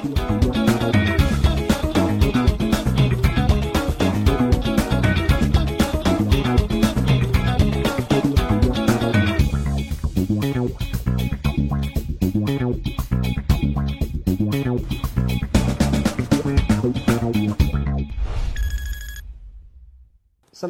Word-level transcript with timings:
السلام 0.00 0.12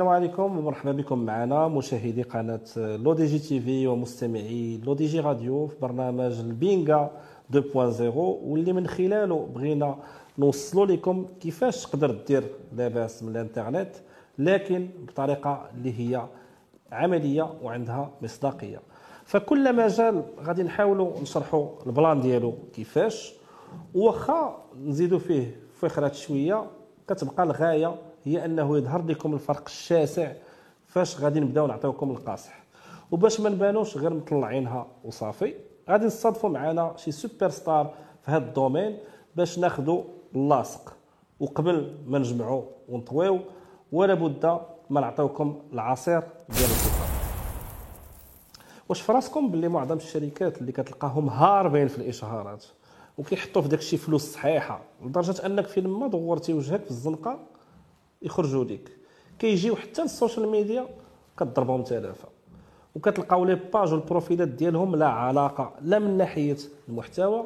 عليكم 0.09 0.59
ومرحبا 0.59 0.93
بكم 0.93 1.19
معنا 1.19 1.69
مشاهدي 1.69 2.23
قناة 2.23 2.61
L'ODJ 2.77 3.39
TV 3.39 3.87
ومستمعي 3.87 4.81
L'ODJ 4.85 5.21
Radio 5.21 5.67
في 5.67 5.77
برنامج 5.83 6.41
البينغا. 6.41 7.11
2.0 7.55 8.01
واللي 8.17 8.73
من 8.73 8.87
خلاله 8.87 9.47
بغينا 9.55 9.97
نوصلوا 10.39 10.87
لكم 10.87 11.27
كيفاش 11.41 11.87
تقدر 11.87 12.11
دير 12.11 12.45
لاباس 12.77 13.23
من 13.23 13.29
الانترنت 13.37 13.91
لكن 14.39 14.89
بطريقة 15.09 15.71
اللي 15.75 16.01
هي 16.01 16.27
عملية 16.93 17.53
وعندها 17.63 18.11
مصداقية. 18.23 18.81
فكل 19.25 19.77
مجال 19.77 20.23
غادي 20.41 20.63
نحاولوا 20.63 21.21
نشرحوا 21.23 21.69
ال 21.87 21.94
plan 21.94 22.21
ديالو 22.21 22.55
كيفاش. 22.75 23.35
واخا 23.95 24.65
نزيدوا 24.85 25.19
فيه 25.19 25.57
فخرات 25.75 26.15
شوية 26.15 26.67
كتبقى 27.09 27.43
الغاية 27.43 27.95
هي 28.25 28.45
أنه 28.45 28.79
يظهر 28.79 29.07
لكم 29.07 29.35
الفرق 29.35 29.63
الشاسع 29.67 30.33
فاش 30.87 31.21
غادي 31.21 31.41
نبداو 31.41 31.67
نعطيوكم 31.67 32.11
القاصح. 32.11 32.63
وباش 33.11 33.41
ما 33.41 33.51
نبانوش 33.51 33.97
غير 33.97 34.15
مطلعينها 34.15 34.87
وصافي. 35.05 35.55
غادي 35.91 36.07
نصادفوا 36.07 36.51
معنا 36.51 36.95
شي 36.97 37.13
super 37.13 37.49
star 37.49 37.95
في 38.23 38.31
هذا 38.31 38.45
ال 38.45 38.52
domaine 38.52 38.99
باش 39.37 39.59
ناخذوا 39.59 40.03
اللاصق. 40.35 40.97
وقبل 41.41 41.97
ما 42.07 42.19
نجمعوا 42.19 42.63
ونطويو 42.89 43.41
ولا 43.93 44.15
بد 44.15 44.61
ما 44.91 45.01
نعطيوكم 45.01 45.63
العصير 45.73 46.21
ديال 46.49 46.65
الكفر 46.65 47.07
واش 48.89 49.01
فراسكم 49.01 49.51
باللي 49.51 49.69
معظم 49.69 49.97
الشركات 49.97 50.59
اللي 50.59 50.73
كتلقاهم 50.73 51.29
هاربين 51.29 51.89
في 51.89 51.99
الإشهارات 51.99 52.65
وكيحطوا 53.19 53.63
في 53.63 53.69
داك 53.69 53.79
الشيء 53.79 53.99
فلوس 53.99 54.33
صحيحة 54.33 54.81
لدرجة 55.05 55.47
أنك 55.47 55.67
فين 55.67 55.87
ما 55.89 56.09
دورتي 56.09 56.53
وجهك 56.53 56.85
في 56.85 56.91
الزنقة 56.91 57.39
يخرجوا 58.23 58.65
لك 58.65 58.91
كيجيو 59.39 59.77
حتى 59.77 60.03
لل 60.03 60.14
social 60.14 60.49
media 60.49 60.89
كتضربهم 61.37 61.85
ثلاثة 61.87 62.29
وكتلقاو 62.95 63.45
les 63.45 63.55
pages 63.55 63.93
والبروفيلات 63.93 64.49
ديالهم 64.49 64.97
لا 64.97 65.07
علاقة 65.07 65.73
لا 65.83 65.99
من 65.99 66.17
ناحية 66.17 66.57
المحتوى 66.89 67.45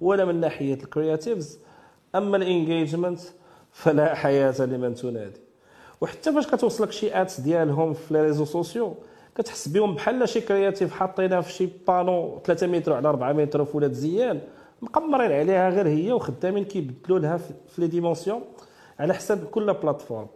ولا 0.00 0.24
من 0.24 0.40
ناحية 0.40 0.74
ال 0.74 0.82
creatives 0.82 1.58
أما 2.14 2.36
ال 2.36 2.44
engagement 2.44 3.20
فلا 3.72 4.14
حياة 4.14 4.54
لمن 4.60 4.94
تنادي. 4.94 5.40
وحتى 6.00 6.32
فاش 6.32 6.46
كتوصلك 6.46 6.92
شي 6.92 7.20
ads 7.20 7.40
ديالهم 7.40 7.92
في 7.92 8.14
les 8.14 8.22
réseaux 8.22 8.44
sociaux 8.44 8.94
كتحس 9.34 9.68
بهم 9.68 9.94
بحال 9.94 10.28
شي 10.28 10.40
creative 10.40 10.92
حاطينها 10.92 11.40
في 11.40 11.52
شي 11.52 11.68
panneau 11.88 12.40
3 12.44 12.66
متر 12.66 12.92
على 12.92 13.08
4 13.08 13.32
متر 13.32 13.64
في 13.64 13.76
ولاد 13.76 13.92
زيان 13.92 14.40
مقمرين 14.82 15.32
عليها 15.32 15.70
غير 15.70 15.88
هي 15.88 16.12
وخدامين 16.12 16.64
كيبدلوا 16.64 17.18
لها 17.18 17.36
في 17.36 17.80
les 17.80 17.86
dimensions 17.86 18.40
على 18.98 19.14
حساب 19.14 19.44
كل 19.44 19.72
plateforme 19.74 20.26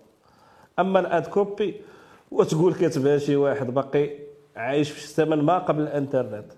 أما 0.78 1.00
ال 1.00 1.09
ad 1.09 1.26
copy 1.26 1.80
وتقول 2.30 2.74
كتبها 2.74 3.18
شي 3.18 3.36
واحد 3.36 3.74
باقي 3.74 4.10
عايش 4.58 4.90
في 4.90 5.04
الزمن 5.04 5.42
ما 5.42 5.58
قبل 5.58 5.82
الانترنت. 5.82 6.52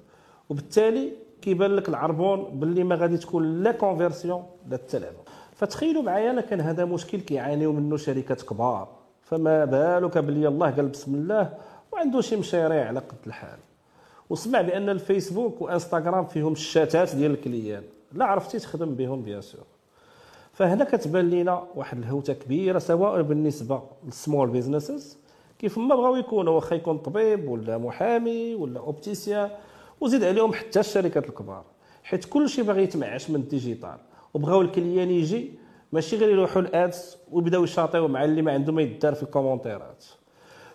وبالتالي 0.48 1.12
كيبان 1.42 1.76
لك 1.76 1.88
العربون 1.88 2.60
باللي 2.60 2.84
ما 2.84 2.94
غادي 2.94 3.16
تكون 3.16 3.62
لا 3.62 3.72
conversion 3.72 4.46
لا 4.68 4.76
التلعب 4.76 5.12
فتخيلوا 5.52 6.02
معايا 6.02 6.30
أنا 6.30 6.40
كان 6.40 6.60
هذا 6.60 6.84
مشكل 6.84 7.20
كيعانيو 7.20 7.72
منه 7.72 7.96
شركات 7.96 8.42
كبار. 8.42 8.88
فما 9.22 9.64
بالك 9.64 10.18
باللي 10.18 10.48
الله 10.48 10.70
قال 10.70 10.88
بسم 10.88 11.14
الله 11.14 11.54
وعنده 11.92 12.20
شي 12.20 12.36
مشاريع 12.36 12.88
على 12.88 13.00
قد 13.00 13.16
الحال. 13.26 13.58
وسمع 14.30 14.60
بأن 14.60 14.88
الفيسبوك 14.88 15.62
وإنستغرام 15.62 16.24
فيهم 16.24 16.52
الشاتات 16.52 17.14
ديال 17.14 17.30
ال 17.30 17.37
client. 17.37 17.82
لا 18.12 18.24
عرفتي 18.24 18.58
تخدم 18.58 18.94
بهم 18.94 19.22
bien 19.22 19.40
sûr. 19.40 19.64
فهنا 20.52 20.84
كتبان 20.84 21.30
لنا 21.30 21.64
واحد 21.74 21.98
الهوتة 21.98 22.32
كبيرة 22.32 22.78
سواء 22.78 23.22
بالنسبة 23.22 23.82
لل 24.04 24.17
small 24.17 24.50
businesses 24.50 25.18
كيف 25.60 25.78
ما 25.78 25.94
بغاو 25.94 26.16
يكونوا 26.16 26.52
واخا 26.52 26.76
يكون 26.76 26.98
طبيب 26.98 27.48
ولا 27.48 27.78
محامي 27.78 28.54
ولا 28.54 28.80
opticien 28.80 29.50
وزيد 30.00 30.24
عليهم 30.24 30.52
حتى 30.52 30.80
الشركات 30.80 31.28
الكبار. 31.28 31.64
حيت 32.04 32.24
كلشي 32.24 32.62
باغي 32.62 32.82
يتمعش 32.82 33.30
من 33.30 33.36
ال 33.36 33.43
digital. 33.43 33.98
وبغاو 34.34 34.60
ال 34.60 34.67
client 34.67 35.10
يجي 35.10 35.50
ماشي 35.92 36.16
غير 36.16 36.28
يروحوا 36.28 36.62
ال 36.62 36.76
ads 36.76 37.18
ويبداو 37.32 37.64
يشاطيو 37.64 38.08
مع 38.08 38.24
اللي 38.24 38.42
ما 38.42 38.52
عنده 38.52 38.72
ما 38.72 38.82
يدار 38.82 39.14
في 39.14 39.22
الكومونتيرات 39.22 40.04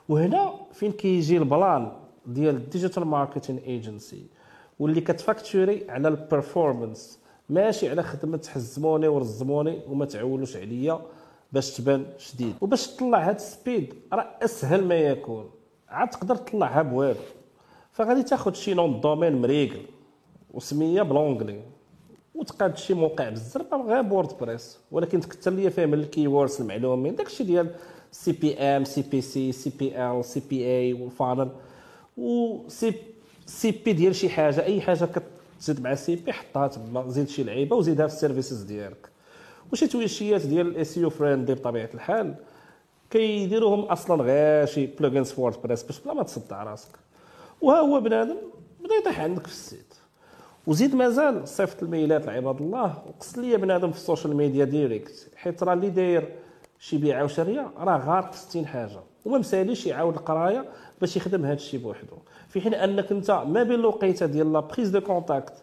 وهنا 0.09 0.53
فين 0.73 0.91
كيجي 0.91 1.37
ال 1.37 1.48
plan 1.48 1.91
ديال 2.25 2.55
ال 2.55 2.61
digital 2.61 3.05
marketing 3.05 3.57
agency 3.57 4.25
واللي 4.79 5.01
كتفاكتوري 5.01 5.85
على 5.89 6.07
ال 6.07 6.16
performance 6.16 7.19
ماشي 7.49 7.89
على 7.89 8.03
خدمة 8.03 8.41
حزموني 8.53 9.07
ورزموني 9.07 9.81
وما 9.89 10.05
تعولوش 10.05 10.57
عليا. 10.57 10.99
باش 11.55 11.71
تبان 11.71 12.05
شديد. 12.17 12.55
وباش 12.61 12.87
تطلع 12.87 13.29
هاد 13.29 13.35
السبيد 13.35 13.93
راه 14.13 14.27
أسهل 14.41 14.83
ما 14.83 14.95
يكون. 14.95 15.49
عاد 15.89 16.09
تقدر 16.09 16.35
تطلعها 16.35 16.81
بوالو 16.81 17.19
فغادي 17.91 18.23
تاخد 18.23 18.55
شي 18.55 18.73
nom 18.73 19.01
domaine 19.01 19.41
مريقل 19.41 19.81
وسمية 20.53 21.01
ب 21.01 21.07
l'anglais. 21.07 21.61
وتقاد 22.35 22.77
شي 22.77 22.93
موقع 22.93 23.29
بالزربه 23.29 23.77
غير 23.77 24.01
ب 24.01 24.37
WordPress 24.41 24.79
ولكن 24.91 25.19
تكثر 25.19 25.51
ليا 25.51 25.69
فيه 25.69 25.85
من 25.85 25.93
ال 25.93 26.01
keywords 26.01 26.61
المعلومين 26.61 27.15
داكشي 27.15 27.43
ديال 27.43 27.69
سي 28.11 28.31
بي 28.31 28.57
ام 28.57 28.83
سي 28.83 29.01
بي 29.01 29.21
سي 29.21 29.51
سي 29.51 29.71
بي 29.79 30.05
ال 30.11 30.25
سي 30.25 30.41
بي 30.49 30.65
اي 30.65 30.93
والفانل. 30.93 31.49
و 32.17 32.59
CCP 32.67 33.93
ديال 33.93 34.15
شي 34.15 34.29
حاجة 34.29 34.63
أي 34.63 34.81
حاجة 34.81 35.07
كتزيد 35.55 35.81
مع 35.81 35.95
CP 35.95 36.33
حطها 36.33 36.67
تما 36.67 37.09
زيد 37.09 37.27
شي 37.27 37.43
لعيبة 37.43 37.75
وزيدها 37.75 38.07
في 38.07 38.13
ال 38.13 38.18
services 38.18 38.61
ديالك. 38.61 39.14
وشي 39.71 39.87
تويشيات 39.87 40.45
ديال 40.45 40.67
ال 40.67 40.97
SEO 40.97 41.09
friendly 41.09 41.55
بطبيعه 41.55 41.89
الحال؟ 41.93 42.35
كيديروهم 43.09 43.79
أصلا 43.79 44.23
غير 44.23 44.65
شي 44.65 44.85
plugins 44.85 45.31
في 45.31 45.51
WordPress 45.63 45.83
باش 45.83 45.99
بلا 45.99 46.13
ما 46.13 46.23
تصدع 46.23 46.63
راسك. 46.63 46.89
وها 47.61 47.79
هو 47.79 47.99
بنادم 47.99 48.37
بدا 48.79 48.95
يطيح 48.95 49.19
عندك 49.19 49.47
في 49.47 49.53
ال 49.53 49.60
site. 49.60 49.93
وزيد 50.67 50.95
مازال 50.95 51.47
صيفط 51.47 51.83
الميلات 51.83 52.25
لعباد 52.25 52.61
الله 52.61 53.03
وقص 53.07 53.37
لي 53.37 53.57
بنادم 53.57 53.91
في 53.91 53.97
ال 53.97 54.03
social 54.03 54.35
media 54.35 54.65
direct 54.65 55.29
حيت 55.35 55.63
راه 55.63 55.73
اللي 55.73 55.89
داير 55.89 56.29
شي 56.79 56.97
بيعه 56.97 57.23
وشريه 57.23 57.71
راه 57.77 57.97
غارق 57.97 58.31
في 58.31 58.37
60 58.37 58.65
حاجة. 58.65 58.99
وما 59.25 59.37
مساليش 59.37 59.87
يعاود 59.87 60.15
القرايه 60.15 60.65
باش 61.01 61.17
يخدم 61.17 61.45
هذا 61.45 61.53
الشيء 61.53 61.79
بوحدو. 61.79 62.17
في 62.49 62.61
حين 62.61 62.73
أنك 62.73 63.11
أنت 63.11 63.31
ما 63.31 63.63
بين 63.63 63.79
الوقيتة 63.79 64.25
ديال 64.25 64.53
la 64.53 64.59
prise 64.59 64.89
de 64.89 65.01
contact 65.01 65.53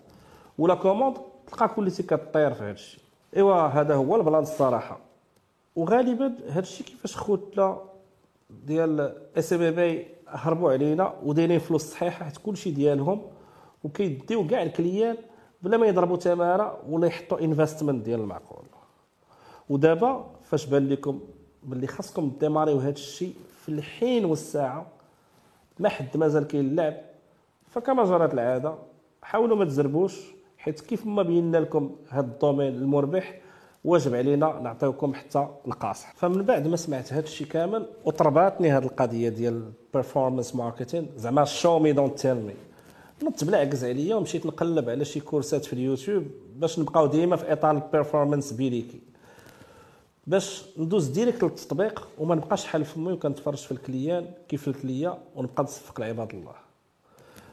ولا 0.59 0.75
commande 0.75 1.17
تلقى 1.47 1.69
كلشي 1.69 2.03
كطير 2.03 2.55
في 2.55 2.63
هذا 2.63 2.71
الشيء 2.71 3.02
إيوا 3.37 3.67
هذا 3.67 3.95
هو 3.95 4.17
ال 4.17 4.22
plan 4.22 4.43
الصراحة. 4.43 4.99
وغالبا 5.77 6.35
هذا 6.49 6.61
الشيء 6.61 6.87
كيفاش 6.87 7.17
خوتنا 7.17 7.79
ديال 8.51 9.15
SMM 9.37 10.05
هربوا 10.29 10.73
علينا 10.73 11.15
ودايرين 11.25 11.59
فلوس 11.59 11.83
صحيحة 11.83 12.25
حيت 12.25 12.37
كلشي 12.37 12.71
ديالهم 12.71 13.23
وكيديو 13.85 14.47
كاع 14.47 14.63
ال 14.63 14.69
clients 14.69 15.17
بلا 15.63 15.77
ما 15.77 15.87
يضربوا 15.87 16.17
تمارة 16.17 16.79
ولا 16.89 17.07
يحطوا 17.07 17.41
investment 17.41 18.05
ديال 18.05 18.21
المعقول. 18.21 18.65
ودابا 19.69 20.27
فاش 20.45 20.67
بان 20.67 20.89
لكم 20.89 21.21
باللي 21.63 21.87
خاصكم 21.87 22.33
ديماريو 22.41 22.79
هذا 22.79 22.91
الشيء 22.91 23.35
في 23.63 23.69
الحين 23.69 24.25
والساعة 24.25 24.87
ما 25.79 25.89
حد 25.89 26.17
مازال 26.17 26.47
كاين 26.47 26.65
اللعب. 26.65 26.95
فكما 27.71 28.05
جرت 28.05 28.35
العادة 28.35 28.75
حاولوا 29.23 29.57
ما 29.57 29.65
تزربوش. 29.65 30.21
حيت 30.63 30.81
كيف 30.81 31.07
ما 31.07 31.23
بينا 31.23 31.57
لكم 31.57 31.97
هذا 32.09 32.27
ال 32.27 32.33
domaine 32.33 32.75
المربح 32.75 33.41
واجب 33.85 34.15
علينا 34.15 34.61
نعطيوكم 34.63 35.15
حتى 35.15 35.49
القاصح 35.67 36.15
فمن 36.17 36.43
بعد 36.43 36.67
ما 36.67 36.77
سمعت 36.77 37.13
هذا 37.13 37.25
الشيء 37.25 37.47
كامل 37.47 37.87
وطرباتني 38.05 38.73
هذه 38.73 38.85
القضية 38.85 39.29
ديال 39.29 39.73
ال 39.89 39.94
performance 39.94 40.55
marketing 40.57 41.07
زعما 41.17 41.45
show 41.45 41.79
me 41.79 41.93
don't 41.93 42.19
tell 42.19 42.35
me 42.35 42.55
نط 43.23 43.45
بالعكز 43.45 43.85
عليا 43.85 44.15
ومشيت 44.15 44.47
نقلب 44.47 44.91
على 44.91 45.05
شي 45.05 45.21
كورسات 45.21 45.65
في 45.65 45.73
اليوتيوب 45.73 46.25
باش 46.57 46.79
نبقاو 46.79 47.07
ديما 47.07 47.37
في 47.37 47.53
إطار 47.53 47.71
ال 47.77 47.83
performance 47.83 48.53
بيليكي 48.53 49.01
باش 50.27 50.65
ندوز 50.79 51.07
direct 51.09 51.43
للتطبيق 51.43 52.09
وما 52.19 52.35
نبقاش 52.35 52.65
حال 52.65 52.85
فمي 52.85 53.13
وكنتفرج 53.13 53.59
في 53.59 53.73
ال 53.73 53.79
clients 53.79 54.27
كيف 54.49 54.69
الكلية 54.69 55.19
ونبقى 55.37 55.63
نصفق 55.63 56.01
لعباد 56.01 56.35
الله. 56.35 56.62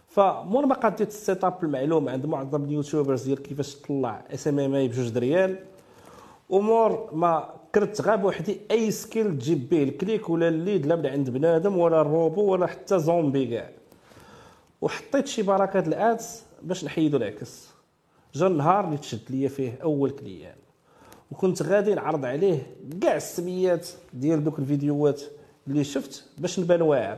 فمور 0.10 0.66
ما 0.66 0.76
قديت 0.76 1.08
ال 1.08 1.44
setup 1.44 1.64
المعلوم 1.64 2.10
عند 2.10 2.26
معظم 2.26 2.64
ال 2.64 2.70
YouTubers 2.70 3.24
ديال 3.24 3.42
كيفاش 3.42 3.76
تطلع 3.76 4.24
SMMA 4.34 4.88
بجوج 4.88 5.10
دريال؟ 5.10 5.60
ومور 6.50 7.10
ما 7.14 7.54
قريت 7.76 8.02
غير 8.02 8.24
بوحدي 8.24 8.60
أي 8.72 8.92
skill 8.92 9.38
تجيب 9.38 9.70
به 9.70 9.84
ال 9.84 9.92
click 9.92 10.30
ولا 10.30 10.48
ال 10.48 10.56
lead 10.56 10.86
لا 10.86 10.96
من 10.96 11.06
عند 11.06 11.30
بنادم 11.30 11.78
ولا 11.78 12.02
الروبو 12.02 12.42
ولا 12.42 12.68
حتى 12.68 13.00
زومبي 13.00 13.46
كاع. 13.46 13.70
وحطيت 14.82 15.28
شي 15.28 15.42
بركات 15.42 15.88
ال 15.88 16.02
ads 16.02 16.44
باش 16.62 16.86
نحيدو 16.86 17.18
العكس. 17.18 17.70
جا 18.34 18.48
النهار 18.48 18.86
اللي 18.86 18.98
تشد 18.98 19.22
ليا 19.30 19.50
فيه 19.50 19.80
أول 19.84 20.10
client. 20.10 20.56
وكنت 21.32 21.64
غادي 21.64 21.94
نعرض 21.94 22.26
عليه 22.26 22.76
كاع 23.02 23.16
السميات 23.16 23.88
ديال 24.14 24.44
دوك 24.44 24.60
الفيديوهات 24.60 25.22
اللي 25.68 25.84
شفت 25.84 26.26
باش 26.38 26.60
نبان 26.60 26.82
واعر. 26.82 27.18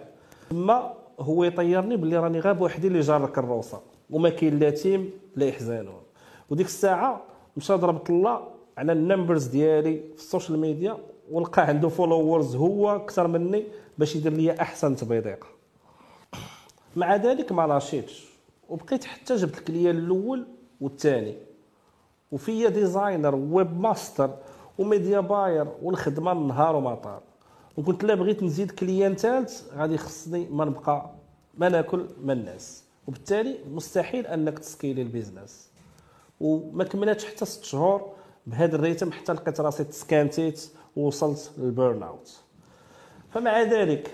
ثم 0.49 0.73
هو 1.21 1.43
يطيرني 1.43 1.97
باللي 1.97 2.17
راني 2.17 2.39
غير 2.39 2.53
بوحدي 2.53 2.87
اللي 2.87 2.99
جار 2.99 3.25
الكروسة 3.25 3.81
وما 4.09 4.29
كاين 4.29 4.59
لا 4.59 4.69
team 4.69 5.09
لا 5.35 5.45
يحزنون 5.45 6.01
وديك 6.49 6.65
الساعة 6.65 7.21
مشى 7.57 7.73
ضربت 7.73 8.09
الله 8.09 8.47
على 8.77 8.91
ال 8.91 8.98
numbers 8.98 9.45
ديالي 9.45 9.97
في 10.15 10.15
ال 10.21 10.27
social 10.27 10.59
media 10.59 10.97
ولقى 11.31 11.61
عنده 11.61 11.89
followers 11.89 12.55
هو 12.55 12.95
أكثر 12.95 13.27
مني 13.27 13.63
باش 13.97 14.15
يدير 14.15 14.33
لي 14.33 14.61
أحسن 14.61 14.95
تبيضيقه 14.95 15.47
مع 16.95 17.15
ذلك 17.15 17.51
ما 17.51 17.67
لاشيتش 17.67 18.27
وبقيت 18.69 19.03
حتى 19.03 19.35
جبت 19.35 19.57
ال 19.57 19.63
client 19.63 19.97
الأول 19.97 20.47
والثاني. 20.81 21.35
وفيا 22.31 22.69
designer 22.69 23.35
webmaster 23.35 23.79
و 23.81 24.29
media 24.79 25.19
buyer 25.19 25.67
والخدمة 25.81 26.31
النهار 26.31 26.75
وما 26.75 26.95
طار 26.95 27.21
وقلت 27.81 28.03
لا 28.03 28.15
بغيت 28.15 28.43
نزيد 28.43 28.71
client 28.71 29.15
ثالث 29.15 29.73
غادي 29.73 29.97
خصني 29.97 30.47
ما 30.51 30.65
نبقى 30.65 31.11
ما 31.57 31.69
ناكل 31.69 32.05
ما 32.23 32.33
ننعس 32.33 32.83
وبالتالي 33.07 33.57
مستحيل 33.71 34.27
أنك 34.27 34.59
تسكيلي 34.59 35.01
ال 35.01 35.08
business. 35.08 35.69
وما 36.39 36.83
كملتش 36.83 37.25
حتى 37.25 37.45
ست 37.45 37.63
شهور 37.63 38.11
بهذا 38.47 38.75
ال 38.75 38.81
rythme 38.81 39.11
حتى 39.11 39.33
لقيت 39.33 39.61
راسي 39.61 39.83
تسكانتيت 39.83 40.69
ووصلت 40.95 41.51
لل 41.57 41.73
burn 41.73 42.03
out 42.03 42.39
فمع 43.33 43.61
ذلك 43.61 44.11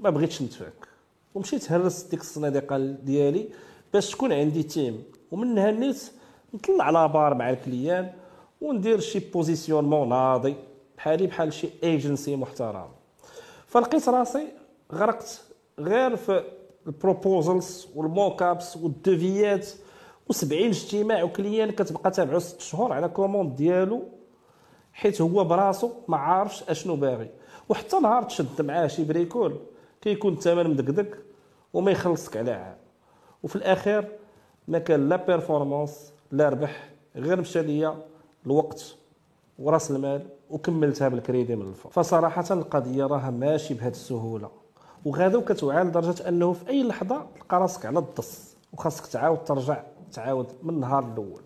ما 0.00 0.10
بغيتش 0.10 0.42
نتفك. 0.42 0.88
ومشيت 1.34 1.72
هرست 1.72 2.10
ديك 2.10 2.20
الصناديقه 2.20 2.78
ديالي 2.78 3.48
باش 3.92 4.10
تكون 4.10 4.32
عندي 4.32 4.62
team 4.62 5.02
ومنها 5.30 5.70
نيت 5.70 6.10
نطلع 6.54 6.84
على 6.84 7.08
بار 7.08 7.34
مع 7.34 7.50
ال 7.50 7.58
clients 7.58 8.12
وندير 8.60 9.00
شي 9.00 9.18
positionnement 9.18 10.08
ناضي 10.08 10.56
بحالي 10.96 11.26
بحال 11.26 11.52
شي 11.52 11.68
ايجنسي 11.82 12.36
محترم. 12.36 12.97
فلقيت 13.68 14.08
راسي 14.08 14.48
غرقت 14.92 15.40
غير 15.78 16.16
في 16.16 16.44
ال 16.86 16.95
proposals 16.95 17.71
وال 17.71 17.88
mockups 17.94 18.76
والديفيات 18.76 19.68
و70 20.32 20.52
اجتماع 20.52 21.22
و 21.22 21.29
client 21.29 21.70
كتبقى 21.70 22.10
تابعو 22.10 22.38
ست 22.38 22.60
شهور 22.60 22.92
على 22.92 23.08
commande 23.08 23.56
ديالو 23.56 24.02
حيت 24.92 25.20
هو 25.20 25.44
براسو 25.44 25.90
ما 26.08 26.16
عارفش 26.16 26.62
أشنو 26.62 26.96
باغي. 26.96 27.30
وحتى 27.68 27.98
نهار 27.98 28.22
تشد 28.22 28.62
معاه 28.62 28.86
شي 28.86 29.04
bricole 29.04 29.56
كيكون 30.00 30.32
الثمن 30.32 30.70
مدقدق 30.70 31.16
وما 31.72 31.90
يخلصك 31.90 32.36
على 32.36 32.50
عام. 32.50 32.76
وفي 33.42 33.56
الأخير 33.56 34.18
ما 34.68 34.78
كان 34.78 35.08
لا 35.08 35.16
performance 35.16 36.12
لا 36.32 36.48
ربح 36.48 36.88
غير 37.16 37.40
مشى 37.40 37.62
ليا 37.62 37.98
الوقت. 38.46 38.96
وراس 39.58 39.90
المال 39.90 40.26
وكملتها 40.50 41.08
بالكريدي 41.08 41.56
من 41.56 41.68
الفوق 41.68 41.92
فصراحة 41.92 42.44
القضية 42.50 43.04
راها 43.06 43.30
ماشي 43.30 43.74
بهذه 43.74 43.90
السهولة. 43.90 44.50
وغادا 45.04 45.38
وكتوعى 45.38 45.84
لدرجه 45.84 46.28
أنه 46.28 46.52
في 46.52 46.68
أي 46.68 46.82
لحظة 46.82 47.26
تلقى 47.36 47.60
راسك 47.60 47.86
على 47.86 47.98
الدص 47.98 48.56
وخاصك 48.72 49.06
تعاود 49.06 49.44
ترجع 49.44 49.82
تعاود 50.12 50.46
من 50.62 50.74
النهار 50.74 51.04
الأول. 51.12 51.42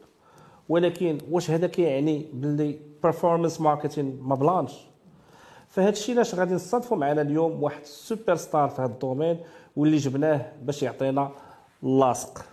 ولكن 0.69 1.19
واش 1.31 1.51
هذا 1.51 1.67
كيعني 1.67 2.27
باللي 2.33 2.79
performance 3.03 3.61
marketing 3.61 4.19
ما 4.23 4.35
بلانش؟ 4.35 4.73
فهذا 5.69 5.89
الشيء 5.89 6.15
علاش 6.15 6.35
غادي 6.35 6.55
نصادفوا 6.55 6.97
معنا 6.97 7.23
اليوم 7.23 7.63
واحد 7.63 7.85
super 7.85 8.35
star 8.37 8.69
في 8.69 8.83
هذا 8.83 8.93
ال 8.93 8.99
domaine 8.99 9.41
واللي 9.77 9.97
جبناه 9.97 10.53
باش 10.63 10.83
يعطينا 10.83 11.31
اللاصق 11.83 12.45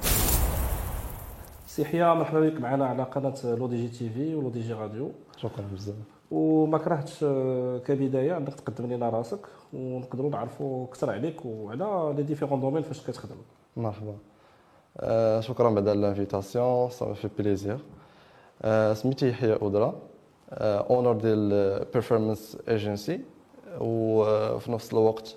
سي 1.68 1.86
حيا 1.86 2.14
مرحبا 2.14 2.50
بك 2.50 2.62
معنا 2.62 2.86
على 2.86 3.04
قناة 3.04 3.34
لو 3.44 3.68
دي 3.68 3.88
جي 3.88 3.88
تي 3.88 4.10
في 4.10 4.36
ولو 4.36 4.50
دي 4.50 4.62
جي 4.62 4.74
راديو. 4.74 5.12
شكرا 5.42 5.66
بزاف. 5.74 5.96
وما 6.32 6.78
كرهتش 6.78 7.24
آه، 7.24 7.78
كبداية. 7.78 8.38
انك 8.38 8.54
تقدم 8.54 8.94
لنا 8.94 9.10
راسك 9.10 9.40
ونقدروا 9.74 10.30
نعرفوا 10.30 10.86
أكثر 10.86 11.10
عليك 11.10 11.46
وعلى 11.46 12.14
les 12.18 12.24
différents 12.24 12.60
domaines 12.62 12.84
فاش 12.84 13.08
كتخدم. 13.08 13.36
مرحبا. 13.78 14.16
آه 14.98 15.40
شكرا 15.40 15.70
بعد 15.70 15.88
l'invitation 15.88 16.90
ça 16.90 17.14
fait 17.14 17.30
plaisir 17.40 17.80
آه 18.62 18.94
سميتي 18.94 19.30
يحيى 19.30 19.54
اودرا 19.54 19.96
owner 20.52 21.14
ديال 21.14 21.86
performance 21.94 22.58
agency 22.70 23.22
وفي 23.82 24.72
نفس 24.72 24.94
الوقت 24.94 25.36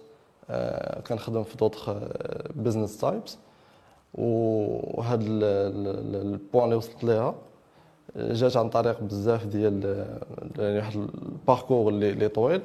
آه 0.50 1.00
كنخدم 1.00 1.42
في 1.42 1.56
d'autres 1.56 1.90
business 2.56 2.98
types 2.98 3.38
وهاد 4.14 5.20
ال 5.22 5.46
point 5.46 6.64
اللي 6.64 6.76
وصلت 6.76 7.04
ليها 7.04 7.34
جات 8.16 8.56
عن 8.56 8.68
طريق 8.68 9.00
بزاف 9.00 9.46
ديال 9.46 10.06
يعني 10.58 10.76
واحد 10.76 10.96
ال 10.96 11.07
parcours 11.07 11.92
اللي 11.92 12.28
طويل 12.28 12.60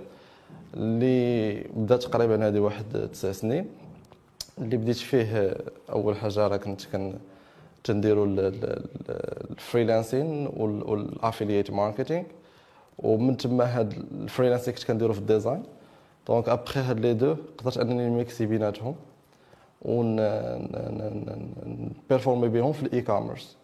اللي 0.73 1.63
بدا 1.75 1.97
تقريبا 1.97 2.47
هذه 2.47 2.59
واحد 2.59 3.09
تسع 3.13 3.31
سنين. 3.31 3.67
اللي 4.57 4.77
بديت 4.77 4.97
فيه 4.97 5.57
أول 5.89 6.15
حاجة 6.15 6.47
راه 6.47 6.57
كنت 6.57 6.85
كن 6.85 7.13
تنديروا 7.83 8.25
ال 9.49 9.57
freelancing 9.57 10.47
وال 10.47 10.70
affiliate 10.70 11.71
marketing 11.71 12.23
ومن 12.99 13.37
تما 13.37 13.79
هاد 13.79 13.93
ال 14.11 14.16
freelancing 14.16 14.73
كنت 14.73 14.83
كنديرو 14.83 15.13
في 15.13 15.19
ال 15.19 15.25
design. 15.25 15.63
donc 16.27 16.49
après 16.49 16.79
هاد 16.79 16.99
les 16.99 17.13
deux 17.13 17.35
قدرت 17.57 17.77
أنني 17.77 18.09
نميكسي 18.09 18.45
بيناتهم 18.45 18.95
ونبيرفورمي 19.81 22.47
بهم 22.47 22.71
في 22.71 22.83
ال 22.83 23.01
e-commerce 23.01 23.56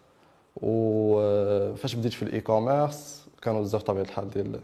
وفاش 0.56 1.94
بديت 1.94 2.12
في 2.12 2.22
ال 2.22 2.40
e-commerce 2.40 3.26
كانوا 3.42 3.60
بزاف 3.60 3.82
طبيعة 3.82 4.02
الحال 4.02 4.30
ديال 4.30 4.60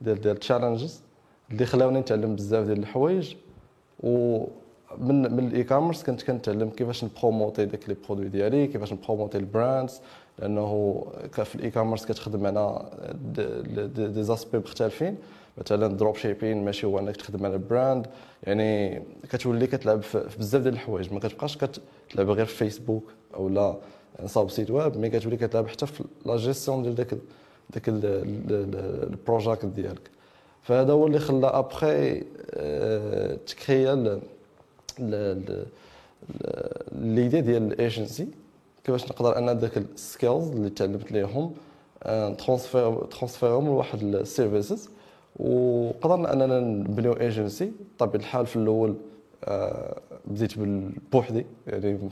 ديال 0.00 0.20
ديال 0.20 0.34
ال 0.34 0.40
challenges 0.40 1.02
اللي 1.50 1.66
خلاوني 1.66 2.00
نتعلم 2.00 2.34
بزاف 2.34 2.66
ديال 2.66 2.78
الحوايج. 2.78 3.34
و 4.00 4.44
من 4.98 5.32
من 5.32 5.46
ال 5.46 5.64
e-commerce 5.64 6.02
كنت 6.02 6.22
كنتعلم 6.22 6.70
كيفاش 6.70 7.04
نبروموتي 7.04 7.64
داك 7.64 7.88
les 7.88 7.96
produits 8.06 8.28
ديالي 8.28 8.66
كيفاش 8.66 8.92
نبروموتي 8.92 9.38
ال 9.38 9.46
brands. 9.46 10.00
لأنه 10.38 11.06
في 11.32 11.54
ال 11.54 11.70
e-commerce 11.70 12.06
كتخدم 12.06 12.40
معنا 12.42 12.90
des 13.84 14.22
aspects 14.22 14.58
مختلفين. 14.58 15.16
مثلا 15.58 15.86
dropshipping 15.86 16.64
ماشي 16.64 16.86
هو 16.86 16.98
أنك 16.98 17.16
تخدم 17.16 17.46
على 17.46 17.58
brand 17.58 18.06
يعني 18.42 19.02
كتولي 19.30 19.66
كتلعب 19.66 20.02
في 20.02 20.38
بزاف 20.38 20.62
ديال 20.62 20.74
الحوايج. 20.74 21.12
ما 21.12 21.20
كتبقاش 21.20 21.56
كتلعب 21.56 22.30
غير 22.30 22.46
في 22.46 22.56
فيسبوك 22.56 23.04
أو 23.34 23.48
لا 23.48 23.76
نصاوب 24.22 24.50
site 24.50 24.70
web 24.70 24.96
mais 24.96 25.10
كتولي 25.10 25.36
كتلعب 25.36 25.68
حتى 25.68 25.86
في 25.86 26.04
لا 26.26 26.36
جيستيون 26.36 26.82
ديال 26.82 26.94
داك 26.94 27.14
داك 27.70 27.82
ال 27.88 28.10
project 28.10 29.66
ديالك. 29.66 30.10
فهذا 30.62 30.92
هو 30.92 31.06
اللي 31.06 31.18
خلى 31.18 31.46
après 31.46 32.20
تكريا 33.46 34.20
l'idée 36.92 37.40
ديال 37.40 37.72
ال 37.72 37.80
agency 37.80 38.28
كيفاش 38.84 39.04
نقدر 39.04 39.38
أنا 39.38 39.52
داك 39.52 39.78
ال 39.78 39.88
skills 39.88 40.48
اللي 40.50 40.70
تعلمت 40.70 41.12
ليهم 41.12 41.52
transfer 42.38 43.04
transfer 43.04 43.54
هم 43.54 43.66
لواحد 43.66 44.02
ال 44.02 44.12
services 44.12 44.88
وقدرنا 45.36 46.32
أننا 46.32 46.60
نبنيو 46.60 47.12
ايجنسي 47.12 47.72
بطبيعه 47.96 48.20
الحال 48.20 48.46
في 48.46 48.56
الأول 48.56 48.94
آه، 49.44 50.00
بديت 50.24 50.58
بوحدي 51.12 51.46
يعني 51.66 52.10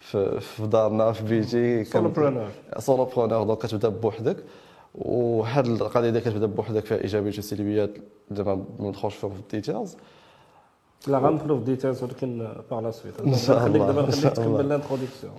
في, 0.00 0.40
في 0.40 0.66
دارنا 0.66 1.12
في 1.12 1.24
بيتي 1.24 1.84
solopreneur 1.84 2.48
solopreneur 2.78 3.42
donc 3.42 3.58
كتبدا 3.58 3.88
بوحدك. 3.88 4.36
وهاد 4.94 5.66
القضية 5.66 6.08
اللي 6.08 6.20
كتبدا 6.20 6.46
بوحدك 6.46 6.84
فيها 6.84 6.98
ايجابيات 6.98 7.38
وسلبيات 7.38 7.90
زعما 8.30 8.64
ما 8.78 8.88
ندخلش 8.88 9.14
فيهم 9.14 9.30
في 9.30 9.40
ال 9.40 9.46
details. 9.46 9.96
لا 11.06 11.18
غندخلوا 11.18 11.56
في 11.56 11.60
ال 11.60 11.65
details 11.65 12.02
ولكن 12.02 12.48
par 12.70 12.80
la 12.80 12.90
suite 12.90 13.20
إن 13.20 13.34
شاء 13.34 13.66
الله. 13.66 13.86
دابا 13.86 14.02
نخليك 14.02 14.32
تكمل 14.32 14.60
ال 14.60 14.65
introduction 14.65 15.32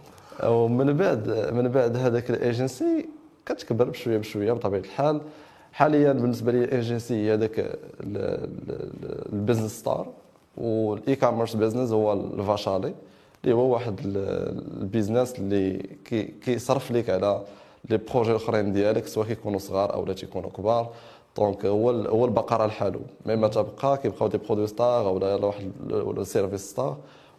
ومن 0.44 0.98
بعد 0.98 1.30
من 1.54 1.68
بعد 1.68 1.98
هذاك 1.98 2.30
الإيجنسي 2.30 3.06
كتكبر 3.46 3.90
بشوية 3.90 4.18
بشوية 4.18 4.54
بطبيعة 4.54 4.80
الحال. 4.80 5.22
حاليا 5.72 6.14
بالنسبة 6.14 6.52
لي 6.52 6.64
الإيجنسي 6.64 7.14
هي 7.14 7.34
هذاك 7.34 7.80
ال 9.34 9.39
business 9.39 9.80
star. 9.80 10.08
وال 10.58 11.16
e-commerce 11.16 11.56
business 11.56 11.92
هو 11.92 12.14
la 12.14 12.26
vache 12.26 12.57
à 12.57 12.63
lait. 12.63 12.94
اللي 13.44 13.56
هو 13.56 13.74
واحد 13.74 14.00
ال 14.06 14.21
business 14.21 15.40
اللي 15.40 15.78
كيصرف 16.46 16.92
لك 16.92 17.10
على 17.10 17.42
les 17.90 17.98
projets 17.98 18.32
الاخرين 18.32 18.74
ديالك 18.74 19.08
سواء 19.08 19.28
كيكونوا 19.28 19.60
صغار 19.60 19.94
أو 19.94 20.06
لا 20.06 20.14
تيكونوا 20.14 20.50
كبار. 20.50 20.90
donc 21.38 21.66
هو 21.66 21.90
هو 21.92 22.26
البقرة 22.26 22.66
الحلوب 22.66 23.00
même 23.26 23.48
تبقى 23.48 23.98
كيبقاو 23.98 24.28
des 24.28 24.38
produits 24.38 24.68
star 24.68 25.08
أو 25.08 25.20
لا 25.20 25.36
واحد 25.36 25.72
ولا 25.92 26.24
service 26.24 26.62
star 26.70 26.98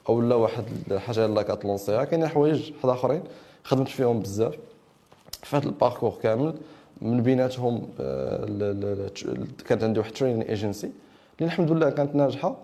أو 0.09 0.21
لا 0.21 0.35
واحد 0.35 0.65
الحاجة 0.91 1.25
اللي 1.27 1.45
كتلونسيها. 1.45 2.05
كاينين 2.05 2.29
حوايج 2.29 2.73
واحد 2.73 2.89
آخرين 2.99 3.23
خدمت 3.65 3.89
فيهم 3.89 4.21
بزاف. 4.21 4.55
في 5.43 5.57
هذا 5.57 5.67
ال 5.67 5.72
parcours 5.72 6.15
كامل 6.23 6.55
من 7.03 7.23
بيناتهم 7.23 7.89
آه، 8.01 9.11
كانت 9.69 9.85
عندي 9.85 9.99
واحد 9.99 10.13
training 10.13 10.49
agency 10.49 10.91
اللي 11.39 11.47
الحمد 11.47 11.71
لله 11.71 11.91
كانت 11.91 12.15
ناجحة. 12.15 12.57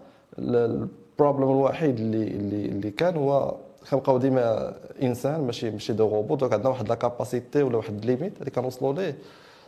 ال 1.17 1.20
problème 1.20 1.51
الوحيد 1.51 1.99
اللي 2.01 2.27
اللي 2.27 2.67
اللي 2.67 2.91
كان 2.91 3.17
هو 3.17 3.55
كنبقاو 3.91 4.19
ديما 4.19 4.75
إنسان 5.03 5.41
ماشي 5.41 5.71
ماشي 5.71 5.93
des 5.93 6.09
robots 6.09 6.41
donc 6.41 6.53
عندنا 6.53 6.69
واحد 6.69 6.89
la 6.89 6.95
capacité 6.95 7.63
ولا 7.63 7.77
واحد 7.77 8.05
limite 8.05 8.39
اللي 8.41 8.51
كنوصلوا 8.51 8.93
ليه. 8.93 9.17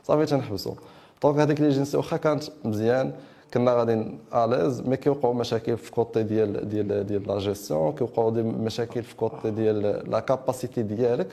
صافي 0.05 0.27
تنحبسوا 0.27 0.75
donc 1.23 1.39
هذيك 1.39 1.61
l'agency 1.61 1.97
واخا 1.97 2.17
كانت 2.17 2.45
مزيان 2.65 3.13
كنا 3.55 3.73
غادي 3.73 4.05
à 4.35 4.41
l'aise 4.41 4.81
mais 4.81 4.97
كيوقعوا 4.97 5.35
مشاكل 5.35 5.77
في 5.77 5.91
côté 5.91 6.23
ديال 6.23 6.69
ديال 6.69 7.07
ديال 7.07 7.29
لا 7.29 7.39
جيستيون 7.39 7.93
كيوقعوا 7.93 8.31
مشاكل 8.43 9.03
في 9.03 9.17
côté 9.17 9.51
ديال 9.51 10.11
la 10.11 10.21
capacité 10.21 10.83
ديالك 10.83 11.29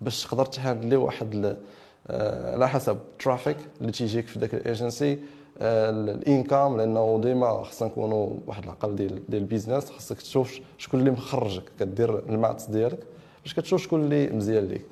باش 0.00 0.24
تقدر 0.24 0.44
تهاندلي 0.44 0.96
واحد 0.96 1.56
آه، 2.10 2.54
على 2.54 2.68
حسب 2.68 2.96
ال 2.96 3.05
trafic 3.05 3.56
اللي 3.80 3.92
تيجيك 3.92 4.26
في 4.26 4.38
ذاك 4.38 4.54
الإيجنسي. 4.54 5.18
ال 5.60 5.77
income 5.77 6.76
لأنه 6.76 7.20
ديما 7.22 7.62
خصنا 7.62 7.88
نكونوا 7.88 8.30
واحد 8.46 8.64
العقل 8.64 8.96
ديال 8.96 9.22
ديال 9.28 9.42
ال 9.42 9.47
business 9.47 9.90
خصك 9.90 10.16
تشوف 10.22 10.58
شكون 10.78 11.00
اللي 11.00 11.10
مخرجك 11.10 11.62
كدير 11.80 12.18
ال 12.28 12.34
maths 12.34 12.66
ديالك 12.66 12.98
باش 13.42 13.54
كتشوف 13.54 13.82
شكون 13.82 14.00
اللي 14.04 14.26
مزيان 14.26 14.64
ليك. 14.64 14.82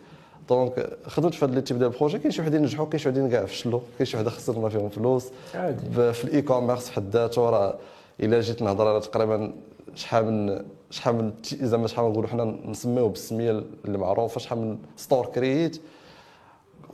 donc 0.48 0.96
خدمت 1.06 1.34
في 1.34 1.44
هذا 1.44 1.58
ال 1.58 1.62
type 1.62 1.78
ديال 1.78 1.90
ال 1.92 1.95
projets 1.96 2.18
كاين 2.18 2.30
شي 2.30 2.42
وحدين 2.42 2.62
نجحوا 2.62 2.86
كاين 2.86 2.98
شي 2.98 3.08
وحدين 3.08 3.30
كاع 3.30 3.44
فشلوا 3.44 3.80
كاين 3.98 4.06
شي 4.06 4.16
وحده 4.16 4.30
خسرنا 4.30 4.68
فيهم 4.68 4.88
فلوس. 4.88 5.26
عادي. 5.54 6.12
في 6.12 6.24
ال 6.24 6.42
e-commerce 6.42 6.88
في 6.88 6.92
حد 6.92 7.10
ذاته 7.10 7.50
راه 7.50 7.74
إلا 8.20 8.40
جيت 8.40 8.62
نهضر 8.62 8.88
على 8.88 9.00
تقريبا 9.00 9.52
شحال 9.94 10.24
من 10.24 10.64
شحال 10.90 11.14
من 11.14 11.32
زعما 11.44 11.86
شحال 11.86 12.04
نقولوا 12.04 12.28
حنا 12.28 12.44
نسميوه 12.66 13.08
بالسمية 13.08 13.62
اللي 13.84 13.98
معروفه 13.98 14.40
شحال 14.40 14.58
من 14.58 14.78
store 14.96 15.26
كرييت 15.26 15.80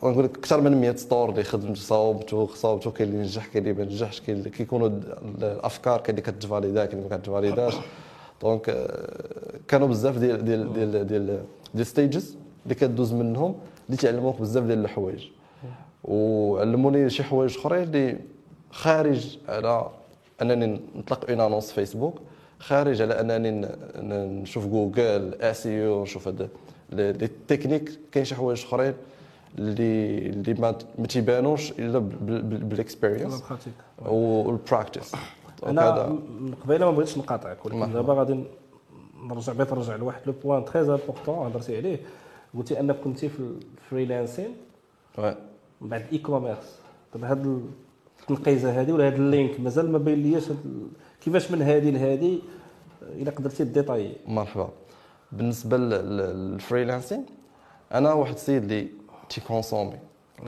ونقول 0.03 0.25
لك 0.25 0.39
أكثر 0.39 0.61
من 0.61 0.81
100 0.81 0.97
store 0.97 1.31
اللي 1.31 1.43
خدمت 1.43 1.77
صاوبته 1.77 2.47
صاوبته 2.47 2.91
كاين 2.91 3.09
اللي 3.09 3.23
نجح 3.23 3.47
كاين 3.47 3.67
اللي 3.67 3.79
ما 3.79 3.85
نجحش 3.85 4.21
كاين 4.21 4.39
اللي 4.39 4.51
كيكونوا 4.51 4.89
الأفكار 5.39 6.01
كاين 6.01 6.19
اللي 6.19 6.33
كتفاليدا 6.33 6.85
كاين 6.85 6.99
اللي 6.99 7.11
ما 7.11 7.17
كتفاليداش 7.17 7.75
donc 8.43 8.69
آه، 8.69 9.59
كانوا 9.69 9.89
بزاف 9.89 10.19
ديال 10.19 10.45
ديال 10.45 10.73
ديال 10.73 11.07
ديال 11.07 11.43
ديال 11.75 11.87
stages 11.87 12.37
اللي 12.65 12.75
كدوز 12.75 13.13
منهم 13.13 13.55
اللي 13.87 13.97
تعلموك 13.97 14.41
بزاف 14.41 14.65
ديال 14.65 14.79
الحوايج. 14.85 15.27
وعلموني 16.05 17.11
شي 17.11 17.23
حوايج 17.23 17.57
أخرين 17.59 17.83
اللي 17.83 18.19
خارج 18.71 19.39
على 19.49 19.91
أنني 20.43 20.81
نطلق 20.97 21.31
une 21.31 21.41
annonce 21.41 21.73
فيسبوك 21.73 22.15
خارج 22.59 23.03
على 23.03 23.21
أنني 23.21 23.69
نشوف 24.43 24.67
جوجل 24.67 25.35
SEO 25.41 26.03
نشوف 26.03 26.29
هذا 26.29 26.49
les 26.93 27.29
techniques 27.49 27.91
كاين 28.13 28.25
شي 28.25 28.35
حوايج 28.35 28.65
أخرين 28.65 28.95
اللي 29.59 30.19
اللي 30.19 30.55
ما 30.99 31.07
تيبانوش 31.09 31.73
إلا 31.73 31.99
بال 31.99 32.23
experience 32.23 33.43
وال 34.07 34.28
practice 34.28 35.13
أنا 35.67 36.19
قبيلة 36.65 36.87
ما 36.87 36.91
بغيتش 36.91 37.19
نقاطعك 37.19 37.67
ولكن 37.67 37.93
دابا 37.93 38.15
غادي 38.15 38.45
نرجع 39.23 39.53
بغيت 39.53 39.73
نرجع 39.73 39.97
لواحد 39.97 40.21
le 40.27 40.33
point 40.43 40.65
très 40.65 40.81
important 40.81 41.47
هضرتي 41.47 41.77
عليه. 41.77 42.01
قلتي 42.55 42.81
أنك 42.81 42.97
كنتي 43.05 43.29
في 43.29 43.41
ال 43.79 43.85
freelancing 43.85 44.51
من 45.81 45.89
بعد 45.89 46.01
ال 46.01 46.19
e-commerce 46.19 46.79
طيب 47.13 47.25
هاد 47.25 47.63
التنقيزة 48.21 48.81
هذه 48.81 48.93
ولا 48.93 49.07
هاد 49.07 49.15
ال 49.15 49.22
link؟ 49.22 49.61
مازال 49.61 49.93
ما 49.93 49.99
بين 49.99 50.23
ليش 50.23 50.45
كيفاش 51.21 51.51
من 51.51 51.63
هذه 51.63 51.91
لهذه 51.91 52.39
إلا 53.03 53.31
قدرتي 53.31 53.65
détailler 53.65 54.17
مرحبا. 54.27 54.69
بالنسبة 55.33 55.77
لل 55.77 56.00
freelancing 56.00 57.27
أنا 57.95 58.13
واحد 58.13 58.35
السيد 58.35 58.63
اللي 58.63 58.89
تيكونسومي 59.31 59.99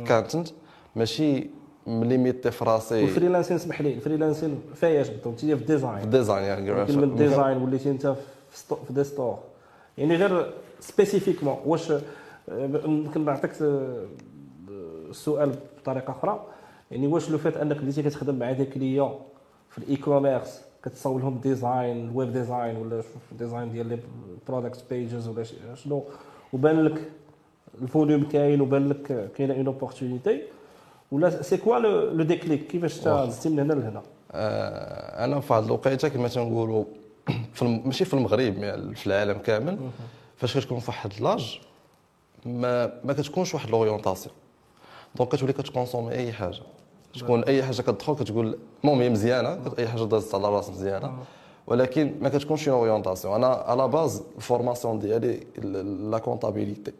content 0.06 0.48
ماشي 0.96 1.46
مليميتي 1.86 2.50
في 2.50 2.64
راسي 2.64 3.02
وال 3.02 3.11
freelancing 3.11 3.56
اسمح 3.56 3.80
لي 3.80 3.94
ال 3.94 4.00
freelancing 4.00 4.60
فاياش 4.74 5.08
بالضبط 5.08 5.26
انت 5.26 5.40
في 5.40 5.52
ال 5.52 5.59
design 5.59 5.98
في 5.98 6.04
ال 6.04 6.10
design 6.10 6.44
يعني 6.44 6.72
من 6.72 7.04
ال 7.04 7.12
design 7.12 7.56
وليتي 7.56 7.90
انت 7.90 8.16
في 8.86 8.92
des 8.92 9.04
stores 9.04 9.38
يعني 9.98 10.16
غير 10.16 10.52
spécifiquement 10.80 11.56
واش 11.66 11.92
يمكن 12.48 13.24
نعطيك 13.24 13.50
السؤال 15.10 15.54
بطريقه 15.82 16.10
أخرى 16.10 16.46
يعني 16.90 17.06
واش 17.06 17.30
لو 17.30 17.38
فات 17.38 17.56
انك 17.56 17.76
بديتي 17.76 18.02
كتخدم 18.02 18.34
مع 18.34 18.52
des 18.52 18.64
clients 18.64 19.18
في 19.70 19.78
ال 19.78 19.96
e-commerce 19.96 20.60
كتصاوب 20.84 21.18
لهم 21.20 21.40
design 21.42 22.08
ال 22.08 22.14
web 22.14 22.32
design 22.32 22.76
ولا 22.76 23.02
design 23.38 23.72
ديال 23.72 23.86
les 23.86 23.98
product 24.48 24.84
pages 24.90 25.28
ولا 25.28 25.44
شنو 25.74 26.04
وبان 26.52 26.84
لك 26.84 27.10
ال 27.82 27.88
volume 27.88 28.24
كاين 28.24 28.60
وبان 28.60 28.88
لك 28.88 29.32
كاينة 29.36 29.54
une 29.54 29.66
opportunité 29.66 30.42
ولا 31.12 31.42
c'est 31.42 31.56
quoi 31.56 31.78
le 31.78 32.22
déclic 32.24 32.66
كيفاش 32.66 32.98
دزتي 32.98 33.48
من 33.48 33.58
هنا 33.58 33.72
لهنا 33.72 34.02
آه 34.32 35.24
أنا 35.24 35.40
في 35.40 35.54
هذه 35.54 35.64
الوقيته 35.64 36.08
كما 36.08 36.28
تنقولوا 36.28 36.84
ماشي 37.62 38.04
في 38.04 38.14
المغرب 38.14 38.54
في 38.94 39.06
العالم 39.06 39.38
كامل 39.38 39.78
فاش 40.36 40.58
كتكون 40.58 40.78
في 40.78 40.90
واحد 40.90 41.12
l'âge 41.20 41.60
ما 42.46 42.92
ما 43.04 43.12
كتكونش 43.12 43.54
واحد 43.54 43.70
l'orientation 43.70 44.34
donc 45.16 45.32
كتولي 45.34 45.52
كتكونسومي 45.52 46.12
اي 46.12 46.32
حاجة 46.32 46.60
تكون 47.18 47.44
اي 47.44 47.62
حاجة 47.62 47.82
كتدخل 47.82 48.14
كتقول 48.14 48.58
المهم 48.84 49.00
هي 49.00 49.10
مزيانه 49.10 49.58
اي 49.78 49.88
حاجة 49.88 50.02
دازت 50.04 50.34
على 50.34 50.48
راس 50.48 50.70
مزيانه 50.70 51.12
ولكن 51.66 52.14
ما 52.20 52.28
كتكونش 52.28 52.68
orientation 52.68 53.34
أنا 53.34 53.46
على 53.46 53.88
base 53.88 54.22
ال 54.36 54.43
formation 54.43 54.98
ديالي 54.98 55.40
la 56.10 56.18
comptabilité 56.18 56.92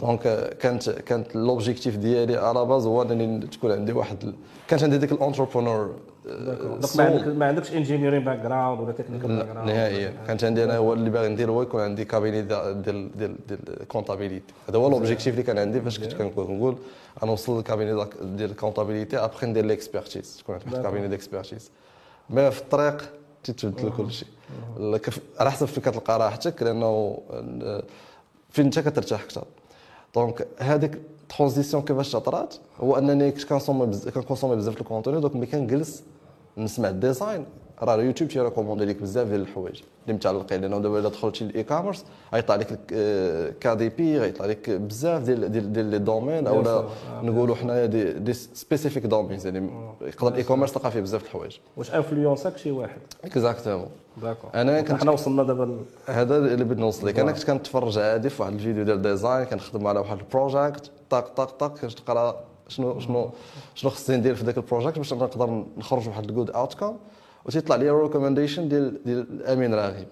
donc 0.00 0.22
كانت 0.60 0.90
كانت 0.90 1.36
l'objectif 1.36 1.96
ديالي 1.96 2.36
على 2.36 2.64
base 2.64 2.86
هو 2.86 3.02
انني 3.02 3.46
تكون 3.46 3.72
عندي 3.72 3.92
واحد 3.92 4.34
كانت 4.68 4.82
عندي 4.82 4.98
ديك 4.98 5.12
ال 5.12 5.18
entrepreneur 5.18 5.94
donc 6.26 6.96
ما 6.96 7.04
عندك 7.04 7.26
ما 7.26 7.46
عندكش 7.46 7.72
engineering 7.72 8.24
background 8.24 8.80
ولا 8.80 8.92
technical 8.92 9.36
background 9.36 9.70
نهائيا 9.70 10.14
كانت 10.26 10.44
عندي 10.44 10.64
أنا 10.64 10.76
هو 10.76 10.92
اللي 10.92 11.10
باغي 11.10 11.28
ندير 11.28 11.50
هو 11.50 11.62
يكون 11.62 11.80
عندي 11.80 12.04
cabinet 12.04 12.42
ديال 12.42 12.82
ديال 12.82 13.36
ديال 13.46 13.88
comptabilité 13.88 14.54
هذا 14.68 14.78
هو 14.78 14.90
l'objectif 14.90 15.28
اللي 15.34 15.42
كان 15.42 15.58
عندي 15.58 15.80
فاش 15.80 15.98
كنت 15.98 16.12
كنقول 16.12 16.76
أنا 17.22 17.30
نوصل 17.30 17.56
لل 17.56 17.67
cabinet 17.67 18.06
ديال 18.22 18.50
ال 18.50 18.55
comptabilité 18.55 19.16
après 19.16 19.46
ندير 19.46 19.64
l'expertise 19.64 20.36
تكون 20.36 20.54
عندي 20.54 20.66
واحد 20.66 20.78
ال 20.78 20.82
cabinet 20.82 21.08
d'expertise 21.08 21.70
mais 22.30 22.50
في 22.50 22.60
الطريق 22.60 23.10
تتبدل 23.44 23.90
كل 23.96 24.12
شيء 24.12 24.28
على 25.40 25.50
حسب 25.50 25.66
فين 25.66 25.82
كتلقى 25.82 26.18
راحتك 26.18 26.62
لأنه 26.62 27.18
فين 28.50 28.64
انت 28.64 28.78
كترتاح 28.78 29.22
أكثر 29.22 29.44
donc 30.18 30.48
هذيك 30.58 31.00
transition 31.28 31.82
كيفاش 31.82 32.16
طرات 32.16 32.54
هو 32.80 32.98
أنني 32.98 33.30
كنت 33.30 33.42
كنكونسومي 34.14 34.56
بزاف 34.56 34.80
ال 34.80 34.85
contenu 34.85 35.20
donc 35.20 35.36
ملي 35.36 35.46
كنجلس 35.46 36.02
نسمع 36.58 36.88
ال 36.88 36.95
design. 36.95 37.44
راه 37.82 37.94
اليوتيوب 37.94 38.30
تيريكوموندي 38.30 38.84
لك 38.84 39.02
بزاف 39.02 39.28
ديال 39.28 39.40
الحوايج. 39.40 39.82
اللي 40.02 40.16
متعلقين 40.16 40.60
لأنه 40.60 40.78
دابا 40.78 40.98
إلا 40.98 41.08
دخلتي 41.08 41.44
لل 41.44 41.62
e-commerce 41.62 42.04
غيطلع 42.34 42.56
لك 42.56 42.78
كا 43.60 43.74
دي 43.74 43.88
بي 43.88 44.18
غيطلع 44.18 44.46
لك 44.46 44.70
بزاف 44.70 45.22
ديال 45.22 45.52
ديال 45.52 45.72
ديال 45.72 45.86
les 45.86 45.98
domaines 45.98 46.46
أو 46.46 46.84
نقولوا 47.22 47.56
حنايا 47.56 47.86
des, 47.86 48.12
des 48.12 48.32
spécifiques 48.32 49.06
domaines 49.06 49.40
يعني 49.44 49.70
يقدر 50.00 50.28
ال 50.28 50.42
e-commerce 50.42 50.72
تلقى 50.72 50.90
فيه 50.90 51.00
بزاف 51.00 51.24
الحوايج. 51.24 51.56
واش 51.76 51.94
influença 51.94 52.50
ك 52.50 52.56
شي 52.56 52.70
واحد؟ 52.70 53.00
exactement 53.24 53.88
d'accord 54.22 54.50
أنا 54.54 54.80
كنت 54.80 55.00
حنا 55.00 55.10
وصلنا 55.10 55.42
دابا 55.42 55.78
هذا 56.06 56.36
اللي 56.36 56.64
بغيت 56.64 56.78
نوصل 56.78 57.06
لك. 57.06 57.18
أنا 57.18 57.32
كنت 57.32 57.44
كنتفرج 57.44 57.98
عادي 57.98 58.30
في 58.30 58.42
واحد 58.42 58.52
الفيديو 58.52 58.84
ديال 58.84 59.02
design 59.02 59.44
كنخدم 59.44 59.86
على 59.86 60.00
واحد 60.00 60.18
ال 60.18 60.27
project 60.27 60.90
طاق 61.10 61.28
طاق 61.28 61.50
طاق 61.50 61.78
كنقرا 61.78 62.40
شنو 62.68 63.00
شنو 63.00 63.30
شنو 63.74 63.90
خصني 63.90 64.16
ندير 64.16 64.34
في 64.34 64.44
ذاك 64.44 64.56
ال 64.56 64.61
project 64.61 64.98
باش 64.98 65.12
نقدر 65.12 65.64
نخرج 65.78 66.08
واحد 66.08 66.28
ال 66.28 66.32
good 66.32 66.50
outcome 66.50 66.96
وتيطلع 67.48 67.76
لي 67.76 67.90
recommendation 67.90 68.68
ديال 68.68 69.04
ديال 69.04 69.46
امين 69.46 69.74
راغب 69.74 70.06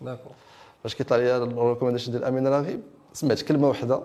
d'accord. 0.00 0.32
فاش 0.82 0.94
كيطلع 0.94 1.16
لي 1.16 1.36
ال 1.36 1.41
recommendation 1.41 2.12
ديال 2.12 2.24
امين 2.24 2.46
راغب 2.46 2.80
سمعت 3.12 3.42
كلمة 3.42 3.68
واحدة 3.68 4.00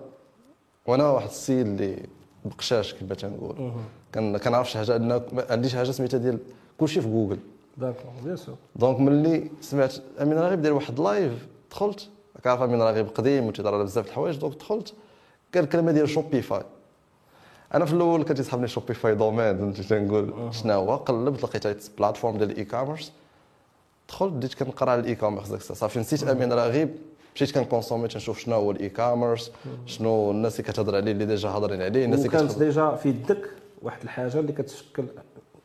وأنا 0.86 1.10
واحد 1.10 1.28
السيد 1.28 1.68
اللي 1.68 2.06
بقشاش 2.46 2.94
كما 2.94 3.16
تنقول. 3.16 3.72
كان 4.14 4.38
كنعرف 4.38 4.72
شي 4.72 4.78
حاجة 4.78 4.98
ما 4.98 5.46
عنديش 5.50 5.76
حاجة 5.76 5.92
سميتها 5.92 6.18
ديال 6.18 6.40
كلشي 6.78 7.02
في 7.02 7.08
جوجل. 7.08 7.38
d'accord 7.78 8.12
bien 8.24 8.38
sûr 8.38 8.56
donc 8.76 9.00
ملي 9.00 9.52
سمعت 9.62 9.96
أمين 10.22 10.38
راغب 10.38 10.62
داير 10.62 10.74
واحد 10.74 11.00
live 11.00 11.48
دخلت 11.72 12.10
كنعرف 12.44 12.62
أمين 12.62 12.82
راغب 12.82 13.08
قديم 13.08 13.46
وتيهضر 13.46 13.74
على 13.74 13.84
بزاف 13.84 14.08
الحوايج 14.08 14.38
donc 14.38 14.56
دخلت 14.56 14.94
قال 15.54 15.64
الكلمة 15.64 15.92
ديال 15.92 16.10
Shopify 16.10 16.64
أنا 17.76 17.86
في 17.86 17.94
الأول 17.94 18.24
كان 18.24 18.36
تيسحبني 18.36 18.68
Shopify 18.68 19.16
domaine 19.16 19.58
فهمتي 19.58 19.84
تنقول 19.84 20.34
شنو 20.52 20.74
هو؟ 20.74 20.96
قلبت 20.96 21.44
لقيت 21.44 21.90
plateforme 21.98 22.38
ديال 22.38 22.52
ال 22.52 22.66
e-commerce 22.66 23.12
دخلت 24.10 24.34
بديت 24.34 24.54
كنقرا 24.54 24.92
على 24.92 25.02
ال 25.02 25.16
e-commerce 25.16 25.48
داك 25.50 25.62
صافي 25.62 26.00
نسيت 26.00 26.24
أمين 26.24 26.54
راغب. 26.54 26.96
مشيت 27.36 27.52
كن 27.52 27.62
consommer 27.62 28.08
تنشوف 28.08 28.40
شنو 28.40 28.56
هو 28.56 28.72
ال 28.72 28.90
e-commerce 28.90 29.52
شنو 29.86 30.32
الناس 30.32 30.60
اللي 30.60 30.72
كتهضر 30.72 30.96
عليه 30.96 31.12
اللي 31.12 31.26
déjà 31.26 31.50
هضرين 31.50 31.82
عليه 31.82 32.06
الناس 32.06 32.20
اللي 32.20 32.30
كانت 32.30 32.60
déjà 32.60 32.96
في 32.96 33.10
يدك 33.10 33.50
واحد 33.82 34.02
الحاجة 34.04 34.40
اللي 34.40 34.52
كتشكل 34.54 35.06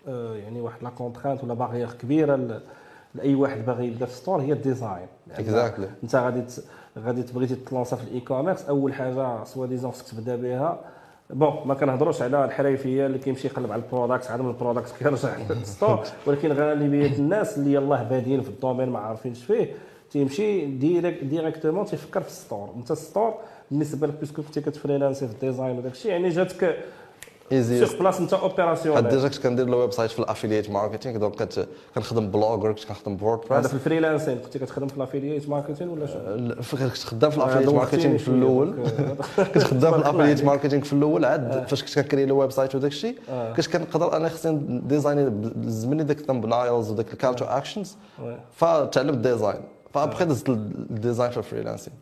آه، 0.08 0.34
يعني 0.36 0.60
واحد 0.60 0.82
la 0.82 0.90
contrainte 0.90 1.44
ولا 1.44 1.54
barrière 1.54 1.92
كبيرة 1.92 2.60
لأي 3.14 3.34
واحد 3.34 3.66
باغي 3.66 3.86
يبدا 3.86 4.06
في 4.06 4.14
store 4.14 4.40
هي 4.40 4.52
ال 4.52 4.60
design 4.60 5.06
exactly 5.30 5.88
أنت 6.02 6.16
غادي 6.16 6.42
غادي 6.98 7.22
تبغي 7.22 7.46
ت 7.46 7.53
lancer 7.53 7.96
في 7.96 8.02
ال 8.04 8.20
e-commerce 8.20 8.62
أول 8.62 8.94
حاجة 8.94 9.44
soi-disant 9.44 9.90
خصك 9.92 10.08
تبدا 10.08 10.36
بها. 10.36 10.78
bon 11.30 11.56
ما 11.64 11.74
كنهضروش 11.74 12.22
على 12.22 12.44
الحريفية 12.44 13.06
اللي 13.06 13.18
كيمشي 13.18 13.48
يقلب 13.48 13.72
على 13.72 13.82
ال 13.82 13.88
product 13.88 14.30
عاد 14.30 14.40
من 14.40 14.48
ال 14.48 14.54
product 14.54 14.94
كيرجع 14.98 15.36
لل 15.50 15.63
store. 15.63 16.00
ولكن 16.26 16.52
غالبية 16.52 17.16
الناس 17.16 17.58
اللي 17.58 17.72
يلاه 17.72 18.02
بادين 18.02 18.40
في 18.40 18.48
ال 18.48 18.53
domaine 18.53 18.88
ما 18.88 18.98
عارفينش 18.98 19.44
فيه 19.44 19.72
تيمشي 20.10 20.66
direct 20.66 21.24
directement 21.24 21.84
تيفكر 21.86 22.20
في 22.20 22.28
ال 22.28 22.34
store. 22.34 22.70
انت 22.76 22.90
ال 22.90 22.98
store 22.98 23.34
بالنسبة 23.70 24.06
لك 24.06 24.14
puisque 24.20 24.42
كنتي 24.42 24.60
كت 24.60 24.71
freelancer 24.71 25.26
في 25.28 25.32
ال 25.34 25.41
design 25.41 25.78
وداك 25.78 25.92
الشيء 25.92 26.10
يعني 26.12 26.28
جاتك 26.28 26.76
easy 27.52 27.86
sur 27.86 27.98
place 27.98 28.20
انت 28.20 28.34
حد 28.34 28.40
opérationnel 28.40 29.08
déjà 29.08 29.28
كنت 29.28 29.38
كندير 29.38 29.66
ال 29.66 29.92
website 29.92 30.10
في 30.10 30.18
ال 30.18 30.24
affiliate 30.24 30.70
marketing 30.70 31.18
donc 31.18 31.34
كنت 31.34 31.66
كنخدم 31.94 32.30
Blogger 32.30 32.72
كنت 32.72 32.84
كنخدم 32.84 33.12
هذا 33.12 33.20
ب 33.20 33.25
WordPress 33.25 33.66
في 33.66 33.74
ال 33.74 33.80
freelancing 33.80 34.38
كنتي 34.38 34.58
كتخدم 34.58 34.88
في 34.88 34.96
ال 34.96 35.01
affiliate 35.01 35.48
marketing 35.48 35.88
ولا 35.88 36.06
شنو؟ 36.06 36.54
كنت 36.88 36.98
خدام 36.98 37.30
في 37.30 37.36
ال 37.36 37.39
affiliate 37.39 37.68
marketing 37.68 38.18
في 38.18 38.28
الأول 38.28 38.74
كنت 39.36 39.62
خدام 39.62 39.92
في 39.92 39.98
ال 39.98 40.02
affiliate. 40.02 40.44
marketing 40.44 40.84
في 40.84 40.92
الأول 40.92 41.24
عاد 41.24 41.68
فاش 41.68 41.82
كنت 41.82 41.94
كن 41.94 42.02
créer 42.02 42.21
ال 42.21 42.24
website 42.24 42.74
وداك 42.74 42.90
الشيء. 42.90 43.18
كنت 43.56 43.66
كنقدر 43.66 44.16
أنا 44.16 44.28
خصني 44.28 44.80
ديزايني 44.84 45.30
بزمني 45.30 46.04
داك 46.04 46.18
ال 46.18 46.25
thumbnails 46.25 46.90
وداك 46.90 47.12
ال 47.12 47.17
call 47.17 47.34
to 47.34 47.44
actions. 47.44 47.96
فتعلمت 48.52 49.18
design 49.18 49.60
ف 49.94 49.99
après 49.99 50.24
دزت 50.24 50.48
ال 50.48 50.60
design 50.60 51.30
في 51.30 51.36
ال 51.36 51.41
freelancing 51.41 51.94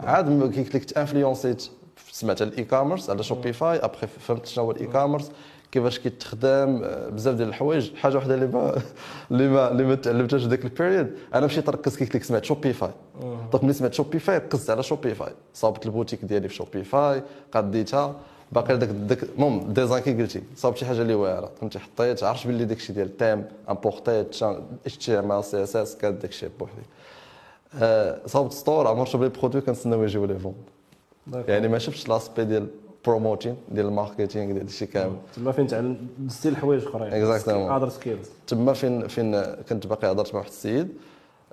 عاد 0.00 0.52
كي 0.54 0.64
كنت 0.64 0.98
influencé 0.98 1.63
ت 1.63 1.70
سمعت 2.12 2.42
على 2.42 2.50
ال 2.50 2.64
e-commerce 2.64 3.10
على 3.10 3.22
Shopify 3.22 3.78
après 3.78 4.06
فهمت 4.06 4.46
شنو 4.46 4.64
هو 4.64 4.70
ال 4.70 4.86
e-commerce 4.86 5.30
كيفاش 5.72 5.98
كيتخدم 5.98 6.82
بزاف 7.10 7.34
ديال 7.34 7.48
الحوايج. 7.48 7.94
حاجة 7.94 8.16
وحدة 8.16 8.34
اللي 8.34 8.46
ما 8.46 8.82
اللي 9.30 9.48
ما 9.48 9.70
اللي 9.70 9.84
ما 9.84 9.94
تعلمتهاش 9.94 10.42
في 10.42 10.48
ذاك 10.48 10.64
ال 10.64 10.71
période 10.71 11.16
أنا 11.34 11.46
مشيت 11.46 11.68
نركز 11.68 11.96
كي 11.96 12.04
قلت 12.04 12.14
لك 12.14 12.22
سمعت 12.22 12.44
Shopify 12.44 12.90
donc 13.22 13.64
ملي 13.64 13.72
سمعت 13.72 13.94
Shopify 13.94 14.36
ركزت 14.38 14.70
على 14.70 14.82
Shopify 14.82 15.32
صابت 15.54 15.86
البوتيك 15.86 16.24
ديالي 16.24 16.48
في 16.48 16.54
Shopify 16.54 17.22
قديتها 17.52 18.14
باقي 18.52 18.76
داك 18.76 18.88
داك 18.88 19.22
المهم 19.22 19.58
ال 19.58 19.64
design 19.64 20.02
كي 20.02 20.22
قلتي 20.22 20.42
صابت 20.56 20.76
شي 20.76 20.86
حاجة 20.86 21.02
اللي 21.02 21.14
واعرة. 21.14 21.50
فهمتي؟ 21.60 21.78
حطيت 21.78 22.24
عرفت 22.24 22.46
باللي 22.46 22.64
داك 22.64 22.76
الشيء 22.76 22.96
ديال 22.96 23.16
تيم 23.16 23.44
امبورتيت 23.70 24.42
اتش 24.86 24.96
تي 24.96 25.18
ام 25.18 25.32
ال 25.32 25.44
سي 25.44 25.62
اس 25.62 25.76
اس 25.76 25.96
كان 25.96 26.18
داك 26.18 26.30
الشيء 26.30 26.50
بوحدي. 26.58 26.82
آه، 27.74 28.20
صابت 28.26 28.52
store 28.52 28.88
عمرت 28.88 29.16
ب 29.16 29.19
les 29.19 29.28
produits 29.28 29.60
كنتسناو 29.60 30.02
يجيو 30.02 30.24
les 30.24 30.38
ventes 30.38 30.52
d'accord. 30.52 30.79
يعني 31.34 31.68
ما 31.68 31.78
شفتش 31.78 32.08
l'aspect 32.08 32.44
ديال 32.44 32.66
promoting 33.06 33.56
ديال 33.68 33.86
ال 33.86 33.92
marketing 33.92 34.46
ديال 34.46 34.58
هادشي 34.58 34.86
كامل 34.86 35.16
تما 35.36 35.52
فين 35.52 35.66
تعلم 35.66 36.08
دزتي 36.18 36.48
الحوايج 36.48 36.84
أخرين. 36.84 37.10
Exactly. 37.10 37.48
other 37.48 37.88
skills 37.88 38.28
تما 38.46 38.72
فين 38.72 39.08
فين 39.08 39.42
كنت 39.42 39.86
باقي 39.86 40.10
هضرت 40.10 40.34
مع 40.34 40.40
واحد 40.40 40.50
السيد 40.50 40.88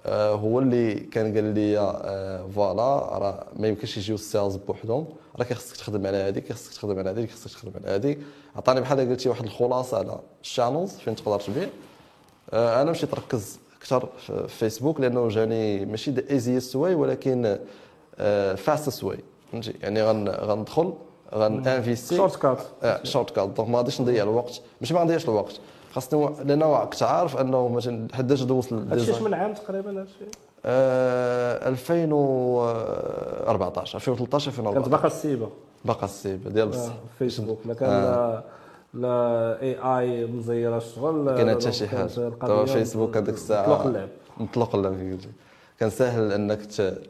آه، 0.06 0.32
هو 0.34 0.60
اللي 0.60 0.94
كان 0.96 1.36
قال 1.36 1.44
لي 1.44 1.80
آه، 1.80 2.48
voilà 2.56 3.18
راه 3.18 3.46
ما 3.56 3.68
يمكنش 3.68 3.98
يجيو 3.98 4.16
ال 4.16 4.23
sales 4.23 4.56
بوحدهم. 4.56 5.06
راه 5.40 5.54
خصك 5.54 5.78
تخدم 5.78 6.08
على 6.08 6.18
هذيك 6.18 6.54
خصك 6.54 6.74
تخدم 6.74 7.00
على 7.00 7.10
هذيك 7.10 7.32
خصك 7.32 7.52
تخدم 7.52 7.72
على 7.76 7.96
هذيك 7.96 8.20
عطاني 8.56 8.82
بحال 8.82 9.00
قلتي 9.10 9.30
واحد 9.30 9.44
الخلاصة 9.44 9.98
على 9.98 10.20
ال 10.42 10.47
channels 10.47 10.92
فين 10.92 11.16
تقدر 11.16 11.40
تبيع. 11.40 11.70
آه، 12.54 12.82
أنا 12.82 12.92
مشيت 12.92 13.14
نركز 13.14 13.60
أكثر 13.78 14.10
في 14.28 14.48
فيسبوك 14.48 15.00
لأنه 15.00 15.28
جاني 15.28 15.86
ماشي 15.86 16.12
the 16.12 16.24
easiest 16.32 16.76
way 16.76 16.96
ولكن 16.96 17.58
fastest 18.58 19.04
way 19.04 19.20
فهمتي؟ 19.52 19.74
يعني 19.82 20.04
غن- 20.04 20.30
غندخل 20.30 20.94
غن 21.36 21.50
investir. 21.50 22.16
short 22.18 22.36
cut 22.36 22.58
short 23.04 23.30
cut 23.36 23.50
donc 23.50 23.70
ما 23.70 23.78
غاديش 23.78 24.02
نضيع 24.02 24.24
الوقت. 24.24 24.62
ماشي 24.82 24.94
ما 24.94 25.00
غنضيعش 25.00 25.26
الوقت. 25.26 25.60
خاصني 25.94 26.30
لأنه 26.46 26.86
كنت 26.86 27.04
عارف 27.04 27.38
أنه 27.38 27.68
مثلا 27.70 28.08
حداش 28.14 28.42
دوز 28.44 28.74
هادشي 28.74 29.24
من 29.24 29.34
عام 29.34 29.54
تقريبا 29.54 30.00
هادشي. 30.02 30.14
آه 30.66 31.70
2014 31.70 33.98
2013 33.98 34.52
كانت 34.52 34.60
2014 34.60 34.90
باقا 34.92 35.08
السيبة. 35.08 35.50
باقا 35.86 36.06
السيبة 36.06 36.50
ديال 36.50 36.68
بصح 36.68 36.94
فيسبوك 37.20 37.60
ما 37.66 37.74
كان 37.74 37.90
لا 37.90 38.44
لا 38.94 39.62
اي 39.62 39.78
اي 40.00 40.26
مزيرة 40.26 40.78
الشغل 40.78 41.36
كاين 41.36 41.52
حتى 41.52 41.72
شي 41.72 41.88
كانت 41.88 42.12
حاجة. 42.12 42.30
دابا 42.30 42.66
فيسبوك 42.66 43.18
هذيك 43.18 43.36
الساعة 43.36 43.68
مطلق 43.70 43.86
اللعب. 43.86 44.10
مطلق 44.38 44.76
اللعب 44.76 45.18
كان 45.80 45.90
ساهل 45.90 46.32
إنك 46.32 46.66
ت 46.66 47.02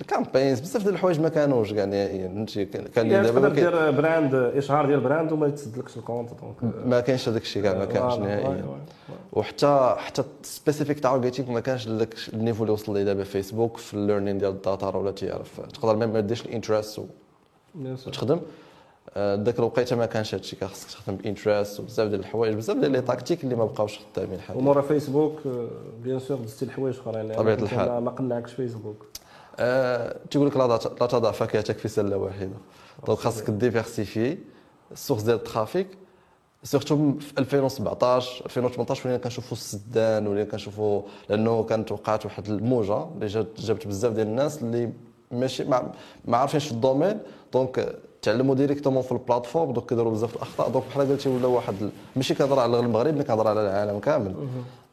ال 0.00 0.06
campaigns 0.06 0.60
بزاف 0.60 0.82
ديال 0.82 0.94
الحوايج 0.94 1.20
ما 1.20 1.28
كانوش 1.28 1.72
كاع 1.72 1.84
نهائيا 1.84 2.28
فهمتي؟ 2.28 2.64
كان 2.64 3.10
يعني 3.10 3.26
دابا 3.26 3.48
دير 3.48 3.90
brand 3.90 4.34
إشهار 4.34 4.86
ديال 4.86 5.00
brand 5.00 5.32
وما 5.32 5.46
يتسدلكش 5.46 5.96
ال 5.96 6.01
compte 6.01 6.30
donc 6.40 6.74
ما 6.86 7.00
كاينش 7.00 7.28
هذاك 7.28 7.42
الشيء 7.42 7.62
كاع 7.62 7.74
ما 7.74 7.84
كانش 7.84 8.14
نهائيا. 8.14 8.64
وحتى 9.32 9.94
حتى 9.98 10.24
specific 10.42 11.00
targeting 11.00 11.50
ما 11.50 11.60
كانش 11.60 11.88
لك 11.88 12.14
ال 12.32 12.36
niveau 12.36 12.62
اللي 12.62 12.72
وصل 12.72 12.94
ليه 12.94 13.04
دابا 13.04 13.24
فيسبوك 13.24 13.76
في 13.76 13.94
ال 13.94 13.99
learning 13.99 14.38
ديال 14.38 14.50
ال 14.50 14.59
data 14.59 14.96
ولا 14.96 15.10
تيعرف 15.10 15.60
تقدر 15.60 16.06
ما 16.06 16.20
ديرش 16.20 16.46
ال 16.46 16.52
interest 16.52 17.00
bien 17.74 18.40
ذاك 19.18 19.58
الوقيته 19.58 19.96
ما 19.96 20.06
كانش 20.06 20.34
هادشي 20.34 20.56
كان 20.56 20.68
خصك 20.68 20.88
تخدم 20.90 21.16
ب 21.16 21.23
interest 21.23 21.80
وبزاف 21.80 22.08
ديال 22.08 22.20
الحوايج 22.20 22.54
بزاف 22.54 22.76
ديال 22.76 22.92
les 22.92 23.00
tactiques 23.00 23.44
اللي 23.44 23.54
ما 23.54 23.64
بقاوش 23.64 23.98
خدامين 23.98 24.40
حاليا. 24.40 24.60
ومورا 24.60 24.82
فيسبوك 24.82 25.38
آه، 25.46 25.68
bien 26.02 26.18
sûr 26.20 26.38
دزتي 26.38 26.64
الحوايج 26.64 26.98
أخرين 26.98 27.16
يعني 27.16 27.34
طبيعة 27.34 27.56
كنت 27.56 27.72
الحال. 27.72 27.98
ما- 28.04 28.10
قنعكش 28.10 28.52
فيسبوك. 28.52 29.06
آه، 29.58 30.16
تيقول 30.30 30.48
لك 30.48 30.56
لا 30.56 30.66
ضع- 30.66 30.90
لا 31.00 31.06
تضع 31.06 31.30
فاكهتك 31.32 31.78
في 31.78 31.88
سلة 31.88 32.16
واحدة. 32.16 32.50
donc 33.06 33.18
خاصك 33.18 33.50
diversifier 33.50 34.38
ال 34.92 34.96
sources 34.96 35.22
ديال 35.22 35.36
ال 35.36 35.42
traffic 35.42 35.86
surtout 36.62 37.12
في 37.18 37.32
2017 37.38 38.44
2018 38.46 39.02
ولينا 39.08 39.22
كنشوفوا 39.22 39.52
السدان 39.56 40.26
ولينا 40.26 40.50
كنشوفوا 40.50 41.02
لأنه 41.28 41.62
كانت 41.64 41.92
وقعت 41.92 42.24
واحد 42.24 42.48
الموجة 42.48 43.06
اللي 43.14 43.26
جابت 43.58 43.86
بزاف 43.86 44.12
ديال 44.12 44.26
الناس 44.26 44.62
اللي 44.62 44.92
ماشي 45.30 45.64
ما, 45.64 45.92
ما 46.24 46.36
عارفينش 46.36 46.66
في 46.66 46.72
ال 46.72 46.77
domaine. 46.77 47.18
donc 47.52 47.98
تعلموا 48.24 48.54
directement 48.54 49.02
في 49.02 49.12
ال 49.12 49.18
plateforme 49.18 49.72
donc 49.72 49.88
كيديروا 49.88 50.12
بزاف 50.12 50.36
الأخطاء. 50.36 50.68
donc 50.70 50.84
بحال 50.90 51.08
قلتي 51.08 51.28
ولا 51.28 51.46
واحد 51.46 51.74
ماشي 52.16 52.34
كنهضر 52.34 52.58
على 52.58 52.80
المغرب 52.80 53.14
ملي 53.14 53.24
كنهضر 53.24 53.48
على 53.48 53.60
العالم 53.60 53.98
كامل. 53.98 54.34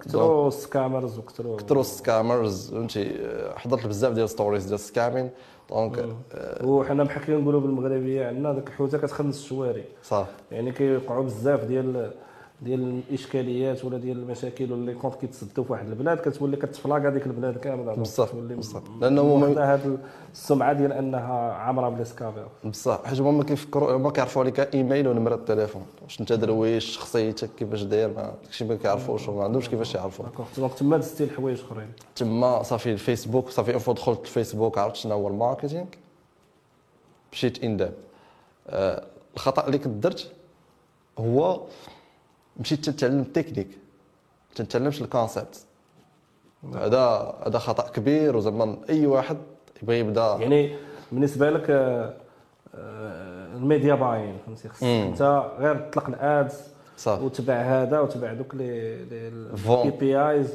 كثروا 0.02 0.48
ال 0.48 0.56
scammers 0.56 1.18
وكثروا 1.18 1.58
كثروا 1.58 1.82
ال 1.82 1.92
scammers 1.92 2.72
فهمتي؟ 2.72 3.12
حضرت 3.56 3.88
بزاف 3.88 4.14
ديال 4.14 4.30
stories 4.30 4.64
ديال 4.64 4.76
ال 4.76 4.82
scamming 4.82 5.30
donc 5.70 6.06
وحنا 6.64 7.04
بحال 7.04 7.26
كنقولوا 7.26 7.62
بالمغربية 7.62 8.28
عندنا 8.28 8.54
ديك 8.54 8.68
الحوته 8.68 8.98
كتخنس 8.98 9.40
الشواري 9.40 9.84
صافي 10.04 10.32
يعني 10.52 10.72
كيوقعوا 10.72 11.24
بزاف 11.24 11.64
ديال 11.64 12.12
ديال 12.62 13.02
الإشكاليات 13.10 13.86
ولا 13.86 13.98
ديال 13.98 14.18
المشاكل 14.18 14.72
ولا 14.74 14.92
les 14.92 14.98
comptes 14.98 15.16
كيتسدوا 15.16 15.64
في 15.64 15.72
واحد 15.72 15.88
البلاد 15.88 16.18
كتولي 16.18 16.58
كت 16.58 16.69
flagger 16.69 17.10
ديك 17.10 17.26
البلاد 17.26 17.58
كاملة. 17.58 17.94
بصح، 17.96 18.36
بصح. 18.36 18.82
هما- 19.02 19.22
واخدة 19.22 19.74
هاد 19.74 19.98
السمعة 20.34 20.74
ديال 20.74 20.94
أنها 20.94 21.52
عامرة 21.54 21.90
بالاسكافير 21.90 22.46
بصح 22.66 23.00
حيت 23.06 23.20
هما 23.22 23.32
ما 23.32 23.44
كيفكروا 23.44 23.98
ما 23.98 24.12
كيعرفوا 24.12 24.42
عليك 24.42 24.60
إيميل 24.76 25.08
ونمره 25.08 25.36
التليفون. 25.36 25.86
واش 26.04 26.22
أنت 26.22 26.34
درويش 26.34 26.86
شخصيتك 26.86 27.50
كيفاش 27.58 27.84
داير 27.84 28.10
ما 28.10 28.34
داكشي 28.44 28.66
ما 28.66 28.76
كيعرفوش 28.76 29.30
وما 29.30 29.44
عندهمش 29.44 29.70
كيفاش 29.70 29.96
يعرفوا. 29.96 30.26
donc 30.58 30.74
تما 30.74 30.98
دزتي 30.98 31.24
الحوايج 31.24 31.60
أخرين. 31.62 31.92
تما 32.16 32.64
صافي 32.64 32.92
الفيسبوك 32.92 33.50
صافي 33.50 33.74
اون 33.74 33.96
دخلت 33.96 34.22
الفيسبوك 34.22 34.78
عرفت 34.78 34.96
شنو 34.96 35.14
هو 35.14 35.28
ال 35.28 35.33
marketing. 35.33 35.86
مشيت 37.34 37.64
in 37.64 37.78
depth. 37.78 37.94
آه 38.68 39.04
الخطأ 39.36 39.68
اللي 39.68 39.78
كنت 39.78 40.04
درت 40.04 40.32
هو 41.20 41.62
مشيت 42.60 42.90
تتعلم 42.90 43.20
التكنيك. 43.20 43.78
تنتعلمش 44.56 45.02
ال 45.02 45.09
concept. 45.09 45.66
هذا 46.76 47.36
هذا 47.48 47.60
خطأ 47.60 47.90
كبير 47.90 48.38
وزعما 48.38 48.78
أي 48.90 49.06
واحد 49.06 49.38
يبغي 49.84 50.00
يبدأ. 50.00 50.38
يعني 50.40 50.76
بالنسبة 51.12 51.50
لك 51.50 51.70
آه، 51.70 52.14
آه، 52.76 53.56
ال 53.56 53.62
media 53.62 53.96
buying 53.96 54.38
فهمتي؟ 54.46 54.70
خصك. 54.70 54.84
أنت 54.84 55.52
غير 55.60 55.76
تطلق 55.80 56.08
ال 56.08 56.19
ads 56.19 56.54
صافي 56.98 57.24
وتبع 57.24 57.54
هذا 57.54 58.00
وتبع 58.00 58.34
دوك 58.34 58.56
لي. 58.56 58.96
les 59.66 59.92
KPIs 60.00 60.54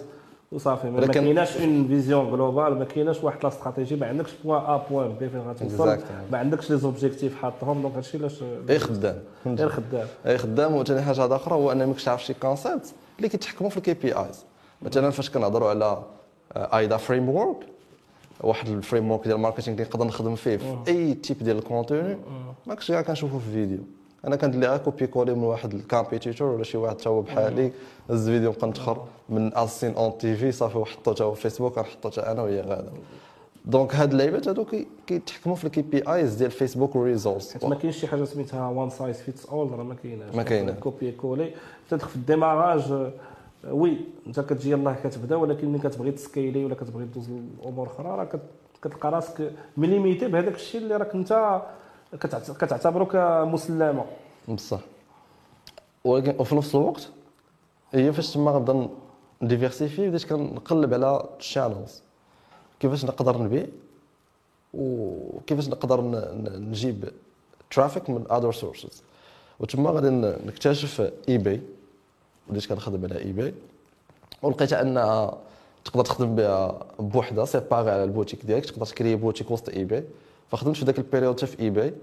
وصافي 0.52 0.90
ما 0.90 1.06
كايناش 1.06 1.56
une 1.56 1.88
vision 1.88 2.30
globale 2.30 2.78
ما 2.78 2.84
كايناش 2.84 3.24
واحد 3.24 3.42
la 3.42 3.48
stratégie 3.48 3.96
ما 3.96 4.06
عندكش 4.06 4.30
point 4.44 4.60
A 4.60 4.76
point 4.90 5.12
B 5.12 5.28
فين 5.28 5.40
غتوصل. 5.40 5.98
ما 6.32 6.38
عندكش 6.38 6.70
les 6.70 6.76
objectifs 6.76 7.42
حاطهم 7.42 7.82
donc 7.82 7.94
هادشي 7.94 8.18
علاش 8.18 8.42
اي 8.70 8.78
خدام. 8.78 9.18
غير 9.46 9.68
خدام. 9.68 10.06
اي 10.26 10.38
خدام 10.38 10.74
وثاني 10.74 11.02
حاجة 11.02 11.20
واحدة 11.20 11.36
أخرى 11.36 11.54
هو 11.54 11.72
أنك 11.72 12.00
تعرف 12.00 12.24
شي 12.24 12.34
concept 12.34 12.94
اللي 13.16 13.28
كيتحكموا 13.28 13.70
في 13.70 13.76
ال 13.76 13.94
KPIs 13.94 14.44
مثلا 14.82 15.10
فاش 15.10 15.30
كنهضروا 15.30 15.68
على 15.70 16.02
AIDA 16.56 16.96
framework 16.96 17.56
واحد 18.40 18.68
ال 18.68 19.10
framework 19.10 19.24
ديال 19.24 19.36
ال 19.36 19.40
marketing 19.40 19.76
اللي 19.76 19.88
نقدر 19.88 20.04
نخدم 20.06 20.34
فيه 20.34 20.56
في 20.56 20.76
أي 20.88 21.14
type 21.14 21.38
ديال 21.42 21.58
ال 21.58 21.65
contenu 21.66 22.16
ماكش 22.66 22.88
كاع 22.88 23.02
كنشوفه 23.02 23.38
في 23.38 23.52
فيديو 23.52 23.78
أنا 24.26 24.36
كندير 24.36 24.60
لي 24.60 24.66
غير 24.68 24.78
كوبي 24.78 25.06
كولي 25.06 25.34
من 25.34 25.42
واحد 25.44 25.74
الكامبيتيتور 25.74 26.48
ولا 26.48 26.64
شي 26.64 26.78
واحد 26.78 26.96
تا 26.96 27.10
هو 27.10 27.20
بحالي. 27.22 27.72
هز 28.10 28.30
فيديو 28.30 28.52
بقى 28.52 28.66
نتخر 28.68 29.04
من 29.28 29.56
اسين 29.56 29.94
أون 29.94 30.18
تي 30.18 30.36
في 30.36 30.52
صافي 30.52 30.78
وحطو 30.78 31.12
تا 31.12 31.24
هو 31.24 31.34
في 31.34 31.40
فيسبوك 31.42 31.78
غنحطو 31.78 32.08
تا 32.08 32.32
أنا 32.32 32.42
وهي 32.42 32.60
غادا. 32.60 32.92
دونك 33.64 33.94
هاد 33.94 34.10
اللعيبات 34.12 34.48
هادو 34.48 34.64
كي- 34.64 34.86
كيتحكموا 35.06 35.56
في 35.56 35.64
الكي 35.64 35.82
بي 35.82 36.02
آيز 36.14 36.34
ديال 36.34 36.50
فيسبوك 36.50 36.96
وريزولتس 36.96 37.52
حيت 37.52 37.64
ما 37.64 37.74
كاينش 37.74 37.96
شي 37.96 38.06
حاجة 38.06 38.24
سميتها 38.24 38.68
وان 38.68 38.90
سايز 38.90 39.20
فيتس 39.22 39.46
اول 39.46 39.70
راه 39.72 39.82
ما 39.84 39.94
كايناش. 39.94 40.34
ما 40.34 40.42
كاينة. 40.42 40.72
كوبي 40.72 41.12
كولي. 41.12 41.50
تدخل 41.90 42.08
في 42.08 42.16
الديماراج 42.16 42.92
آه، 42.92 43.12
وي 43.70 43.96
انت 44.26 44.40
كتجي 44.40 44.70
يلاه 44.70 44.96
كتبدا 45.04 45.36
ولكن 45.36 45.68
ملي 45.68 45.78
كتبغي 45.78 46.10
تسكيلي 46.12 46.64
ولا 46.64 46.74
كتبغي 46.74 47.04
دوز 47.04 47.30
لأمور 47.64 47.86
أخرى 47.86 48.06
راه 48.08 48.24
كت- 48.24 48.40
كتلقى 48.82 49.10
راسك 49.10 49.52
limité 49.76 50.28
بهذاك 50.28 50.54
الشيء 50.54 50.80
اللي 50.80 50.96
راك 50.96 51.14
انت 51.14 51.62
كتعتبره 52.60 53.04
كمسلمه 53.04 54.04
بصح. 54.48 54.80
ولكن 56.04 56.34
وفي 56.38 56.54
نفس 56.56 56.74
الوقت 56.74 57.08
هي 57.92 58.12
فاش 58.12 58.34
تما 58.34 58.50
غنبدا 58.50 58.72
ن- 58.72 58.88
diversifier 59.42 60.08
بديت 60.08 60.24
كنقلب 60.24 60.94
على 60.94 61.24
ال 61.38 61.45
channels 61.45 62.02
كيفاش 62.80 63.04
نقدر 63.04 63.42
نبيع 63.42 63.66
وكيفاش 64.74 65.68
نقدر 65.68 66.00
نجيب 66.58 67.08
traffic 67.70 68.10
من 68.10 68.24
other 68.30 68.52
sources 68.52 69.02
وتما 69.60 69.90
غادي 69.90 70.10
نكتشف 70.46 71.12
eBay 71.28 71.60
بديت 72.48 72.66
كنخدم 72.66 73.04
على 73.04 73.18
eBay 73.18 73.54
ولقيت 74.42 74.72
أنها 74.72 75.38
تقدر 75.84 76.04
تخدم 76.04 76.34
بها 76.34 76.78
بوحدها 76.98 77.44
séparée 77.44 77.90
على 77.90 78.04
البوتيك 78.04 78.44
ديالك 78.46 78.64
تقدر 78.64 78.86
تكري 78.86 79.16
بوتيك 79.16 79.50
وسط 79.50 79.68
eBay 79.68 80.04
فخدمت 80.50 80.76
في 80.76 80.84
ذاك 80.84 80.98
ال 80.98 81.03
période 81.03 81.36
حتى 81.36 81.46
في 81.46 81.60
eBay 81.60 81.94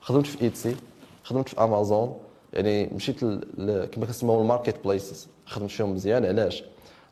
خدمت 0.00 0.26
في 0.26 0.42
Etsy 0.42 0.76
خدمت 1.24 1.48
في 1.48 1.60
امازون 1.64 2.18
يعني 2.52 2.86
مشيت 2.86 3.22
ل- 3.22 3.84
كما 3.92 4.06
كنسميو 4.06 4.40
ال 4.40 4.76
marketplaces 4.84 5.28
خدمت 5.46 5.70
فيهم 5.70 5.94
مزيان 5.94 6.24
علاش؟ 6.26 6.64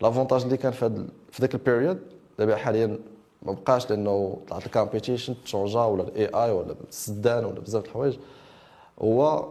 l'avantage 0.03 0.43
اللي 0.43 0.57
كان 0.57 0.73
في 0.73 0.85
هاد 0.85 1.09
في 1.31 1.43
ذاك 1.43 1.55
ال 1.55 1.60
période 1.60 1.99
دابا 2.39 2.57
حاليا 2.57 2.99
ما 3.43 3.53
بقاش 3.53 3.91
لأنه 3.91 4.39
طلعت 4.49 4.67
ال 4.67 4.72
competition 4.72 5.35
تشونجات 5.45 5.81
ولا 5.81 6.03
ال 6.03 6.27
AI 6.27 6.51
ولا 6.51 6.75
السدان 6.89 7.45
ولا 7.45 7.61
بزاف 7.61 7.83
د 7.83 7.87
الحوايج 7.87 8.17
هو 9.03 9.49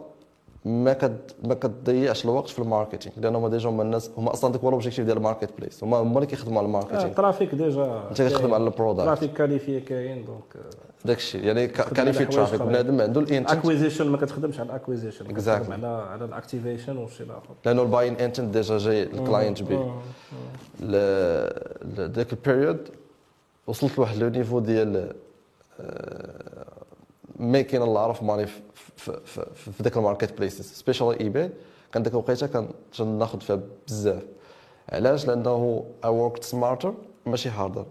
ما 0.66 0.94
كد 0.94 1.18
ما 1.44 1.54
كتضيعش 1.54 2.26
الوقت 2.26 2.50
في 2.50 2.60
ال 2.60 2.65
marketing 2.65 3.16
لأن 3.18 3.36
هما 3.36 3.50
déjà 3.50 3.70
هما 3.70 3.84
الناس 3.84 4.12
هما 4.18 4.34
أصلا 4.34 4.52
داك 4.52 4.62
هو 4.62 4.70
l'objectif 4.70 5.06
ديال 5.06 5.18
ال 5.18 5.50
marketplace 5.60 5.84
هما 5.84 5.98
هما 5.98 6.16
اللي 6.16 6.26
كيخدموا 6.28 6.58
على 6.58 6.66
ال 6.66 6.69
marketing. 6.69 7.06
ال 7.06 7.12
traffic 7.12 7.56
déjà 7.56 8.04
أنت 8.10 8.22
كتخدم 8.22 8.54
على 8.54 8.64
ال 8.64 8.68
product. 8.68 9.06
trafic 9.06 9.34
qualifié 9.34 9.80
كاين 9.80 10.26
donc 10.26 10.44
داك 11.06 11.18
الشيء 11.18 11.44
يعني 11.44 11.68
qualifié 11.68 12.20
حوايج 12.20 12.34
trafic 12.36 12.56
أخرين. 12.62 12.70
بنادم 12.72 13.02
عنده 13.02 13.22
ال 13.22 13.25
intent. 13.25 13.52
acquisition 13.58 14.08
ما 14.08 14.18
كتخدمش 14.18 14.60
على 14.60 14.70
ال 14.70 14.74
acquisition. 14.74 15.26
كتخدم 15.28 15.74
على 15.74 15.88
على 15.88 16.26
ال 16.26 16.32
activation 16.32 16.98
والشيء 16.98 17.26
الآخر. 17.26 17.50
لأنه 17.66 17.82
ال 17.82 17.86
buying 17.86 18.14
intent 18.16 18.54
déjà 18.54 18.78
جاي 18.78 19.04
ال 19.04 19.12
client 19.12 19.62
ل- 19.62 21.50
ذاك 22.00 22.34
ال 22.34 22.41
période 22.41 22.90
وصلت 23.68 23.98
لواحد 23.98 24.18
le 24.18 24.30
niveau 24.30 24.60
ديال 24.60 25.14
making 27.40 27.82
الله 27.82 28.02
عرف 28.02 28.24
money 28.24 28.46
في, 28.48 28.60
في, 28.98 29.20
في, 29.26 29.46
في 29.56 29.84
ذاك 29.84 29.98
ال 29.98 30.01
marketplaces 30.01 30.38
spécial 30.38 31.20
eBay 31.20 31.52
كان 31.92 32.04
ديك 32.04 32.14
الوقيتة 32.14 32.48
كان 32.48 32.68
ناخذ 33.00 33.40
فيها 33.42 33.60
بزاف. 33.88 34.24
علاش؟ 34.90 35.28
لأنه 35.28 35.86
I 36.06 36.10
worked 36.10 36.44
smarter 36.44 36.94
ماشي 37.26 37.50
harder 37.50 37.86